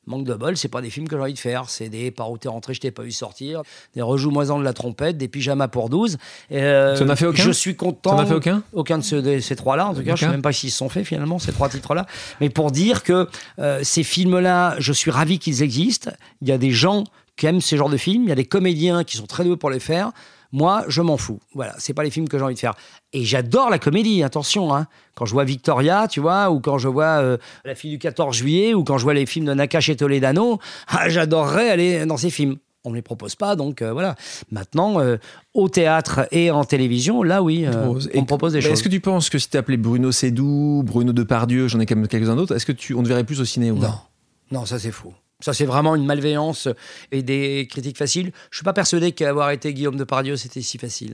Manque 0.09 0.25
de 0.25 0.33
bol, 0.33 0.57
c'est 0.57 0.69
pas 0.69 0.81
des 0.81 0.89
films 0.89 1.07
que 1.07 1.15
j'ai 1.15 1.21
envie 1.21 1.33
de 1.33 1.39
faire. 1.39 1.69
C'est 1.69 1.87
des 1.87 2.09
par 2.09 2.31
où 2.31 2.37
t'es 2.39 2.49
rentré, 2.49 2.73
je 2.73 2.79
t'ai 2.81 2.89
pas 2.89 3.03
vu 3.03 3.11
sortir, 3.11 3.61
des 3.93 4.01
rejoue-moisans 4.01 4.57
de 4.57 4.63
la 4.63 4.73
trompette, 4.73 5.17
des 5.17 5.27
pyjamas 5.27 5.67
pour 5.67 5.89
12. 5.89 6.17
Euh, 6.51 6.99
en 6.99 7.09
as 7.09 7.15
fait 7.15 7.27
aucun 7.27 7.43
Je 7.43 7.51
suis 7.51 7.75
content. 7.75 8.15
T'en 8.15 8.17
as 8.17 8.25
fait 8.25 8.33
aucun 8.33 8.63
Aucun 8.73 8.97
de, 8.97 9.21
de 9.21 9.39
ces 9.39 9.55
trois-là, 9.55 9.87
en 9.87 9.93
tout 9.93 10.01
cas. 10.01 10.15
Je 10.15 10.21
sais 10.21 10.25
Aucun 10.25 10.31
même 10.31 10.41
pas 10.41 10.51
s'ils 10.51 10.71
se 10.71 10.77
sont 10.77 10.89
faits 10.89 11.05
finalement, 11.05 11.37
ces 11.37 11.51
trois 11.51 11.69
titres-là. 11.69 12.07
Mais 12.41 12.49
pour 12.49 12.71
dire 12.71 13.03
que 13.03 13.27
euh, 13.59 13.81
ces 13.83 14.01
films-là, 14.01 14.75
je 14.79 14.93
suis 14.93 15.11
ravi 15.11 15.37
qu'ils 15.37 15.61
existent. 15.61 16.09
Il 16.41 16.47
y 16.47 16.51
a 16.51 16.57
des 16.57 16.71
gens 16.71 17.03
qui 17.35 17.45
aiment 17.45 17.61
ce 17.61 17.75
genre 17.75 17.89
de 17.89 17.97
films. 17.97 18.23
Il 18.23 18.29
y 18.29 18.33
a 18.33 18.35
des 18.35 18.45
comédiens 18.45 19.03
qui 19.03 19.15
sont 19.15 19.27
très 19.27 19.43
doués 19.43 19.57
pour 19.57 19.69
les 19.69 19.79
faire. 19.79 20.11
Moi, 20.51 20.83
je 20.87 21.01
m'en 21.01 21.17
fous. 21.17 21.39
Voilà, 21.53 21.75
c'est 21.77 21.93
pas 21.93 22.03
les 22.03 22.09
films 22.09 22.27
que 22.27 22.37
j'ai 22.37 22.43
envie 22.43 22.55
de 22.55 22.59
faire. 22.59 22.73
Et 23.13 23.23
j'adore 23.23 23.69
la 23.69 23.77
comédie, 23.77 24.23
attention. 24.23 24.73
Hein. 24.73 24.87
Quand 25.15 25.25
je 25.25 25.33
vois 25.33 25.43
Victoria, 25.43 26.07
tu 26.07 26.19
vois, 26.19 26.49
ou 26.49 26.59
quand 26.59 26.77
je 26.77 26.87
vois 26.87 27.21
euh, 27.21 27.37
La 27.65 27.75
fille 27.75 27.91
du 27.91 27.99
14 27.99 28.35
juillet, 28.35 28.73
ou 28.73 28.83
quand 28.83 28.97
je 28.97 29.03
vois 29.03 29.13
les 29.13 29.25
films 29.25 29.45
de 29.45 29.53
Nakache 29.53 29.89
et 29.89 29.95
Toledano, 29.95 30.59
ah, 30.87 31.09
j'adorerais 31.09 31.69
aller 31.69 32.05
dans 32.05 32.17
ces 32.17 32.29
films. 32.29 32.57
On 32.85 32.89
ne 32.89 32.93
me 32.93 32.97
les 32.97 33.01
propose 33.01 33.35
pas, 33.35 33.57
donc 33.57 33.81
euh, 33.81 33.91
voilà. 33.91 34.15
Maintenant, 34.51 35.01
euh, 35.01 35.17
au 35.53 35.67
théâtre 35.67 36.27
et 36.31 36.49
en 36.49 36.63
télévision, 36.63 37.23
là 37.23 37.43
oui, 37.43 37.65
on 37.67 37.93
me 37.93 38.25
propose 38.25 38.53
des 38.53 38.59
Mais 38.59 38.61
choses. 38.61 38.71
Est-ce 38.71 38.83
que 38.83 38.89
tu 38.89 39.01
penses 39.01 39.29
que 39.29 39.37
si 39.37 39.49
tu 39.49 39.57
appelais 39.57 39.75
Bruno 39.75 40.13
Sédou, 40.13 40.81
Bruno 40.85 41.11
Depardieu, 41.11 41.67
j'en 41.67 41.81
ai 41.81 41.85
quand 41.85 41.97
même 41.97 42.07
quelques-uns 42.07 42.37
d'autres, 42.37 42.55
est-ce 42.55 42.65
que 42.65 42.71
tu, 42.71 42.95
on 42.95 43.03
te 43.03 43.07
verrait 43.09 43.25
plus 43.25 43.41
au 43.41 43.45
ciné 43.45 43.69
ou 43.69 43.77
Non, 43.77 43.95
non, 44.51 44.65
ça 44.65 44.79
c'est 44.79 44.91
faux. 44.91 45.13
Ça 45.39 45.53
c'est 45.53 45.65
vraiment 45.65 45.95
une 45.95 46.05
malveillance 46.05 46.67
et 47.11 47.21
des 47.23 47.67
critiques 47.69 47.97
faciles. 47.97 48.31
Je 48.51 48.57
suis 48.57 48.63
pas 48.65 48.73
persuadé 48.73 49.11
qu'avoir 49.13 49.51
été 49.51 49.73
Guillaume 49.73 49.95
Depardieu 49.97 50.35
c'était 50.35 50.61
si 50.61 50.77
facile. 50.77 51.13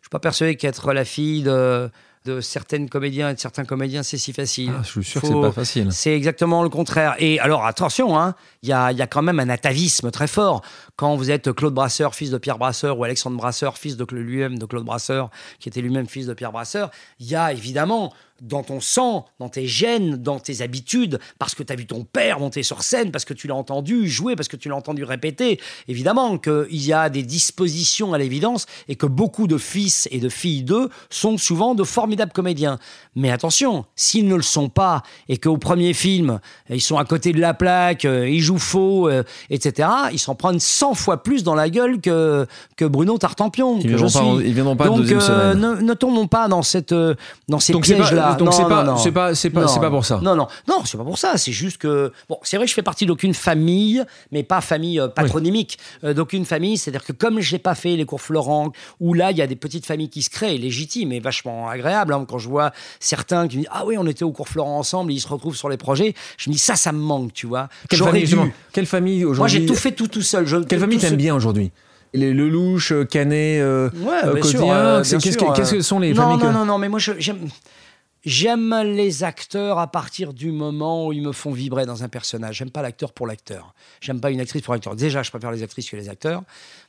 Je 0.00 0.06
suis 0.06 0.10
pas 0.10 0.18
persuadé 0.18 0.56
qu'être 0.56 0.92
la 0.92 1.04
fille 1.04 1.42
de, 1.44 1.88
de 2.24 2.40
certaines 2.40 2.88
comédiens 2.90 3.30
et 3.30 3.34
de 3.34 3.38
certains 3.40 3.64
comédiens 3.64 4.02
c'est 4.02 4.18
si 4.18 4.32
facile. 4.32 4.72
Ah, 4.76 4.82
Je 4.84 4.90
suis 4.90 5.04
sûr 5.04 5.20
que 5.22 5.26
Faut- 5.28 5.34
c'est 5.42 5.48
pas 5.48 5.52
facile. 5.52 5.88
C'est 5.92 6.12
exactement 6.14 6.62
le 6.64 6.68
contraire. 6.68 7.14
Et 7.18 7.38
alors, 7.40 7.64
attention, 7.64 8.18
hein, 8.18 8.34
il 8.62 8.68
y, 8.68 8.72
a, 8.72 8.90
y 8.92 9.00
a 9.00 9.06
quand 9.06 9.22
même 9.22 9.38
un 9.40 9.48
atavisme 9.48 10.10
très 10.10 10.26
fort. 10.26 10.60
Quand 10.96 11.14
vous 11.16 11.30
êtes 11.30 11.52
Claude 11.52 11.72
Brasseur, 11.74 12.14
fils 12.16 12.30
de 12.30 12.38
Pierre 12.38 12.58
Brasseur, 12.58 12.98
ou 12.98 13.04
Alexandre 13.04 13.36
Brasseur, 13.36 13.78
fils 13.78 13.96
de 13.96 14.04
lui-même 14.12 14.58
de 14.58 14.66
Claude 14.66 14.84
Brasseur, 14.84 15.30
qui 15.60 15.68
était 15.68 15.80
lui-même 15.80 16.06
fils 16.08 16.26
de 16.26 16.34
Pierre 16.34 16.52
Brasseur, 16.52 16.90
il 17.20 17.26
y 17.28 17.36
a 17.36 17.52
évidemment 17.52 18.12
dans 18.42 18.62
ton 18.62 18.80
sang, 18.80 19.24
dans 19.38 19.48
tes 19.48 19.66
gènes, 19.66 20.16
dans 20.16 20.38
tes 20.40 20.60
habitudes, 20.62 21.18
parce 21.38 21.54
que 21.54 21.62
tu 21.62 21.72
as 21.72 21.76
vu 21.76 21.86
ton 21.86 22.04
père 22.04 22.40
monter 22.40 22.62
sur 22.62 22.82
scène, 22.82 23.10
parce 23.12 23.24
que 23.24 23.34
tu 23.34 23.46
l'as 23.46 23.54
entendu 23.54 24.08
jouer, 24.08 24.34
parce 24.36 24.48
que 24.48 24.56
tu 24.56 24.68
l'as 24.68 24.76
entendu 24.76 25.04
répéter, 25.04 25.60
évidemment 25.88 26.36
qu'il 26.38 26.66
y 26.84 26.92
a 26.92 27.08
des 27.08 27.22
dispositions 27.22 28.12
à 28.14 28.18
l'évidence 28.18 28.66
et 28.88 28.96
que 28.96 29.06
beaucoup 29.06 29.46
de 29.46 29.56
fils 29.58 30.08
et 30.10 30.18
de 30.18 30.28
filles 30.28 30.64
d'eux 30.64 30.88
sont 31.08 31.38
souvent 31.38 31.74
de 31.74 31.84
formidables 31.84 32.32
comédiens. 32.32 32.78
Mais 33.14 33.30
attention, 33.30 33.84
s'ils 33.94 34.26
ne 34.26 34.34
le 34.34 34.42
sont 34.42 34.68
pas 34.68 35.02
et 35.28 35.36
qu'au 35.38 35.56
premier 35.56 35.94
film, 35.94 36.40
ils 36.68 36.80
sont 36.80 36.98
à 36.98 37.04
côté 37.04 37.32
de 37.32 37.40
la 37.40 37.54
plaque, 37.54 38.04
euh, 38.04 38.28
ils 38.28 38.40
jouent 38.40 38.58
faux, 38.58 39.08
euh, 39.08 39.22
etc., 39.50 39.88
ils 40.12 40.18
s'en 40.18 40.34
prennent 40.34 40.60
100 40.60 40.94
fois 40.94 41.22
plus 41.22 41.44
dans 41.44 41.54
la 41.54 41.70
gueule 41.70 42.00
que, 42.00 42.46
que 42.76 42.84
Bruno 42.84 43.18
Tartampion. 43.18 43.78
Ils 43.78 43.90
je 43.90 44.52
viendront 44.52 44.76
pas 44.76 44.90
en- 44.90 44.96
deuxième 44.98 45.18
euh, 45.20 45.52
semaine. 45.52 45.60
ne, 45.60 45.80
ne 45.82 45.94
tombons 45.94 46.26
pas 46.26 46.48
dans, 46.48 46.62
cette, 46.62 46.92
euh, 46.92 47.14
dans 47.48 47.60
ces 47.60 47.72
c'est 47.72 47.78
pas- 48.34 48.36
ça. 48.36 48.44
donc 48.44 48.52
c'est 48.52 48.62
pas, 48.68 48.96
c'est 48.96 49.10
pas, 49.12 49.34
c'est 49.34 49.50
pas, 49.50 49.68
c'est 49.68 49.80
pas 49.80 49.90
pour 49.90 50.04
ça. 50.04 50.20
Non, 50.22 50.34
non, 50.36 50.46
non, 50.68 50.82
c'est 50.84 50.96
pas 50.98 51.04
pour 51.04 51.18
ça. 51.18 51.36
C'est 51.36 51.52
juste 51.52 51.78
que 51.78 52.12
bon, 52.28 52.38
c'est 52.42 52.56
vrai 52.56 52.66
que 52.66 52.70
je 52.70 52.74
fais 52.74 52.82
partie 52.82 53.06
d'aucune 53.06 53.34
famille, 53.34 54.04
mais 54.30 54.42
pas 54.42 54.60
famille 54.60 55.00
euh, 55.00 55.08
patronymique, 55.08 55.78
euh, 56.04 56.14
d'aucune 56.14 56.44
famille. 56.44 56.76
C'est-à-dire 56.78 57.04
que 57.04 57.12
comme 57.12 57.40
j'ai 57.40 57.58
pas 57.58 57.74
fait 57.74 57.96
les 57.96 58.04
cours 58.04 58.20
Florent, 58.20 58.72
où 59.00 59.14
là 59.14 59.30
il 59.30 59.36
y 59.36 59.42
a 59.42 59.46
des 59.46 59.56
petites 59.56 59.86
familles 59.86 60.08
qui 60.10 60.22
se 60.22 60.30
créent, 60.30 60.58
légitimes 60.58 61.12
et 61.12 61.20
vachement 61.20 61.68
agréables. 61.68 62.12
hein. 62.14 62.24
quand 62.28 62.38
je 62.38 62.48
vois 62.48 62.72
certains 63.00 63.48
qui 63.48 63.56
me 63.58 63.62
disent 63.62 63.70
ah 63.72 63.84
oui, 63.86 63.96
on 63.98 64.06
était 64.06 64.24
au 64.24 64.32
cours 64.32 64.48
Florent 64.48 64.78
ensemble, 64.78 65.12
et 65.12 65.14
ils 65.14 65.20
se 65.20 65.28
retrouvent 65.28 65.56
sur 65.56 65.68
les 65.68 65.76
projets, 65.76 66.14
je 66.38 66.50
me 66.50 66.52
dis 66.54 66.58
ça, 66.60 66.76
ça 66.76 66.92
me 66.92 66.98
manque, 66.98 67.32
tu 67.32 67.46
vois. 67.46 67.68
Quelle 67.88 68.00
famille, 68.00 68.24
dû. 68.24 68.36
Quelle 68.72 68.86
famille 68.86 69.24
aujourd'hui 69.24 69.38
Moi, 69.38 69.48
j'ai 69.48 69.66
tout 69.66 69.74
fait 69.74 69.92
tout 69.92 70.08
tout 70.08 70.22
seul. 70.22 70.46
Je- 70.46 70.56
Quelle 70.58 70.80
famille 70.80 70.98
t'aimes 70.98 71.16
bien 71.16 71.34
aujourd'hui? 71.34 71.70
Les 72.14 72.34
Lelouch, 72.34 72.92
euh, 72.92 73.04
Canet, 73.06 73.60
euh, 73.62 73.88
Ouais, 74.02 74.10
euh, 74.24 74.38
Codien, 74.40 74.74
euh, 74.74 75.02
qu'est-ce 75.02 75.72
que, 75.74 75.80
sont 75.80 75.98
les 75.98 76.12
non, 76.12 76.22
familles 76.22 76.38
non, 76.44 76.48
que- 76.48 76.52
non, 76.52 76.64
non, 76.66 76.76
mais 76.78 76.90
moi, 76.90 76.98
j'aime. 76.98 77.38
J'aime 78.24 78.72
les 78.84 79.24
acteurs 79.24 79.80
à 79.80 79.90
partir 79.90 80.32
du 80.32 80.52
moment 80.52 81.08
où 81.08 81.12
ils 81.12 81.22
me 81.22 81.32
font 81.32 81.50
vibrer 81.50 81.86
dans 81.86 82.04
un 82.04 82.08
personnage. 82.08 82.56
J'aime 82.56 82.70
pas 82.70 82.80
l'acteur 82.80 83.12
pour 83.12 83.26
l'acteur. 83.26 83.74
J'aime 84.00 84.20
pas 84.20 84.30
une 84.30 84.40
actrice 84.40 84.62
pour 84.62 84.74
l'acteur. 84.74 84.94
Déjà, 84.94 85.24
je 85.24 85.30
préfère 85.30 85.50
les 85.50 85.64
actrices 85.64 85.90
que 85.90 85.96
les 85.96 86.08
acteurs. 86.08 86.44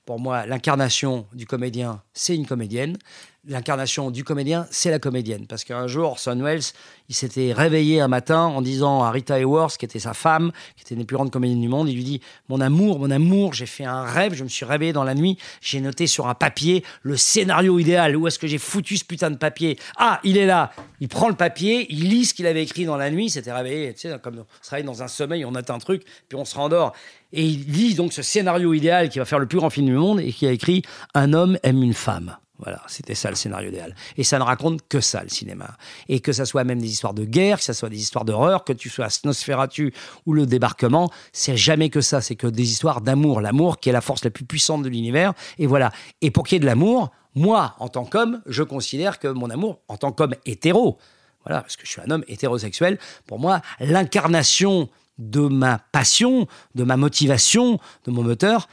Pour 0.06 0.20
moi, 0.20 0.46
l'incarnation 0.46 1.26
du 1.32 1.46
comédien, 1.46 2.02
c'est 2.14 2.36
une 2.36 2.46
comédienne. 2.46 2.98
L'incarnation 3.46 4.12
du 4.12 4.26
comédien, 4.26 4.68
c'est 4.70 4.92
la 4.92 5.00
comédienne. 5.00 5.48
Parce 5.48 5.64
qu'un 5.64 5.88
jour, 5.88 6.12
Orson 6.12 6.38
Welles, 6.42 6.62
il 7.08 7.16
s'était 7.16 7.54
réveillé 7.54 8.02
un 8.02 8.10
matin 8.10 8.42
en 8.42 8.62
disant 8.62 9.02
à 9.02 9.12
Rita 9.12 9.38
Hayworth, 9.40 9.78
qui 9.78 9.86
était 9.86 10.00
sa 10.00 10.14
femme, 10.14 10.52
qui 10.76 10.84
était 10.84 10.96
une 10.96 11.02
des 11.02 11.06
plus 11.06 11.16
grandes 11.16 11.32
comédiennes 11.32 11.62
du 11.62 11.70
monde, 11.70 11.88
il 11.88 11.96
lui 11.96 12.04
dit 12.04 12.22
Mon 12.50 12.60
amour, 12.60 13.00
mon 13.00 13.12
amour, 13.12 13.54
j'ai 13.54 13.66
fait 13.66 13.86
un 13.86 14.04
rêve, 14.04 14.34
je 14.34 14.44
me 14.44 14.50
suis 14.50 14.66
réveillé 14.66 14.92
dans 14.92 15.06
la 15.06 15.14
nuit, 15.14 15.38
j'ai 15.62 15.80
noté 15.80 16.06
sur 16.06 16.28
un 16.28 16.36
papier 16.36 16.84
le 17.02 17.16
scénario 17.16 17.80
idéal. 17.80 18.18
Où 18.18 18.28
est-ce 18.28 18.40
que 18.40 18.48
j'ai 18.48 18.58
foutu 18.58 18.98
ce 18.98 19.06
putain 19.06 19.32
de 19.32 19.38
papier? 19.38 19.80
Ah, 19.98 20.20
il 20.26 20.38
est 20.38 20.46
là 20.46 20.72
Il 21.00 21.08
prend 21.08 21.30
le 21.30 21.36
papier, 21.36 21.86
il 21.90 22.10
lit 22.10 22.26
ce 22.26 22.34
qu'il 22.34 22.48
avait 22.48 22.64
écrit 22.64 22.84
dans 22.84 22.98
la 22.98 23.10
nuit, 23.10 23.28
il 23.28 23.30
s'était 23.30 23.54
réveillé, 23.54 23.94
tu 23.94 24.10
comme 24.22 24.40
on 24.40 24.46
se 24.62 24.70
réveille 24.70 24.86
dans 24.86 25.02
un 25.02 25.08
sommeil, 25.08 25.46
on 25.46 25.56
atteint 25.56 25.76
un 25.76 25.80
truc, 25.80 26.04
puis 26.28 26.38
on 26.38 26.44
se 26.44 26.56
rendort. 26.56 26.94
Et 27.34 27.44
il 27.44 27.66
lit 27.66 27.96
donc 27.96 28.14
ce 28.14 28.22
scénario 28.22 28.74
idéal 28.74 29.10
qui 29.10 29.20
va 29.20 29.26
faire 29.26 29.40
le 29.40 29.48
plus 29.48 29.58
grand 29.58 29.72
film 29.72 29.88
du 29.88 29.94
monde 29.94 30.20
et 30.20 30.32
qui 30.32 30.48
a 30.48 30.52
écrit 30.52 30.84
Un 31.16 31.34
homme 31.34 31.58
aime 31.64 31.82
une 31.82 31.96
femme. 31.96 32.38
Voilà, 32.60 32.82
c'était 32.88 33.16
ça 33.16 33.30
le 33.30 33.36
scénario 33.36 33.70
idéal. 33.70 33.96
Et 34.16 34.24
ça 34.24 34.38
ne 34.38 34.44
raconte 34.44 34.88
que 34.88 35.02
ça, 35.02 35.24
le 35.24 35.30
cinéma. 35.30 35.76
Et 36.08 36.20
que 36.20 36.32
ça 36.32 36.46
soit 36.46 36.64
même 36.64 36.80
des 36.80 36.88
histoires 36.90 37.16
de 37.16 37.26
guerre, 37.26 37.58
que 37.58 37.64
ça 37.64 37.74
soit 37.74 37.90
des 37.90 38.00
histoires 38.00 38.24
d'horreur, 38.24 38.64
que 38.64 38.72
tu 38.72 38.90
sois 38.90 39.06
à 39.06 39.10
Snosferatu 39.10 39.94
ou 40.28 40.34
le 40.34 40.46
débarquement, 40.46 41.10
c'est 41.34 41.58
jamais 41.58 41.90
que 41.90 42.00
ça. 42.00 42.22
C'est 42.22 42.36
que 42.36 42.48
des 42.48 42.72
histoires 42.72 43.02
d'amour. 43.02 43.42
L'amour 43.42 43.80
qui 43.80 43.90
est 43.90 43.94
la 43.94 44.02
force 44.02 44.24
la 44.24 44.30
plus 44.30 44.46
puissante 44.46 44.84
de 44.84 44.90
l'univers. 44.90 45.34
Et 45.58 45.66
voilà. 45.66 45.92
Et 46.22 46.30
pour 46.30 46.46
qu'il 46.46 46.56
y 46.56 46.58
ait 46.58 46.60
de 46.60 46.66
l'amour, 46.68 47.10
moi, 47.34 47.76
en 47.80 47.90
tant 47.90 48.06
qu'homme, 48.06 48.42
je 48.46 48.62
considère 48.62 49.18
que 49.18 49.28
mon 49.28 49.50
amour, 49.50 49.82
en 49.88 49.98
tant 49.98 50.12
qu'homme 50.12 50.36
hétéro, 50.46 51.00
voilà, 51.46 51.62
parce 51.62 51.76
que 51.76 51.86
je 51.86 51.92
suis 51.92 52.02
un 52.02 52.12
homme 52.12 52.24
hétérosexuel, 52.28 53.00
pour 53.26 53.40
moi, 53.40 53.62
l'incarnation 53.80 54.88
de 55.18 55.42
ma 55.42 55.80
passion, 55.92 56.48
de 56.76 56.84
ma 56.84 56.98
motivation, 56.98 57.80
de 58.06 58.12
mon 58.12 58.24
moteur, 58.24 58.68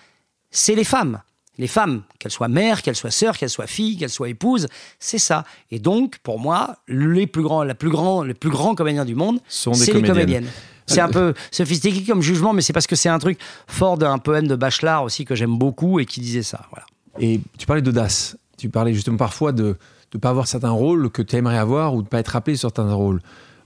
c'est 0.50 0.74
les 0.74 0.84
femmes. 0.84 1.20
Les 1.58 1.66
femmes, 1.66 2.02
qu'elles 2.18 2.32
soient 2.32 2.48
mères, 2.48 2.80
qu'elles 2.80 2.96
soient 2.96 3.10
sœurs, 3.10 3.36
qu'elles 3.36 3.50
soient 3.50 3.66
filles, 3.66 3.98
qu'elles 3.98 4.08
soient 4.08 4.30
épouses, 4.30 4.66
c'est 4.98 5.18
ça. 5.18 5.44
Et 5.70 5.78
donc, 5.78 6.18
pour 6.22 6.38
moi, 6.40 6.76
les 6.88 7.26
plus 7.26 7.42
grands, 7.42 7.62
la 7.64 7.74
plus 7.74 7.90
grand, 7.90 8.22
les 8.22 8.32
plus 8.34 8.48
grands 8.48 8.74
comédiens 8.74 9.04
du 9.04 9.14
monde, 9.14 9.40
Sont 9.46 9.72
des 9.72 9.76
c'est 9.76 9.86
les 9.92 10.00
comédiennes. 10.00 10.14
comédiennes. 10.14 10.48
C'est 10.86 11.00
un 11.00 11.10
peu 11.10 11.34
sophistiqué 11.50 12.02
comme 12.04 12.22
jugement, 12.22 12.54
mais 12.54 12.62
c'est 12.62 12.72
parce 12.72 12.86
que 12.86 12.96
c'est 12.96 13.10
un 13.10 13.18
truc 13.18 13.38
fort 13.66 13.98
d'un 13.98 14.16
poème 14.18 14.46
de 14.48 14.56
Bachelard 14.56 15.04
aussi 15.04 15.24
que 15.26 15.34
j'aime 15.34 15.58
beaucoup 15.58 16.00
et 16.00 16.06
qui 16.06 16.20
disait 16.20 16.42
ça. 16.42 16.62
Voilà. 16.70 16.86
Et 17.18 17.40
tu 17.58 17.66
parlais 17.66 17.82
d'audace. 17.82 18.36
Tu 18.56 18.70
parlais 18.70 18.94
justement 18.94 19.18
parfois 19.18 19.52
de 19.52 19.76
ne 20.14 20.18
pas 20.18 20.30
avoir 20.30 20.46
certains 20.46 20.70
rôles 20.70 21.10
que 21.10 21.20
tu 21.20 21.36
aimerais 21.36 21.58
avoir 21.58 21.94
ou 21.94 21.98
de 21.98 22.06
ne 22.06 22.08
pas 22.08 22.20
être 22.20 22.34
appelé 22.36 22.56
sur 22.56 22.70
certains 22.74 22.92
rôles. 22.92 23.20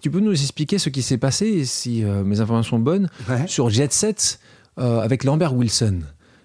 Tu 0.05 0.11
peux 0.11 0.21
nous 0.21 0.33
expliquer 0.33 0.77
ce 0.79 0.91
qui 0.91 1.01
s'est 1.01 1.17
passé, 1.17 1.65
si 1.65 2.05
euh, 2.05 2.25
mes 2.25 2.39
informations 2.43 2.77
sont 2.77 2.79
bonnes, 2.79 3.09
Ouais. 3.27 3.47
sur 3.47 3.71
Jet 3.71 3.91
Set 3.91 4.39
euh, 4.79 5.01
avec 5.01 5.25
Lambert 5.25 5.55
Wilson? 5.55 6.01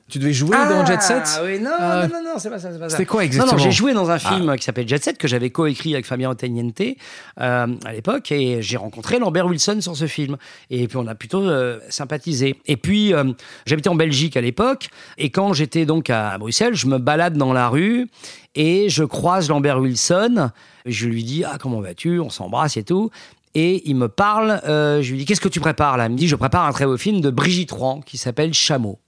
Tu 0.08 0.18
devais 0.18 0.32
jouer 0.32 0.52
dans 0.70 0.86
Jet 0.86 1.02
Set? 1.02 1.24
Ah 1.26 1.42
oui, 1.44 1.60
non, 1.60 1.70
Ah. 1.78 2.08
non, 2.10 2.16
non, 2.24 2.24
non, 2.24 2.40
c'est 2.40 2.50
pas 2.50 2.58
ça, 2.58 2.72
c'est 2.72 2.80
pas 2.80 2.88
ça. 2.88 2.96
C'était 2.96 3.06
quoi 3.06 3.26
exactement 3.26 3.58
non, 3.58 3.62
j'ai 3.62 3.72
joué 3.74 3.94
dans 3.94 4.10
un 4.12 4.18
film 4.18 4.56
qui 4.56 4.64
s'appelle 4.64 4.88
Jet 4.88 5.04
Set 5.04 5.18
que 5.18 5.28
j'avais 5.28 5.50
coécrit 5.50 5.94
avec 5.94 6.06
Fabien 6.06 6.30
Otteniente 6.32 6.80
euh, 6.82 7.68
à 7.84 7.92
l'époque 7.92 8.32
et 8.32 8.62
j'ai 8.62 8.78
rencontré 8.78 9.20
Lambert 9.20 9.46
Wilson 9.48 9.82
sur 9.82 9.98
ce 9.98 10.08
film 10.08 10.38
et 10.70 10.88
puis 10.88 10.96
on 10.98 11.06
a 11.06 11.14
plutôt 11.14 11.42
euh, 11.44 11.80
sympathisé. 11.90 12.56
Et 12.66 12.78
puis 12.78 13.14
euh, 13.14 13.26
j'habitais 13.66 13.90
en 13.90 13.96
Belgique 13.96 14.38
à 14.38 14.42
l'époque 14.42 14.88
et 15.18 15.32
quand 15.32 15.52
j'étais 15.52 15.86
donc 15.86 16.10
à 16.10 16.38
Bruxelles, 16.38 16.76
je 16.76 16.88
me 16.88 16.98
balade 16.98 17.36
dans 17.38 17.52
la 17.52 17.68
rue 17.68 18.08
et 18.56 18.88
je 18.90 19.04
croise 19.04 19.50
Lambert 19.50 19.80
Wilson. 19.80 20.50
Je 20.88 21.08
lui 21.08 21.24
dis 21.24 21.44
ah 21.44 21.58
comment 21.62 21.82
vas-tu? 21.82 22.20
On 22.20 22.30
s'embrasse 22.32 22.78
et 22.78 22.84
tout. 22.84 23.12
Et 23.56 23.90
il 23.90 23.96
me 23.96 24.08
parle, 24.08 24.62
euh, 24.66 25.02
je 25.02 25.12
lui 25.12 25.20
dis 25.20 25.26
qu'est-ce 25.26 25.42
que 25.42 25.50
tu 25.50 25.60
prépares 25.60 25.98
là? 25.98 26.06
Il 26.06 26.12
me 26.12 26.18
dit 26.18 26.28
je 26.28 26.36
prépare 26.36 26.66
un 26.66 26.72
très 26.72 26.86
beau 26.86 26.98
film 26.98 27.22
de 27.22 27.30
Brigitte 27.30 27.72
Rouen 27.72 28.02
qui 28.02 28.18
s'appelle 28.18 28.54
Chameau. 28.54 29.00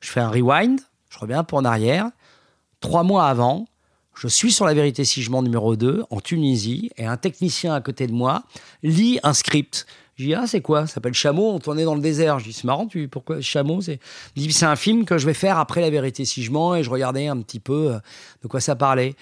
Je 0.00 0.10
fais 0.10 0.20
un 0.20 0.28
rewind, 0.28 0.80
je 1.10 1.18
reviens 1.18 1.40
un 1.40 1.44
peu 1.44 1.56
en 1.56 1.64
arrière. 1.64 2.06
Trois 2.80 3.02
mois 3.02 3.26
avant, 3.26 3.66
je 4.14 4.28
suis 4.28 4.52
sur 4.52 4.66
La 4.66 4.74
Vérité 4.74 5.04
si 5.04 5.22
je 5.22 5.30
mens 5.30 5.42
numéro 5.42 5.76
2 5.76 6.04
en 6.10 6.20
Tunisie 6.20 6.90
et 6.96 7.06
un 7.06 7.16
technicien 7.16 7.74
à 7.74 7.80
côté 7.80 8.06
de 8.06 8.12
moi 8.12 8.44
lit 8.82 9.18
un 9.22 9.32
script. 9.32 9.86
Je 10.18 10.24
dis, 10.24 10.34
ah, 10.34 10.48
c'est 10.48 10.60
quoi? 10.60 10.88
Ça 10.88 10.94
s'appelle 10.94 11.14
Chameau, 11.14 11.52
on 11.52 11.60
tournait 11.60 11.84
dans 11.84 11.94
le 11.94 12.00
désert. 12.00 12.40
Je 12.40 12.46
dis, 12.46 12.52
c'est 12.52 12.64
marrant, 12.64 12.88
tu, 12.88 13.06
pourquoi 13.06 13.40
Chameau 13.40 13.80
c'est... 13.80 14.00
C'est 14.36 14.66
un 14.66 14.74
film 14.74 15.04
que 15.04 15.16
je 15.16 15.26
vais 15.26 15.34
faire 15.34 15.58
après 15.58 15.80
La 15.80 15.90
Vérité 15.90 16.24
si 16.24 16.42
je 16.42 16.50
mens 16.50 16.74
et 16.74 16.82
je 16.82 16.90
regardais 16.90 17.28
un 17.28 17.40
petit 17.40 17.60
peu 17.60 17.92
euh, 17.92 17.98
de 18.42 18.48
quoi 18.48 18.60
ça 18.60 18.74
parlait. 18.74 19.14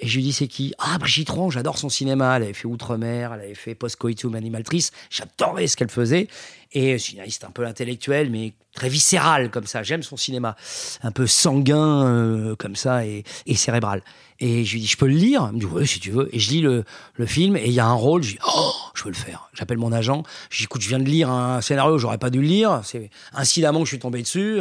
Et 0.00 0.06
je 0.06 0.16
lui 0.16 0.22
dis, 0.22 0.32
c'est 0.32 0.46
qui? 0.46 0.72
Ah, 0.78 0.96
Brigitte 0.98 1.30
Ron, 1.30 1.50
j'adore 1.50 1.76
son 1.76 1.88
cinéma. 1.88 2.36
Elle 2.36 2.44
avait 2.44 2.52
fait 2.52 2.68
Outre-mer, 2.68 3.32
elle 3.34 3.40
avait 3.40 3.54
fait 3.54 3.74
Post-Coitum 3.74 4.34
Animaltrice. 4.36 4.92
J'adorais 5.10 5.66
ce 5.66 5.76
qu'elle 5.76 5.90
faisait. 5.90 6.28
Et 6.72 6.98
scénariste 6.98 7.44
un 7.44 7.50
peu 7.50 7.66
intellectuelle, 7.66 8.30
mais 8.30 8.52
très 8.74 8.88
viscérale 8.88 9.50
comme 9.50 9.66
ça. 9.66 9.82
J'aime 9.82 10.04
son 10.04 10.16
cinéma. 10.16 10.54
Un 11.02 11.10
peu 11.10 11.26
sanguin 11.26 12.06
euh, 12.06 12.54
comme 12.54 12.76
ça 12.76 13.04
et, 13.06 13.24
et 13.46 13.54
cérébral. 13.56 14.02
Et 14.38 14.64
je 14.64 14.74
lui 14.74 14.80
dis, 14.82 14.86
je 14.86 14.96
peux 14.96 15.08
le 15.08 15.14
lire? 15.14 15.48
Il 15.50 15.56
me 15.56 15.60
dit, 15.60 15.66
oui, 15.66 15.86
si 15.86 15.98
tu 15.98 16.12
veux. 16.12 16.28
Et 16.32 16.38
je 16.38 16.50
lis 16.50 16.60
le, 16.60 16.84
le 17.14 17.26
film 17.26 17.56
et 17.56 17.66
il 17.66 17.72
y 17.72 17.80
a 17.80 17.86
un 17.86 17.94
rôle. 17.94 18.22
Je 18.22 18.32
dis, 18.34 18.38
oh, 18.46 18.72
je 18.94 19.02
veux 19.02 19.10
le 19.10 19.16
faire. 19.16 19.50
J'appelle 19.52 19.78
mon 19.78 19.90
agent. 19.90 20.22
Je 20.50 20.58
dis, 20.58 20.64
écoute, 20.64 20.82
je 20.82 20.88
viens 20.88 21.00
de 21.00 21.08
lire 21.08 21.28
un 21.28 21.60
scénario, 21.60 21.98
j'aurais 21.98 22.18
pas 22.18 22.30
dû 22.30 22.40
le 22.40 22.46
lire. 22.46 22.82
C'est 22.84 23.10
incidemment 23.32 23.80
que 23.80 23.86
je 23.86 23.90
suis 23.90 23.98
tombé 23.98 24.22
dessus. 24.22 24.60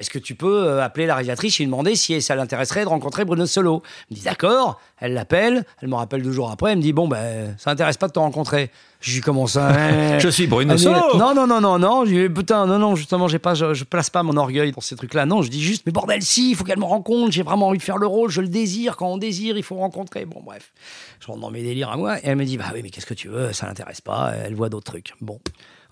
Est-ce 0.00 0.10
que 0.10 0.18
tu 0.18 0.34
peux 0.34 0.66
euh, 0.66 0.82
appeler 0.82 1.06
la 1.06 1.14
réalisatrice 1.14 1.58
et 1.58 1.62
lui 1.64 1.66
demander 1.66 1.96
si 1.96 2.20
ça 2.22 2.34
l'intéresserait 2.34 2.84
de 2.84 2.88
rencontrer 2.88 3.24
Bruno 3.24 3.46
Solo? 3.46 3.82
Elle 3.84 4.16
me 4.16 4.16
dit 4.16 4.24
d'accord, 4.24 4.80
elle 4.98 5.14
l'appelle, 5.14 5.64
elle 5.82 5.88
me 5.88 5.94
rappelle 5.94 6.22
deux 6.22 6.32
jours 6.32 6.50
après, 6.50 6.72
elle 6.72 6.78
me 6.78 6.82
dit 6.82 6.92
bon 6.92 7.08
ben 7.08 7.54
ça 7.58 7.70
n'intéresse 7.70 7.96
pas 7.96 8.08
de 8.08 8.12
te 8.12 8.18
rencontrer. 8.18 8.70
Je 9.00 9.10
lui 9.10 9.18
dis 9.18 9.20
comment 9.20 9.46
ça 9.46 9.68
hein? 9.68 10.18
Je 10.18 10.28
suis 10.28 10.46
Bruno 10.46 10.74
dit, 10.74 10.82
Solo 10.82 11.16
Non 11.16 11.34
non 11.34 11.46
non 11.46 11.60
non 11.60 11.78
non, 11.78 12.04
je 12.04 12.10
lui 12.10 12.28
dis 12.28 12.34
putain 12.34 12.66
non 12.66 12.78
non 12.78 12.96
justement 12.96 13.28
j'ai 13.28 13.38
pas 13.38 13.54
je, 13.54 13.74
je 13.74 13.84
place 13.84 14.10
pas 14.10 14.22
mon 14.22 14.36
orgueil 14.36 14.72
dans 14.72 14.80
ces 14.80 14.96
trucs 14.96 15.14
là. 15.14 15.26
Non, 15.26 15.42
je 15.42 15.50
dis 15.50 15.62
juste 15.62 15.84
mais 15.86 15.92
bordel 15.92 16.22
si, 16.22 16.50
il 16.50 16.56
faut 16.56 16.64
qu'elle 16.64 16.78
me 16.78 16.84
rencontre, 16.84 17.32
j'ai 17.32 17.42
vraiment 17.42 17.68
envie 17.68 17.78
de 17.78 17.82
faire 17.82 17.98
le 17.98 18.06
rôle, 18.06 18.30
je 18.30 18.40
le 18.40 18.48
désire, 18.48 18.96
quand 18.96 19.08
on 19.08 19.18
désire, 19.18 19.56
il 19.56 19.62
faut 19.62 19.76
rencontrer. 19.76 20.24
Bon 20.24 20.40
bref. 20.44 20.72
Je 21.20 21.26
rentre 21.26 21.40
dans 21.40 21.50
mes 21.50 21.62
délires 21.62 21.90
à 21.90 21.96
moi 21.96 22.18
et 22.18 22.22
elle 22.24 22.36
me 22.36 22.44
dit 22.44 22.56
bah 22.56 22.66
oui 22.74 22.80
mais 22.82 22.90
qu'est-ce 22.90 23.06
que 23.06 23.14
tu 23.14 23.28
veux, 23.28 23.52
ça 23.52 23.66
l'intéresse 23.66 24.00
pas, 24.00 24.32
elle 24.44 24.54
voit 24.54 24.68
d'autres 24.68 24.90
trucs. 24.92 25.14
Bon. 25.20 25.40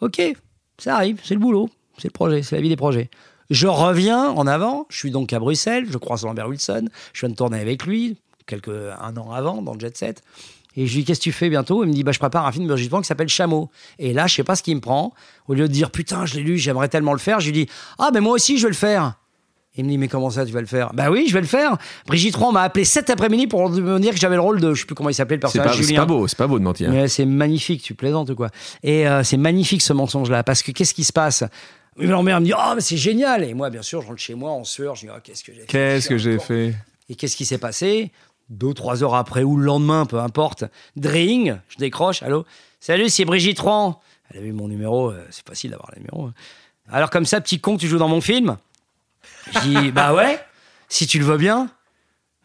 OK, 0.01 0.21
ça 0.79 0.97
arrive, 0.97 1.21
c'est 1.25 1.35
le 1.35 1.41
boulot, 1.41 1.71
c'est 1.99 2.09
le 2.09 2.13
projet, 2.13 2.43
c'est 2.43 2.57
la 2.57 2.63
vie 2.63 2.69
des 2.69 2.77
projets. 2.77 3.09
Je 3.51 3.67
reviens 3.67 4.29
en 4.31 4.47
avant, 4.47 4.87
je 4.89 4.99
suis 4.99 5.11
donc 5.11 5.33
à 5.33 5.39
Bruxelles, 5.39 5.87
je 5.91 5.99
croise 5.99 6.25
Lambert 6.25 6.49
Wilson, 6.49 6.89
je 7.13 7.21
viens 7.21 7.29
de 7.29 7.35
tourner 7.35 7.61
avec 7.61 7.87
lui, 7.87 8.17
quelques, 8.47 8.69
un 8.69 9.17
an 9.17 9.33
avant, 9.33 9.63
dans 9.63 9.75
le 9.75 9.81
Jet 9.81 9.97
Set. 9.97 10.23
Et 10.77 10.87
je 10.87 10.95
lui 10.95 11.01
dis, 11.01 11.07
qu'est-ce 11.07 11.21
que 11.21 11.25
tu 11.25 11.33
fais 11.33 11.49
bientôt? 11.49 11.85
Il 11.85 11.89
me 11.89 11.93
dit, 11.93 12.05
bah, 12.05 12.13
je 12.13 12.19
prépare 12.19 12.47
un 12.47 12.53
film 12.53 12.67
de 12.67 12.89
Blanc 12.89 13.01
qui 13.01 13.07
s'appelle 13.07 13.29
Chameau. 13.29 13.71
Et 13.99 14.13
là, 14.13 14.27
je 14.27 14.35
sais 14.35 14.45
pas 14.45 14.57
ce 14.57 14.63
qui 14.63 14.75
me 14.75 14.81
prend. 14.81 15.15
Au 15.49 15.55
lieu 15.55 15.69
de 15.69 15.73
dire, 15.73 15.91
putain, 15.91 16.27
je 16.27 16.35
l'ai 16.35 16.43
lu, 16.43 16.59
j'aimerais 16.59 16.89
tellement 16.89 17.15
le 17.15 17.19
faire, 17.19 17.41
je 17.41 17.47
lui 17.47 17.65
dis, 17.65 17.71
ah, 17.99 18.11
mais 18.13 18.21
moi 18.21 18.35
aussi, 18.35 18.59
je 18.59 18.65
vais 18.65 18.71
le 18.71 18.75
faire. 18.75 19.15
Il 19.77 19.85
me 19.85 19.91
dit, 19.91 19.99
mais 19.99 20.09
comment 20.09 20.31
ça, 20.31 20.47
tu 20.47 20.53
vas 20.53 20.61
le 20.61 20.67
faire? 20.67 20.93
Bah 20.95 21.11
oui, 21.11 21.27
je 21.29 21.35
vais 21.35 21.41
le 21.41 21.47
faire. 21.47 21.77
Brigitte 22.07 22.35
Rouen 22.37 22.53
m'a 22.53 22.63
appelé 22.63 22.85
cet 22.85 23.11
après-midi 23.11 23.47
pour 23.47 23.69
me 23.69 23.99
dire 23.99 24.13
que 24.13 24.19
j'avais 24.19 24.37
le 24.37 24.41
rôle 24.41 24.61
de, 24.61 24.73
je 24.73 24.81
sais 24.81 24.87
plus 24.87 24.95
comment 24.95 25.11
il 25.11 25.15
s'appelait, 25.15 25.37
le 25.37 25.41
personnage 25.41 25.81
c'est 25.81 25.95
pas 25.95 26.07
beau, 26.07 26.27
c'est 26.27 26.39
pas 26.39 26.47
beau 26.47 26.59
de 26.59 26.65
mentir. 26.65 26.91
Mais 26.91 27.09
c'est 27.09 27.27
magnifique, 27.27 27.83
tu 27.83 27.95
plaisantes 27.95 28.31
ou 28.31 28.35
quoi? 28.35 28.49
Et 28.83 29.07
euh, 29.07 29.23
c'est 29.23 29.37
magnifique 29.37 29.83
ce 29.83 29.93
mensonge-là, 29.93 30.43
parce 30.45 30.63
que 30.63 30.73
qu'est-ce 30.73 30.95
qui 30.95 31.05
se 31.05 31.13
passe? 31.13 31.45
Oui, 31.99 32.07
ma 32.07 32.23
mère 32.23 32.41
me 32.41 32.47
dit 32.47 32.53
Oh, 32.57 32.73
mais 32.75 32.81
c'est 32.81 32.97
génial 32.97 33.43
Et 33.45 33.55
moi, 33.55 33.71
bien 33.71 33.83
sûr, 33.83 34.03
je 34.03 34.07
rentre 34.07 34.21
chez 34.21 34.35
moi 34.35 34.51
en 34.51 34.65
sueur, 34.65 34.95
je 34.95 35.07
dis 35.07 35.13
Oh, 35.15 35.19
qu'est-ce 35.23 35.45
que 35.45 35.53
j'ai 35.53 35.61
fait? 35.61 35.67
Qu'est-ce 35.67 36.09
que 36.09 36.19
j'ai 36.19 36.39
fait? 36.39 36.75
Et 37.09 37.15
qu'est-ce 37.15 37.37
qui 37.37 37.45
s'est 37.45 37.59
passé? 37.59 38.11
Deux, 38.49 38.75
trois 38.75 39.03
heures 39.03 39.15
après, 39.15 39.43
ou 39.43 39.57
le 39.57 39.65
lendemain, 39.65 40.07
peu 40.07 40.21
importe. 40.21 40.65
Dring, 40.95 41.57
je 41.69 41.77
décroche, 41.79 42.23
allô? 42.23 42.45
Salut, 42.81 43.09
c'est 43.09 43.25
Brigitte 43.25 43.59
Rouen. 43.59 44.01
Elle 44.31 44.39
a 44.39 44.43
vu 44.43 44.53
mon 44.53 44.69
numéro, 44.69 45.11
euh, 45.11 45.25
c'est 45.31 45.47
facile 45.47 45.71
d'avoir 45.71 45.91
le 45.95 46.01
numéro. 46.03 46.31
Alors, 46.89 47.11
comme 47.11 47.25
ça, 47.27 47.41
petit 47.41 47.59
con, 47.61 47.77
tu 47.77 47.89
joues 47.89 47.99
dans 47.99 48.09
mon 48.09 48.21
film? 48.21 48.57
Je 49.53 49.59
dis 49.61 49.93
Bah 49.93 50.15
ouais, 50.15 50.41
si 50.89 51.07
tu 51.07 51.19
le 51.19 51.25
veux 51.25 51.39
bien. 51.39 51.71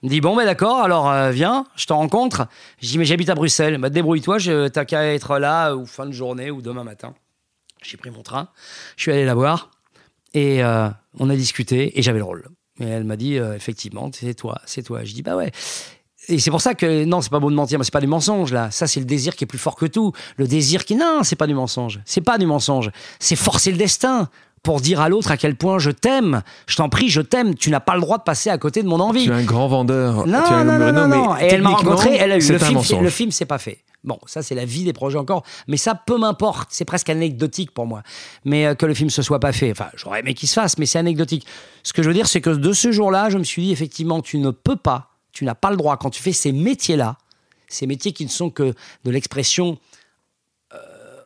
Il 0.03 0.07
me 0.07 0.09
dit 0.09 0.21
bon 0.21 0.35
ben 0.35 0.45
d'accord 0.45 0.79
alors 0.81 1.11
euh, 1.11 1.29
viens 1.29 1.67
je 1.75 1.85
te 1.85 1.93
rencontre 1.93 2.47
je 2.81 2.87
dis 2.87 2.97
mais 2.97 3.05
j'habite 3.05 3.29
à 3.29 3.35
Bruxelles 3.35 3.77
bah 3.77 3.91
débrouille-toi 3.91 4.39
t'as 4.73 4.83
qu'à 4.83 5.13
être 5.13 5.37
là 5.37 5.75
ou 5.75 5.85
fin 5.85 6.07
de 6.07 6.11
journée 6.11 6.49
ou 6.49 6.63
demain 6.63 6.83
matin 6.83 7.13
j'ai 7.83 7.97
pris 7.97 8.09
mon 8.09 8.23
train 8.23 8.47
je 8.97 9.03
suis 9.03 9.11
allé 9.11 9.25
la 9.25 9.35
voir 9.35 9.69
et 10.33 10.63
euh, 10.63 10.89
on 11.19 11.29
a 11.29 11.35
discuté 11.35 11.99
et 11.99 12.01
j'avais 12.01 12.17
le 12.17 12.23
rôle 12.23 12.47
et 12.79 12.85
elle 12.85 13.03
m'a 13.03 13.15
dit 13.15 13.37
euh, 13.37 13.53
effectivement 13.55 14.09
c'est 14.11 14.33
toi 14.33 14.59
c'est 14.65 14.81
toi 14.81 15.03
je 15.03 15.13
dis 15.13 15.21
bah 15.21 15.35
ouais 15.35 15.51
Et 16.27 16.39
c'est 16.39 16.51
pour 16.51 16.61
ça 16.61 16.73
que 16.73 17.03
non, 17.05 17.21
c'est 17.21 17.31
pas 17.31 17.39
beau 17.39 17.49
de 17.49 17.55
mentir, 17.55 17.77
mais 17.77 17.85
c'est 17.85 17.93
pas 17.93 17.99
du 17.99 18.07
mensonge 18.07 18.53
là. 18.53 18.69
Ça, 18.69 18.85
c'est 18.85 18.99
le 18.99 19.07
désir 19.07 19.35
qui 19.35 19.43
est 19.43 19.47
plus 19.47 19.57
fort 19.57 19.75
que 19.75 19.87
tout. 19.87 20.13
Le 20.37 20.47
désir 20.47 20.85
qui 20.85 20.95
non, 20.95 21.23
c'est 21.23 21.35
pas 21.35 21.47
du 21.47 21.55
mensonge. 21.55 21.99
C'est 22.05 22.21
pas 22.21 22.37
du 22.37 22.45
mensonge. 22.45 22.91
C'est 23.19 23.35
forcer 23.35 23.71
le 23.71 23.77
destin 23.77 24.29
pour 24.63 24.81
dire 24.81 25.01
à 25.01 25.09
l'autre 25.09 25.31
à 25.31 25.37
quel 25.37 25.55
point 25.55 25.79
je 25.79 25.91
t'aime. 25.91 26.41
Je 26.67 26.75
t'en 26.75 26.89
prie, 26.89 27.09
je 27.09 27.21
t'aime. 27.21 27.55
Tu 27.55 27.69
n'as 27.69 27.79
pas 27.79 27.95
le 27.95 28.01
droit 28.01 28.17
de 28.17 28.23
passer 28.23 28.49
à 28.49 28.57
côté 28.57 28.83
de 28.83 28.87
mon 28.87 28.99
envie. 28.99 29.25
Tu 29.25 29.31
es 29.31 29.33
un 29.33 29.43
grand 29.43 29.67
vendeur. 29.67 30.27
Non, 30.27 30.39
tu 30.45 30.53
es 30.53 30.55
un 30.55 30.63
non, 30.63 30.91
non, 30.91 31.07
non. 31.07 31.37
Et 31.37 31.45
elle 31.45 31.61
m'a 31.61 31.71
rencontré, 31.71 32.15
elle 32.15 32.31
a 32.31 32.37
eu 32.37 32.51
le 32.51 32.59
film. 32.59 33.01
Le 33.01 33.09
film, 33.09 33.31
c'est 33.31 33.45
pas 33.45 33.57
fait. 33.57 33.79
Bon, 34.03 34.17
ça 34.25 34.41
c'est 34.41 34.55
la 34.55 34.65
vie 34.65 34.83
des 34.83 34.93
projets 34.93 35.19
encore, 35.19 35.43
mais 35.67 35.77
ça 35.77 35.93
peu 35.93 36.17
m'importe. 36.17 36.69
C'est 36.71 36.85
presque 36.85 37.09
anecdotique 37.09 37.71
pour 37.71 37.85
moi. 37.85 38.01
Mais 38.45 38.65
euh, 38.65 38.73
que 38.73 38.87
le 38.87 38.95
film 38.95 39.11
se 39.11 39.21
soit 39.21 39.39
pas 39.39 39.51
fait, 39.51 39.69
enfin, 39.71 39.89
j'aurais 39.93 40.21
aimé 40.21 40.33
qu'il 40.33 40.49
se 40.49 40.55
fasse, 40.55 40.79
mais 40.79 40.87
c'est 40.87 40.97
anecdotique. 40.97 41.45
Ce 41.83 41.93
que 41.93 42.01
je 42.01 42.07
veux 42.07 42.13
dire, 42.13 42.27
c'est 42.27 42.41
que 42.41 42.49
de 42.49 42.73
ce 42.73 42.91
jour-là, 42.91 43.29
je 43.29 43.37
me 43.37 43.43
suis 43.43 43.61
dit 43.61 43.71
effectivement, 43.71 44.21
tu 44.21 44.39
ne 44.39 44.49
peux 44.49 44.75
pas, 44.75 45.11
tu 45.31 45.45
n'as 45.45 45.53
pas 45.53 45.69
le 45.69 45.77
droit 45.77 45.97
quand 45.97 46.09
tu 46.09 46.21
fais 46.21 46.31
ces 46.31 46.51
métiers-là, 46.51 47.17
ces 47.67 47.85
métiers 47.85 48.11
qui 48.11 48.25
ne 48.25 48.29
sont 48.31 48.49
que 48.49 48.73
de 49.03 49.11
l'expression 49.11 49.77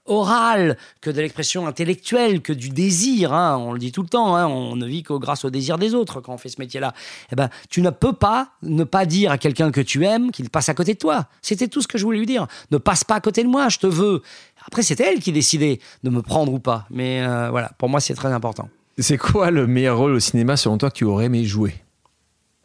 orale, 0.05 0.77
que 1.01 1.09
de 1.09 1.19
l'expression 1.21 1.67
intellectuelle, 1.67 2.41
que 2.41 2.53
du 2.53 2.69
désir. 2.69 3.33
hein. 3.33 3.57
on 3.57 3.73
le 3.73 3.79
dit 3.79 3.91
tout 3.91 4.01
le 4.01 4.07
temps. 4.07 4.35
hein, 4.35 4.45
on 4.47 4.75
ne 4.75 4.85
vit 4.85 5.03
que 5.03 5.13
grâce 5.13 5.45
au 5.45 5.49
désir 5.49 5.77
des 5.77 5.93
autres 5.93 6.21
quand 6.21 6.33
on 6.33 6.37
fait 6.37 6.49
ce 6.49 6.59
métier-là. 6.59 6.93
Eh 7.31 7.35
ben, 7.35 7.49
tu 7.69 7.81
ne 7.81 7.89
peux 7.89 8.13
pas 8.13 8.49
ne 8.61 8.83
pas 8.83 9.05
dire 9.05 9.31
à 9.31 9.37
quelqu'un 9.37 9.71
que 9.71 9.81
tu 9.81 10.05
aimes 10.05 10.31
qu'il 10.31 10.49
passe 10.49 10.69
à 10.69 10.73
côté 10.73 10.93
de 10.93 10.99
toi. 10.99 11.27
C'était 11.41 11.67
tout 11.67 11.81
ce 11.81 11.87
que 11.87 11.97
je 11.97 12.03
voulais 12.03 12.19
lui 12.19 12.25
dire. 12.25 12.47
Ne 12.71 12.77
passe 12.77 13.03
pas 13.03 13.15
à 13.15 13.19
côté 13.21 13.43
de 13.43 13.49
moi, 13.49 13.69
je 13.69 13.79
te 13.79 13.87
veux. 13.87 14.21
Après, 14.67 14.83
c'était 14.83 15.11
elle 15.11 15.19
qui 15.19 15.31
décidait 15.31 15.79
de 16.03 16.09
me 16.09 16.21
prendre 16.21 16.51
ou 16.53 16.59
pas. 16.59 16.85
Mais 16.89 17.21
euh, 17.25 17.49
voilà, 17.49 17.71
pour 17.77 17.89
moi, 17.89 17.99
c'est 17.99 18.15
très 18.15 18.31
important. 18.31 18.69
C'est 18.97 19.17
quoi 19.17 19.51
le 19.51 19.67
meilleur 19.67 19.97
rôle 19.97 20.13
au 20.13 20.19
cinéma 20.19 20.55
selon 20.55 20.77
toi 20.77 20.89
que 20.89 20.95
tu 20.95 21.03
aurais 21.03 21.25
aimé 21.25 21.43
jouer? 21.45 21.75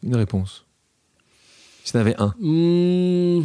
Une 0.03 0.15
réponse. 0.15 0.65
Si 1.83 1.91
tu 1.91 1.97
en 1.97 2.01
avais 2.01 2.15
un. 2.19 2.33
Hmm. 2.39 3.43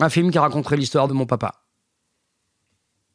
Un 0.00 0.08
film 0.08 0.30
qui 0.30 0.38
raconterait 0.38 0.76
l'histoire 0.76 1.08
de 1.08 1.12
mon 1.12 1.26
papa. 1.26 1.59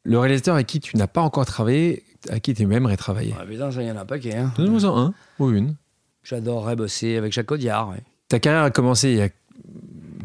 Le 0.06 0.18
réalisateur 0.20 0.56
avec 0.56 0.68
qui 0.68 0.80
tu 0.80 0.96
n'as 0.98 1.08
pas 1.08 1.22
encore 1.22 1.46
travaillé, 1.46 2.04
à 2.30 2.40
qui 2.40 2.54
tu 2.54 2.62
aimerais 2.64 2.96
travailler? 2.98 3.34
Ah, 3.40 3.46
putain, 3.46 3.72
ça 3.72 3.82
y 3.84 3.92
en 3.92 3.98
a 3.98 4.02
un 4.02 4.06
paquet. 4.06 4.36
Hein. 4.36 4.54
Donne-nous-en 4.58 4.98
un 4.98 5.14
ou 5.40 5.50
une. 5.52 5.76
J'adorerais 6.24 6.76
bosser 6.76 7.18
avec 7.18 7.34
Jacques 7.34 7.52
Audiard. 7.52 7.90
ouais. 7.90 8.02
Ta 8.30 8.40
carrière 8.40 8.64
a 8.64 8.72
commencé 8.72 9.10
il 9.12 9.18
y 9.18 9.22
a 9.22 9.30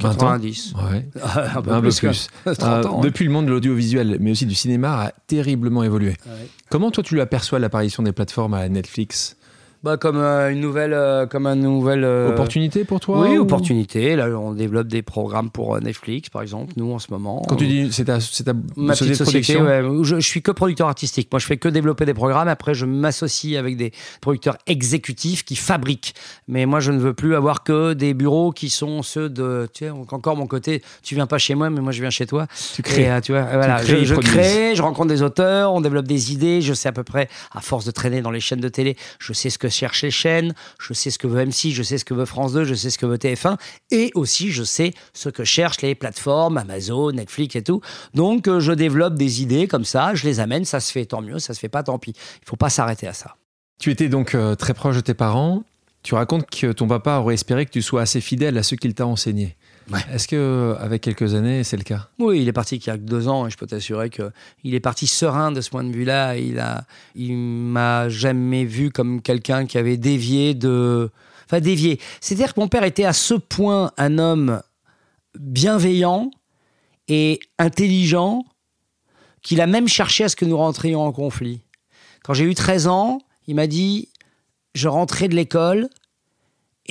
20 0.01 0.11
ans? 0.11 0.14
90. 0.14 0.74
Ouais. 0.91 1.09
un 1.57 1.62
peu 1.62 1.72
un 1.72 1.81
plus. 1.81 2.01
peu 2.01 2.09
plus. 2.09 2.28
que 2.45 2.51
30 2.55 2.62
Euh, 2.62 2.89
ans. 2.89 2.97
ouais. 2.97 3.05
Depuis, 3.05 3.24
le 3.24 3.31
monde 3.31 3.47
de 3.47 3.51
l'audiovisuel, 3.51 4.16
mais 4.20 4.31
aussi 4.33 4.47
du 4.47 4.55
cinéma, 4.55 5.03
a 5.07 5.12
terriblement 5.26 5.83
évolué. 5.83 6.11
Ouais. 6.26 6.49
Comment 6.70 6.91
toi 6.91 7.03
tu 7.03 7.20
aperçois 7.20 7.59
l'apparition 7.59 8.03
des 8.03 8.12
plateformes 8.12 8.55
à 8.55 8.68
Netflix? 8.68 9.37
Bah, 9.83 9.97
comme 9.97 10.18
euh, 10.18 10.51
une 10.53 10.61
nouvelle, 10.61 10.93
euh, 10.93 11.24
comme 11.26 11.47
un 11.47 11.55
nouvel. 11.55 12.05
euh, 12.05 12.28
Opportunité 12.28 12.85
pour 12.85 13.01
toi 13.01 13.22
Oui, 13.22 13.39
ou- 13.39 13.43
opportunité. 13.43 14.14
Là, 14.14 14.26
on 14.28 14.53
développe 14.53 14.89
des 14.89 15.01
programmes 15.01 15.49
pour 15.49 15.74
euh, 15.74 15.81
Netflix, 15.81 16.28
par 16.28 16.43
exemple, 16.43 16.74
nous 16.76 16.93
en 16.93 16.99
ce 16.99 17.11
moment. 17.11 17.41
Quand 17.49 17.57
tu 17.57 17.66
dis 17.66 17.91
c'est 17.91 18.05
ta, 18.05 18.20
c'est 18.20 18.45
ta 18.45 18.53
Ma 18.76 18.95
société 18.95 19.12
petite 19.12 19.20
de 19.20 19.24
société, 19.24 19.55
production 19.59 19.64
ouais, 19.64 19.81
où 19.99 20.05
je, 20.05 20.16
je 20.16 20.26
suis 20.28 20.43
que 20.43 20.51
producteur 20.51 20.87
artistique. 20.87 21.28
Moi, 21.33 21.39
je 21.39 21.47
fais 21.47 21.57
que 21.57 21.66
développer 21.70 22.05
des 22.05 22.12
programmes. 22.12 22.49
Après, 22.49 22.74
je 22.74 22.85
m'associe 22.85 23.57
avec 23.59 23.78
des 23.78 23.93
producteurs 24.20 24.59
exécutifs 24.66 25.47
qui 25.47 25.57
fabriquent. 25.57 26.12
Mais 26.47 26.66
moi, 26.66 26.81
je 26.81 26.93
ne 26.93 26.99
veux 26.99 27.14
plus 27.14 27.35
avoir 27.35 27.64
que 27.64 27.95
des 27.95 28.12
bureaux 28.12 28.53
qui 28.53 28.68
sont 28.68 29.03
ceux 29.03 29.31
de. 29.31 29.66
Tu 29.72 29.87
sais, 29.87 29.91
encore 29.91 30.37
mon 30.37 30.47
côté, 30.47 30.83
tu 31.03 31.14
viens 31.14 31.26
pas 31.26 31.39
chez 31.39 31.55
moi, 31.55 31.70
mais 31.70 31.81
moi, 31.81 31.93
je 31.93 32.03
viens 32.03 32.11
chez 32.11 32.26
toi. 32.26 32.47
Tu 32.74 32.83
crées. 32.83 33.05
Et, 33.16 33.20
tu 33.22 33.33
vois, 33.33 33.45
voilà, 33.45 33.76
crées 33.81 34.03
et 34.03 34.05
je, 34.05 34.14
je 34.14 34.20
crée, 34.20 34.74
je 34.74 34.83
rencontre 34.83 35.09
des 35.09 35.22
auteurs, 35.22 35.72
on 35.72 35.81
développe 35.81 36.07
des 36.07 36.35
idées. 36.35 36.61
Je 36.61 36.74
sais 36.74 36.91
à 36.91 36.93
peu 36.93 37.03
près, 37.03 37.31
à 37.53 37.62
force 37.62 37.87
de 37.87 37.93
traîner 37.93 38.20
dans 38.20 38.31
les 38.31 38.41
chaînes 38.41 38.61
de 38.61 38.68
télé, 38.68 38.99
je 39.18 39.33
sais 39.33 39.49
ce 39.49 39.57
que 39.57 39.70
cherchent 39.71 40.03
les 40.03 40.11
chaînes, 40.11 40.55
je 40.79 40.93
sais 40.93 41.11
ce 41.11 41.18
que 41.18 41.27
veut 41.27 41.45
M6, 41.45 41.73
je 41.73 41.83
sais 41.83 41.99
ce 41.99 42.05
que 42.05 42.14
veut 42.14 42.25
France 42.25 42.53
2, 42.53 42.64
je 42.64 42.75
sais 42.75 42.91
ce 42.91 42.99
que 42.99 43.07
veut 43.07 43.16
TF1, 43.16 43.57
et 43.91 44.11
aussi 44.14 44.51
je 44.51 44.62
sais 44.62 44.93
ce 45.12 45.29
que 45.29 45.45
cherchent 45.45 45.83
les 45.83 45.95
plateformes, 45.95 46.59
Amazon, 46.59 47.12
Netflix 47.12 47.57
et 47.57 47.62
tout. 47.62 47.81
Donc 48.14 48.49
euh, 48.49 48.61
je 48.61 48.73
développe 48.73 49.14
des 49.14 49.43
idées 49.43 49.66
comme 49.66 49.85
ça, 49.85 50.14
je 50.14 50.27
les 50.27 50.41
amène, 50.41 50.64
ça 50.64 50.81
se 50.81 50.93
fait 50.93 51.07
tant 51.07 51.23
mieux, 51.23 51.39
ça 51.39 51.55
se 51.55 51.61
fait 51.61 51.68
pas 51.68 51.83
tant 51.83 51.99
pis. 51.99 52.14
Il 52.43 52.49
faut 52.49 52.57
pas 52.57 52.71
s'arrêter 52.71 53.07
à 53.07 53.12
ça. 53.12 53.37
Tu 53.81 53.91
étais 53.91 54.09
donc 54.09 54.35
euh, 54.35 54.55
très 54.55 54.75
proche 54.75 54.97
de 54.97 55.01
tes 55.01 55.14
parents. 55.14 55.64
Tu 56.03 56.14
racontes 56.14 56.49
que 56.49 56.73
ton 56.73 56.87
papa 56.87 57.16
aurait 57.16 57.35
espéré 57.35 57.66
que 57.66 57.71
tu 57.71 57.83
sois 57.83 58.03
assez 58.03 58.21
fidèle 58.21 58.57
à 58.59 58.62
ce 58.62 58.75
qu'il 58.75 58.95
t'a 58.95 59.07
enseigné. 59.07 59.57
Ouais. 59.91 60.01
Est-ce 60.12 60.28
que, 60.28 60.37
euh, 60.37 60.76
avec 60.78 61.03
quelques 61.03 61.35
années, 61.35 61.64
c'est 61.64 61.76
le 61.76 61.83
cas? 61.83 62.09
Oui, 62.18 62.43
il 62.43 62.49
est 62.49 62.53
parti 62.53 62.76
il 62.76 62.87
y 62.87 62.91
a 62.91 62.97
deux 62.97 63.28
ans 63.28 63.47
et 63.47 63.51
je 63.51 63.57
peux 63.57 63.66
t'assurer 63.66 64.11
que 64.11 64.31
il 64.62 64.74
est 64.74 64.81
parti 64.81 65.07
serein 65.07 65.51
de 65.53 65.61
ce 65.61 65.70
point 65.70 65.85
de 65.85 65.93
vue-là. 65.93 66.37
Il 66.37 66.59
a, 66.61 66.85
il 67.14 67.37
m'a 67.37 68.09
jamais 68.09 68.64
vu 68.64 68.91
comme 68.91 69.20
quelqu'un 69.20 69.66
qui 69.66 69.78
avait 69.78 69.97
dévié 69.97 70.55
de, 70.55 71.11
enfin 71.47 71.61
dévié. 71.61 71.99
C'est-à-dire 72.20 72.55
que 72.55 72.61
mon 72.61 72.68
père 72.68 72.85
était 72.85 73.05
à 73.05 73.12
ce 73.12 73.35
point 73.35 73.93
un 73.97 74.18
homme 74.18 74.62
bienveillant 75.39 76.31
et 77.09 77.41
intelligent 77.59 78.45
qu'il 79.43 79.61
a 79.61 79.66
même 79.66 79.89
cherché 79.89 80.24
à 80.24 80.28
ce 80.28 80.37
que 80.37 80.45
nous 80.45 80.57
rentrions 80.57 81.03
en 81.03 81.12
conflit. 81.12 81.62
Quand 82.22 82.35
j'ai 82.35 82.45
eu 82.45 82.55
13 82.55 82.87
ans, 82.87 83.20
il 83.47 83.57
m'a 83.57 83.66
dit, 83.66 84.09
je 84.74 84.89
rentrais 84.89 85.28
de 85.28 85.35
l'école 85.35 85.89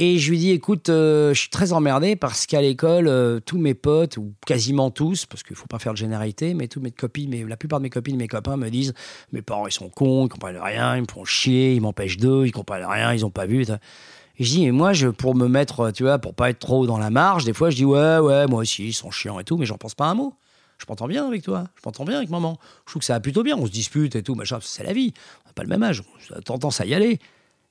et 0.01 0.17
je 0.17 0.29
lui 0.29 0.37
dis, 0.37 0.51
écoute, 0.51 0.87
euh, 0.87 1.33
je 1.33 1.41
suis 1.41 1.49
très 1.49 1.73
emmerdé 1.73 2.15
parce 2.15 2.45
qu'à 2.45 2.61
l'école, 2.61 3.09
euh, 3.09 3.41
tous 3.41 3.57
mes 3.57 3.73
potes, 3.73 4.15
ou 4.15 4.33
quasiment 4.45 4.91
tous, 4.91 5.25
parce 5.25 5.43
qu'il 5.43 5.57
faut 5.57 5.67
pas 5.67 5.77
faire 5.77 5.91
de 5.91 5.97
généralité, 5.97 6.53
mais 6.53 6.69
toutes 6.69 6.83
mes 6.83 6.91
copines, 6.91 7.29
mais 7.29 7.43
la 7.43 7.57
plupart 7.57 7.79
de 7.79 7.83
mes 7.83 7.89
copines, 7.89 8.15
mes 8.15 8.29
copains 8.29 8.55
me 8.55 8.69
disent, 8.69 8.93
mes 9.33 9.41
parents, 9.41 9.67
ils 9.67 9.73
sont 9.73 9.89
cons, 9.89 10.27
ils 10.27 10.29
comprennent 10.29 10.55
rien, 10.55 10.95
ils 10.95 11.01
me 11.01 11.07
font 11.11 11.25
chier, 11.25 11.73
ils 11.73 11.81
m'empêchent 11.81 12.15
d'eux, 12.15 12.45
ils 12.45 12.53
comprennent 12.53 12.85
rien, 12.85 13.11
ils 13.11 13.25
ont 13.25 13.29
pas 13.29 13.45
vu. 13.45 13.63
Et 13.63 14.43
je 14.45 14.49
dis, 14.49 14.63
et 14.63 14.71
moi, 14.71 14.93
je, 14.93 15.09
pour 15.09 15.35
me 15.35 15.49
mettre, 15.49 15.91
tu 15.91 16.03
vois, 16.03 16.17
pour 16.17 16.33
pas 16.33 16.49
être 16.49 16.59
trop 16.59 16.87
dans 16.87 16.97
la 16.97 17.09
marge, 17.09 17.43
des 17.43 17.53
fois, 17.53 17.69
je 17.69 17.75
dis, 17.75 17.83
ouais, 17.85 18.19
ouais, 18.19 18.47
moi 18.47 18.61
aussi, 18.61 18.87
ils 18.87 18.93
sont 18.93 19.11
chiants 19.11 19.37
et 19.37 19.43
tout, 19.43 19.57
mais 19.57 19.65
j'en 19.65 19.77
pense 19.77 19.95
pas 19.95 20.05
un 20.05 20.13
mot. 20.13 20.33
Je 20.77 20.85
m'entends 20.87 21.07
bien 21.07 21.27
avec 21.27 21.43
toi, 21.43 21.65
je 21.75 21.81
m'entends 21.83 22.05
bien 22.05 22.19
avec 22.19 22.29
maman. 22.29 22.57
Je 22.85 22.91
trouve 22.93 23.01
que 23.01 23.05
ça 23.05 23.15
va 23.15 23.19
plutôt 23.19 23.43
bien, 23.43 23.57
on 23.57 23.65
se 23.65 23.71
dispute 23.71 24.15
et 24.15 24.23
tout, 24.23 24.35
machin, 24.35 24.59
c'est 24.61 24.85
la 24.85 24.93
vie. 24.93 25.11
On 25.43 25.49
n'a 25.49 25.53
pas 25.53 25.63
le 25.63 25.67
même 25.67 25.83
âge, 25.83 26.03
on 26.31 26.37
a 26.37 26.41
tendance 26.41 26.79
à 26.79 26.85
y 26.85 26.93
aller. 26.93 27.19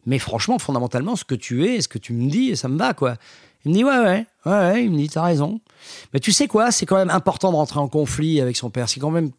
Mais 0.09 0.19
franchement, 0.19 0.59
fondamentalement, 0.59 1.17
ce 1.17 1.25
que 1.25 1.35
tu 1.35 1.67
es, 1.67 1.83
ce 1.83 1.87
que 1.87 1.99
tu 1.99 2.15
me 2.15 2.31
dis, 2.31 2.57
ça 2.57 2.67
me 2.69 2.79
va, 2.79 2.95
quoi. 2.95 3.17
Il 3.65 3.73
me 3.73 3.77
dit, 3.77 3.85
ouais, 3.85 3.99
ouais, 3.99 4.27
ouais, 4.47 4.85
il 4.85 4.91
me 4.91 4.97
dit, 4.97 5.09
t'as 5.11 5.23
raison. 5.23 5.61
Mais 6.15 6.19
tu 6.19 6.33
sais 6.33 6.49
quoi, 6.49 6.71
c'est 6.71 6.87
quand 6.87 6.97
même 6.97 7.11
important 7.11 7.51
de 7.51 7.57
rentrer 7.57 7.79
en 7.79 7.89
conflit 7.89 8.41
avec 8.41 8.57
son 8.57 8.71
père. 8.71 8.89
C'est 8.89 9.01
quand 9.01 9.11
même 9.11 9.31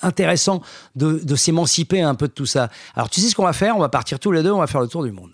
intéressant 0.00 0.62
de 0.94 1.36
s'émanciper 1.36 2.00
un 2.00 2.14
peu 2.14 2.28
de 2.28 2.32
tout 2.32 2.46
ça. 2.46 2.70
Alors, 2.94 3.10
tu 3.10 3.20
sais 3.20 3.28
ce 3.28 3.34
qu'on 3.34 3.44
va 3.44 3.52
faire? 3.52 3.76
On 3.76 3.80
va 3.80 3.90
partir 3.90 4.18
tous 4.18 4.32
les 4.32 4.42
deux, 4.42 4.52
on 4.52 4.60
va 4.60 4.66
faire 4.66 4.80
le 4.80 4.88
tour 4.88 5.04
du 5.04 5.12
monde. 5.12 5.32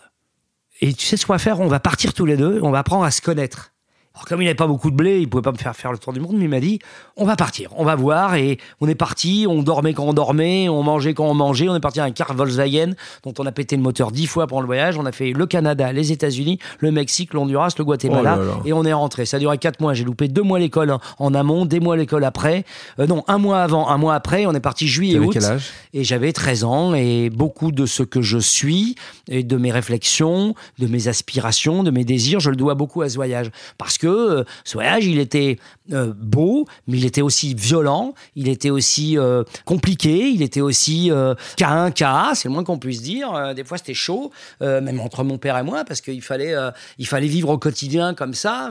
Et 0.80 0.92
tu 0.92 1.06
sais 1.06 1.16
ce 1.16 1.26
qu'on 1.26 1.32
va 1.32 1.38
faire? 1.38 1.60
On 1.60 1.68
va 1.68 1.78
partir 1.78 2.12
tous 2.12 2.26
les 2.26 2.36
deux, 2.36 2.58
on 2.62 2.72
va 2.72 2.80
apprendre 2.80 3.04
à 3.04 3.12
se 3.12 3.20
connaître. 3.20 3.71
Alors, 4.14 4.26
comme 4.26 4.42
il 4.42 4.44
n'avait 4.44 4.54
pas 4.54 4.66
beaucoup 4.66 4.90
de 4.90 4.96
blé, 4.96 5.20
il 5.20 5.28
pouvait 5.28 5.42
pas 5.42 5.52
me 5.52 5.56
faire 5.56 5.74
faire 5.74 5.90
le 5.90 5.96
tour 5.96 6.12
du 6.12 6.20
monde, 6.20 6.34
mais 6.36 6.44
il 6.44 6.48
m'a 6.50 6.60
dit 6.60 6.78
on 7.16 7.24
va 7.24 7.34
partir, 7.34 7.70
on 7.76 7.84
va 7.84 7.94
voir. 7.94 8.34
Et 8.34 8.58
on 8.80 8.88
est 8.88 8.94
parti, 8.94 9.46
on 9.48 9.62
dormait 9.62 9.94
quand 9.94 10.04
on 10.04 10.12
dormait, 10.12 10.68
on 10.68 10.82
mangeait 10.82 11.14
quand 11.14 11.24
on 11.24 11.34
mangeait. 11.34 11.68
On 11.68 11.74
est 11.76 11.80
parti 11.80 11.98
à 12.00 12.04
un 12.04 12.10
car 12.10 12.34
Volkswagen 12.34 12.92
dont 13.24 13.32
on 13.38 13.46
a 13.46 13.52
pété 13.52 13.74
le 13.76 13.82
moteur 13.82 14.12
dix 14.12 14.26
fois 14.26 14.46
pendant 14.46 14.60
le 14.60 14.66
voyage. 14.66 14.98
On 14.98 15.06
a 15.06 15.12
fait 15.12 15.32
le 15.32 15.46
Canada, 15.46 15.92
les 15.92 16.12
États-Unis, 16.12 16.58
le 16.80 16.90
Mexique, 16.90 17.32
l'Honduras, 17.32 17.74
le 17.78 17.84
Guatemala. 17.84 18.36
Oh 18.38 18.40
là 18.40 18.46
là. 18.48 18.52
Et 18.66 18.72
on 18.74 18.84
est 18.84 18.92
rentré. 18.92 19.24
Ça 19.24 19.38
a 19.38 19.40
duré 19.40 19.56
quatre 19.56 19.80
mois. 19.80 19.94
J'ai 19.94 20.04
loupé 20.04 20.28
deux 20.28 20.42
mois 20.42 20.58
l'école 20.58 20.94
en- 21.18 21.34
amont, 21.34 21.64
des 21.64 21.80
mois 21.80 21.96
l'école 21.96 22.24
après. 22.24 22.64
Euh, 22.98 23.06
non, 23.06 23.24
un 23.28 23.38
mois 23.38 23.62
avant, 23.62 23.88
un 23.88 23.96
mois 23.96 24.14
après. 24.14 24.44
On 24.44 24.52
est 24.52 24.60
parti 24.60 24.86
juillet 24.88 25.14
T'avais 25.14 25.26
août. 25.26 25.30
quel 25.32 25.44
âge? 25.46 25.70
Et 25.94 26.04
j'avais 26.04 26.32
13 26.34 26.64
ans 26.64 26.92
et 26.94 27.30
beaucoup 27.30 27.72
de 27.72 27.86
ce 27.86 28.02
que 28.02 28.20
je 28.20 28.36
suis 28.38 28.94
et 29.28 29.42
de 29.42 29.56
mes 29.56 29.72
réflexions, 29.72 30.54
de 30.78 30.86
mes 30.86 31.08
aspirations, 31.08 31.82
de 31.82 31.90
mes 31.90 32.04
désirs, 32.04 32.40
je 32.40 32.50
le 32.50 32.56
dois 32.56 32.74
beaucoup 32.74 33.00
à 33.02 33.08
ce 33.08 33.14
voyage. 33.14 33.50
Parce 33.78 33.96
euh, 34.06 34.44
ce 34.64 34.74
voyage, 34.74 35.06
il 35.06 35.18
était 35.18 35.58
euh, 35.92 36.12
beau, 36.16 36.66
mais 36.86 36.98
il 36.98 37.04
était 37.04 37.22
aussi 37.22 37.54
violent, 37.54 38.14
il 38.36 38.48
était 38.48 38.70
aussi 38.70 39.18
euh, 39.18 39.44
compliqué, 39.64 40.28
il 40.28 40.42
était 40.42 40.60
aussi 40.60 41.10
cas 41.56 41.68
un 41.68 41.90
cas, 41.90 42.32
c'est 42.34 42.48
le 42.48 42.54
moins 42.54 42.64
qu'on 42.64 42.78
puisse 42.78 43.02
dire. 43.02 43.54
Des 43.54 43.64
fois, 43.64 43.78
c'était 43.78 43.94
chaud, 43.94 44.30
même 44.60 45.00
entre 45.00 45.24
mon 45.24 45.38
père 45.38 45.58
et 45.58 45.62
moi, 45.62 45.84
parce 45.84 46.00
qu'il 46.00 46.22
fallait, 46.22 46.54
il 46.98 47.06
fallait 47.06 47.26
vivre 47.26 47.50
au 47.50 47.58
quotidien 47.58 48.14
comme 48.14 48.34
ça, 48.34 48.70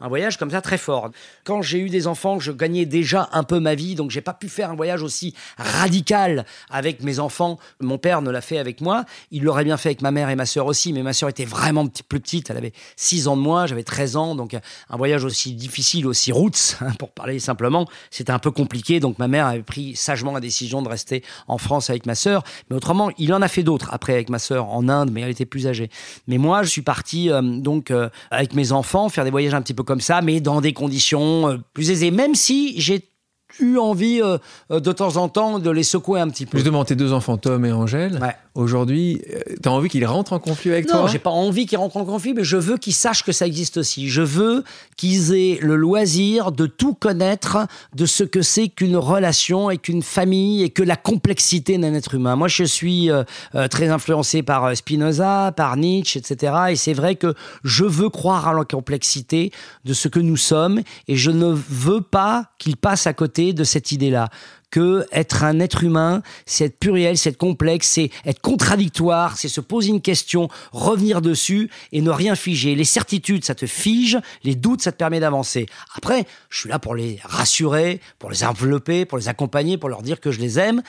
un 0.00 0.08
voyage 0.08 0.36
comme 0.36 0.50
ça 0.50 0.60
très 0.60 0.78
fort. 0.78 1.10
Quand 1.44 1.62
j'ai 1.62 1.78
eu 1.78 1.88
des 1.88 2.06
enfants, 2.06 2.38
je 2.38 2.52
gagnais 2.52 2.86
déjà 2.86 3.28
un 3.32 3.42
peu 3.42 3.60
ma 3.60 3.74
vie, 3.74 3.94
donc 3.94 4.10
j'ai 4.10 4.20
pas 4.20 4.34
pu 4.34 4.48
faire 4.48 4.70
un 4.70 4.76
voyage 4.76 5.02
aussi 5.02 5.34
radical 5.58 6.44
avec 6.70 7.02
mes 7.02 7.18
enfants. 7.18 7.58
Mon 7.80 7.98
père 7.98 8.22
ne 8.22 8.30
l'a 8.30 8.40
fait 8.40 8.58
avec 8.58 8.80
moi. 8.80 9.04
Il 9.30 9.42
l'aurait 9.44 9.64
bien 9.64 9.76
fait 9.76 9.90
avec 9.90 10.02
ma 10.02 10.10
mère 10.10 10.30
et 10.30 10.36
ma 10.36 10.46
sœur 10.46 10.66
aussi, 10.66 10.92
mais 10.92 11.02
ma 11.02 11.12
sœur 11.12 11.28
était 11.28 11.44
vraiment 11.44 11.86
plus 11.86 12.20
petite. 12.20 12.50
Elle 12.50 12.56
avait 12.56 12.72
6 12.96 13.28
ans 13.28 13.36
de 13.36 13.42
moins, 13.42 13.66
j'avais 13.66 13.82
13 13.82 14.16
ans, 14.16 14.34
donc 14.34 14.56
un 14.90 14.96
voyage 14.96 15.24
aussi 15.24 15.54
difficile, 15.54 16.06
aussi 16.06 16.32
roots, 16.32 16.76
hein, 16.80 16.92
pour 16.98 17.10
parler 17.10 17.38
simplement, 17.38 17.86
c'était 18.10 18.32
un 18.32 18.38
peu 18.38 18.50
compliqué. 18.50 19.00
Donc 19.00 19.18
ma 19.18 19.28
mère 19.28 19.46
avait 19.46 19.62
pris 19.62 19.96
sagement 19.96 20.32
la 20.32 20.40
décision 20.40 20.82
de 20.82 20.88
rester 20.88 21.22
en 21.48 21.58
France 21.58 21.90
avec 21.90 22.06
ma 22.06 22.14
sœur. 22.14 22.42
Mais 22.70 22.76
autrement, 22.76 23.10
il 23.18 23.32
en 23.34 23.42
a 23.42 23.48
fait 23.48 23.62
d'autres 23.62 23.88
après 23.92 24.14
avec 24.14 24.30
ma 24.30 24.38
sœur 24.38 24.68
en 24.68 24.88
Inde, 24.88 25.10
mais 25.12 25.22
elle 25.22 25.30
était 25.30 25.46
plus 25.46 25.66
âgée. 25.66 25.90
Mais 26.26 26.38
moi, 26.38 26.62
je 26.62 26.68
suis 26.68 26.82
parti 26.82 27.30
euh, 27.30 27.42
donc 27.42 27.90
euh, 27.90 28.08
avec 28.30 28.54
mes 28.54 28.72
enfants 28.72 29.08
faire 29.08 29.24
des 29.24 29.30
voyages 29.30 29.54
un 29.54 29.62
petit 29.62 29.74
peu 29.74 29.82
comme 29.82 30.00
ça, 30.00 30.20
mais 30.22 30.40
dans 30.40 30.60
des 30.60 30.72
conditions 30.72 31.48
euh, 31.48 31.56
plus 31.74 31.90
aisées, 31.90 32.10
même 32.10 32.34
si 32.34 32.80
j'ai 32.80 33.11
eu 33.60 33.76
envie 33.78 34.20
euh, 34.22 34.38
euh, 34.70 34.80
de 34.80 34.92
temps 34.92 35.16
en 35.16 35.28
temps 35.28 35.58
de 35.58 35.70
les 35.70 35.82
secouer 35.82 36.20
un 36.20 36.28
petit 36.28 36.46
peu. 36.46 36.58
Justement, 36.58 36.84
tes 36.84 36.94
deux 36.96 37.12
enfants, 37.12 37.36
Tom 37.36 37.64
et 37.64 37.72
Angèle, 37.72 38.18
Ouais. 38.22 38.34
aujourd'hui, 38.54 39.20
tu 39.62 39.68
as 39.68 39.72
envie 39.72 39.88
qu'ils 39.88 40.06
rentrent 40.06 40.32
en 40.32 40.38
conflit 40.38 40.70
avec 40.72 40.86
Non, 40.88 41.00
toi 41.00 41.08
j'ai 41.08 41.18
pas 41.18 41.30
envie 41.30 41.66
qu'ils 41.66 41.78
rentrent 41.78 41.96
en 41.96 42.04
conflit, 42.04 42.34
mais 42.34 42.44
je 42.44 42.56
veux 42.56 42.76
qu'ils 42.76 42.94
sachent 42.94 43.24
que 43.24 43.32
ça 43.32 43.46
existe 43.46 43.76
aussi. 43.76 44.08
Je 44.08 44.22
veux 44.22 44.64
qu'ils 44.96 45.32
aient 45.34 45.58
le 45.60 45.76
loisir 45.76 46.52
de 46.52 46.66
tout 46.66 46.94
connaître 46.94 47.58
de 47.94 48.06
ce 48.06 48.24
que 48.24 48.42
c'est 48.42 48.68
qu'une 48.68 48.96
relation 48.96 49.70
et 49.70 49.78
qu'une 49.78 50.02
famille 50.02 50.62
et 50.62 50.70
que 50.70 50.82
la 50.82 50.96
complexité 50.96 51.78
d'un 51.78 51.94
être 51.94 52.14
humain. 52.14 52.36
Moi, 52.36 52.48
je 52.48 52.64
suis 52.64 53.10
euh, 53.10 53.24
euh, 53.54 53.68
très 53.68 53.88
influencé 53.88 54.42
par 54.42 54.64
euh, 54.64 54.74
Spinoza, 54.74 55.52
par 55.56 55.76
Nietzsche, 55.76 56.18
etc. 56.18 56.54
Et 56.70 56.76
c'est 56.76 56.92
vrai 56.94 57.16
que 57.16 57.34
je 57.64 57.84
veux 57.84 58.08
croire 58.08 58.48
à 58.48 58.52
la 58.54 58.64
complexité 58.64 59.50
de 59.84 59.92
ce 59.94 60.08
que 60.08 60.20
nous 60.20 60.36
sommes 60.36 60.80
et 61.08 61.16
je 61.16 61.30
ne 61.30 61.52
veux 61.52 62.00
pas 62.00 62.46
qu'ils 62.58 62.76
passent 62.76 63.06
à 63.06 63.12
côté 63.12 63.41
de 63.50 63.64
cette 63.64 63.90
idée-là 63.90 64.28
que 64.70 65.04
être 65.12 65.44
un 65.44 65.60
être 65.60 65.84
humain, 65.84 66.22
c'est 66.46 66.64
être 66.64 66.78
pluriel, 66.78 67.18
c'est 67.18 67.30
être 67.30 67.36
complexe, 67.36 67.88
c'est 67.88 68.10
être 68.24 68.40
contradictoire, 68.40 69.36
c'est 69.36 69.48
se 69.48 69.60
poser 69.60 69.90
une 69.90 70.00
question, 70.00 70.48
revenir 70.72 71.20
dessus 71.20 71.68
et 71.92 72.00
ne 72.00 72.10
rien 72.10 72.34
figer. 72.34 72.74
Les 72.74 72.84
certitudes, 72.84 73.44
ça 73.44 73.54
te 73.54 73.66
fige, 73.66 74.18
les 74.44 74.54
doutes, 74.54 74.80
ça 74.80 74.90
te 74.90 74.96
permet 74.96 75.20
d'avancer. 75.20 75.66
Après, 75.94 76.26
je 76.48 76.60
suis 76.60 76.68
là 76.70 76.78
pour 76.78 76.94
les 76.94 77.20
rassurer, 77.24 78.00
pour 78.18 78.30
les 78.30 78.44
envelopper, 78.44 79.04
pour 79.04 79.18
les 79.18 79.28
accompagner, 79.28 79.76
pour 79.76 79.90
leur 79.90 80.02
dire 80.02 80.20
que 80.20 80.30
je 80.30 80.40
les 80.40 80.58
aime, 80.58 80.82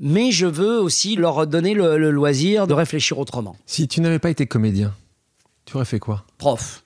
mais 0.00 0.32
je 0.32 0.46
veux 0.46 0.80
aussi 0.80 1.14
leur 1.14 1.46
donner 1.46 1.74
le, 1.74 1.96
le 1.96 2.10
loisir 2.10 2.66
de 2.66 2.74
réfléchir 2.74 3.20
autrement. 3.20 3.56
Si 3.66 3.86
tu 3.86 4.00
n'avais 4.00 4.18
pas 4.18 4.30
été 4.30 4.46
comédien, 4.46 4.94
tu 5.64 5.76
aurais 5.76 5.84
fait 5.84 6.00
quoi? 6.00 6.24
Prof. 6.38 6.84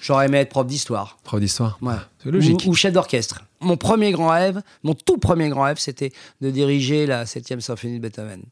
J'aurais 0.00 0.26
aimé 0.26 0.38
être 0.38 0.50
prof 0.50 0.66
d'histoire. 0.66 1.18
Prof 1.24 1.40
d'histoire? 1.40 1.78
Ouais. 1.82 1.96
C'est 2.22 2.30
logique. 2.30 2.62
Ou, 2.66 2.70
ou 2.70 2.74
chef 2.74 2.92
d'orchestre. 2.92 3.42
Mon 3.66 3.76
premier 3.76 4.12
grand 4.12 4.28
rêve, 4.28 4.62
mon 4.84 4.94
tout 4.94 5.18
premier 5.18 5.48
grand 5.48 5.64
rêve, 5.64 5.78
c'était 5.78 6.12
de 6.40 6.50
diriger 6.50 7.04
la 7.06 7.24
7e 7.24 7.60
symphonie 7.60 7.98
de 7.98 8.02
Beethoven. 8.02 8.42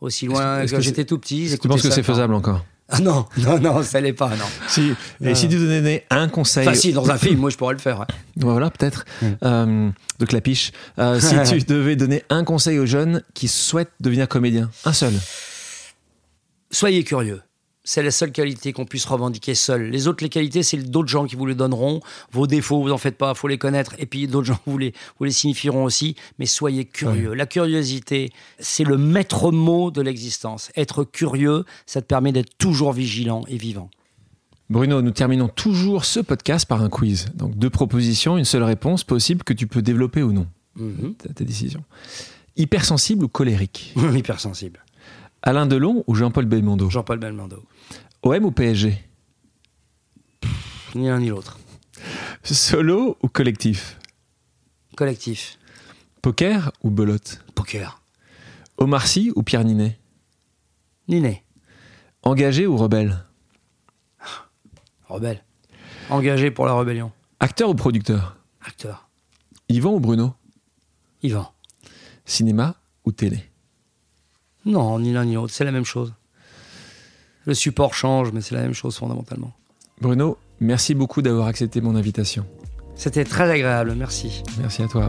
Aussi 0.00 0.26
loin 0.26 0.64
que, 0.66 0.70
que 0.70 0.80
j'étais 0.80 1.04
tout 1.04 1.18
petit. 1.18 1.56
Tu 1.60 1.68
penses 1.68 1.82
que 1.82 1.90
c'est 1.90 2.02
faisable 2.02 2.34
encore? 2.34 2.64
Ah 2.92 3.00
non, 3.00 3.24
non, 3.38 3.58
non, 3.60 3.82
ça 3.82 4.00
l'est 4.00 4.12
pas, 4.12 4.30
non. 4.30 4.44
si, 4.68 4.92
Et 5.22 5.34
si 5.34 5.48
tu 5.48 5.56
donnais 5.56 6.04
un 6.10 6.28
conseil 6.28 6.66
Enfin, 6.66 6.76
si, 6.76 6.92
dans 6.92 7.08
un 7.10 7.16
film, 7.18 7.38
moi, 7.38 7.48
je 7.50 7.56
pourrais 7.56 7.74
le 7.74 7.78
faire. 7.80 8.00
ouais. 8.00 8.06
Voilà, 8.36 8.70
peut-être. 8.70 9.04
Euh, 9.44 9.90
de 10.18 10.24
clapiche. 10.26 10.72
Euh, 10.98 11.20
si 11.20 11.36
tu 11.58 11.64
devais 11.64 11.96
donner 11.96 12.24
un 12.30 12.44
conseil 12.44 12.78
aux 12.78 12.86
jeunes 12.86 13.22
qui 13.32 13.48
souhaitent 13.48 13.92
devenir 14.00 14.28
comédien, 14.28 14.70
un 14.84 14.92
seul? 14.92 15.14
Soyez 16.70 17.04
curieux. 17.04 17.40
C'est 17.90 18.04
la 18.04 18.12
seule 18.12 18.30
qualité 18.30 18.72
qu'on 18.72 18.84
puisse 18.84 19.04
revendiquer 19.04 19.56
seul. 19.56 19.90
Les 19.90 20.06
autres, 20.06 20.22
les 20.22 20.30
qualités, 20.30 20.62
c'est 20.62 20.76
d'autres 20.76 21.08
gens 21.08 21.26
qui 21.26 21.34
vous 21.34 21.44
les 21.44 21.56
donneront. 21.56 22.00
Vos 22.30 22.46
défauts, 22.46 22.80
vous 22.80 22.92
en 22.92 22.98
faites 22.98 23.18
pas, 23.18 23.34
faut 23.34 23.48
les 23.48 23.58
connaître. 23.58 23.96
Et 23.98 24.06
puis 24.06 24.28
d'autres 24.28 24.46
gens 24.46 24.60
vous 24.64 24.78
les, 24.78 24.94
vous 25.18 25.24
les 25.24 25.32
signifieront 25.32 25.82
aussi. 25.82 26.14
Mais 26.38 26.46
soyez 26.46 26.84
curieux. 26.84 27.34
La 27.34 27.46
curiosité, 27.46 28.30
c'est 28.60 28.84
le 28.84 28.96
maître 28.96 29.50
mot 29.50 29.90
de 29.90 30.02
l'existence. 30.02 30.70
Être 30.76 31.02
curieux, 31.02 31.64
ça 31.84 32.00
te 32.00 32.06
permet 32.06 32.30
d'être 32.30 32.56
toujours 32.58 32.92
vigilant 32.92 33.42
et 33.48 33.56
vivant. 33.56 33.90
Bruno, 34.68 35.02
nous 35.02 35.10
terminons 35.10 35.48
toujours 35.48 36.04
ce 36.04 36.20
podcast 36.20 36.66
par 36.66 36.82
un 36.82 36.90
quiz. 36.90 37.26
Donc 37.34 37.56
deux 37.56 37.70
propositions, 37.70 38.38
une 38.38 38.44
seule 38.44 38.62
réponse 38.62 39.02
possible 39.02 39.42
que 39.42 39.52
tu 39.52 39.66
peux 39.66 39.82
développer 39.82 40.22
ou 40.22 40.32
non. 40.32 40.46
Mhm. 40.76 41.14
Ta, 41.14 41.34
ta 41.34 41.42
décision. 41.42 41.82
Hypersensible 42.56 43.24
ou 43.24 43.28
colérique? 43.28 43.92
Hypersensible. 44.14 44.78
Alain 45.42 45.66
Delon 45.66 46.04
ou 46.06 46.14
Jean-Paul 46.14 46.46
Belmondo? 46.46 46.88
Jean-Paul 46.90 47.18
Belmondo. 47.18 47.64
OM 48.22 48.44
ou 48.44 48.50
PSG 48.50 48.98
Ni 50.94 51.08
l'un 51.08 51.20
ni 51.20 51.28
l'autre. 51.28 51.58
Solo 52.42 53.16
ou 53.22 53.28
collectif? 53.28 53.98
Collectif. 54.96 55.58
Poker 56.20 56.72
ou 56.82 56.90
belote? 56.90 57.42
Poker. 57.54 58.02
Omar 58.76 59.06
Sy 59.06 59.30
ou 59.36 59.42
Pierre 59.42 59.64
Ninet? 59.64 59.98
Niné. 61.08 61.44
Engagé 62.22 62.66
ou 62.66 62.76
rebelle? 62.76 63.24
Rebelle. 65.08 65.42
Engagé 66.10 66.50
pour 66.50 66.66
la 66.66 66.74
rébellion. 66.74 67.12
Acteur 67.38 67.70
ou 67.70 67.74
producteur? 67.74 68.36
Acteur. 68.60 69.08
Yvan 69.68 69.94
ou 69.94 70.00
Bruno? 70.00 70.34
Yvan. 71.22 71.52
Cinéma 72.26 72.74
ou 73.04 73.12
télé? 73.12 73.50
Non, 74.66 74.98
ni 74.98 75.12
l'un 75.12 75.24
ni 75.24 75.34
l'autre, 75.34 75.54
c'est 75.54 75.64
la 75.64 75.72
même 75.72 75.84
chose. 75.84 76.12
Le 77.46 77.54
support 77.54 77.94
change, 77.94 78.32
mais 78.32 78.40
c'est 78.40 78.54
la 78.54 78.62
même 78.62 78.74
chose 78.74 78.96
fondamentalement. 78.96 79.52
Bruno, 80.00 80.38
merci 80.60 80.94
beaucoup 80.94 81.22
d'avoir 81.22 81.46
accepté 81.46 81.80
mon 81.80 81.96
invitation. 81.96 82.46
C'était 82.94 83.24
très 83.24 83.50
agréable, 83.50 83.94
merci. 83.96 84.42
Merci 84.58 84.82
à 84.82 84.88
toi. 84.88 85.08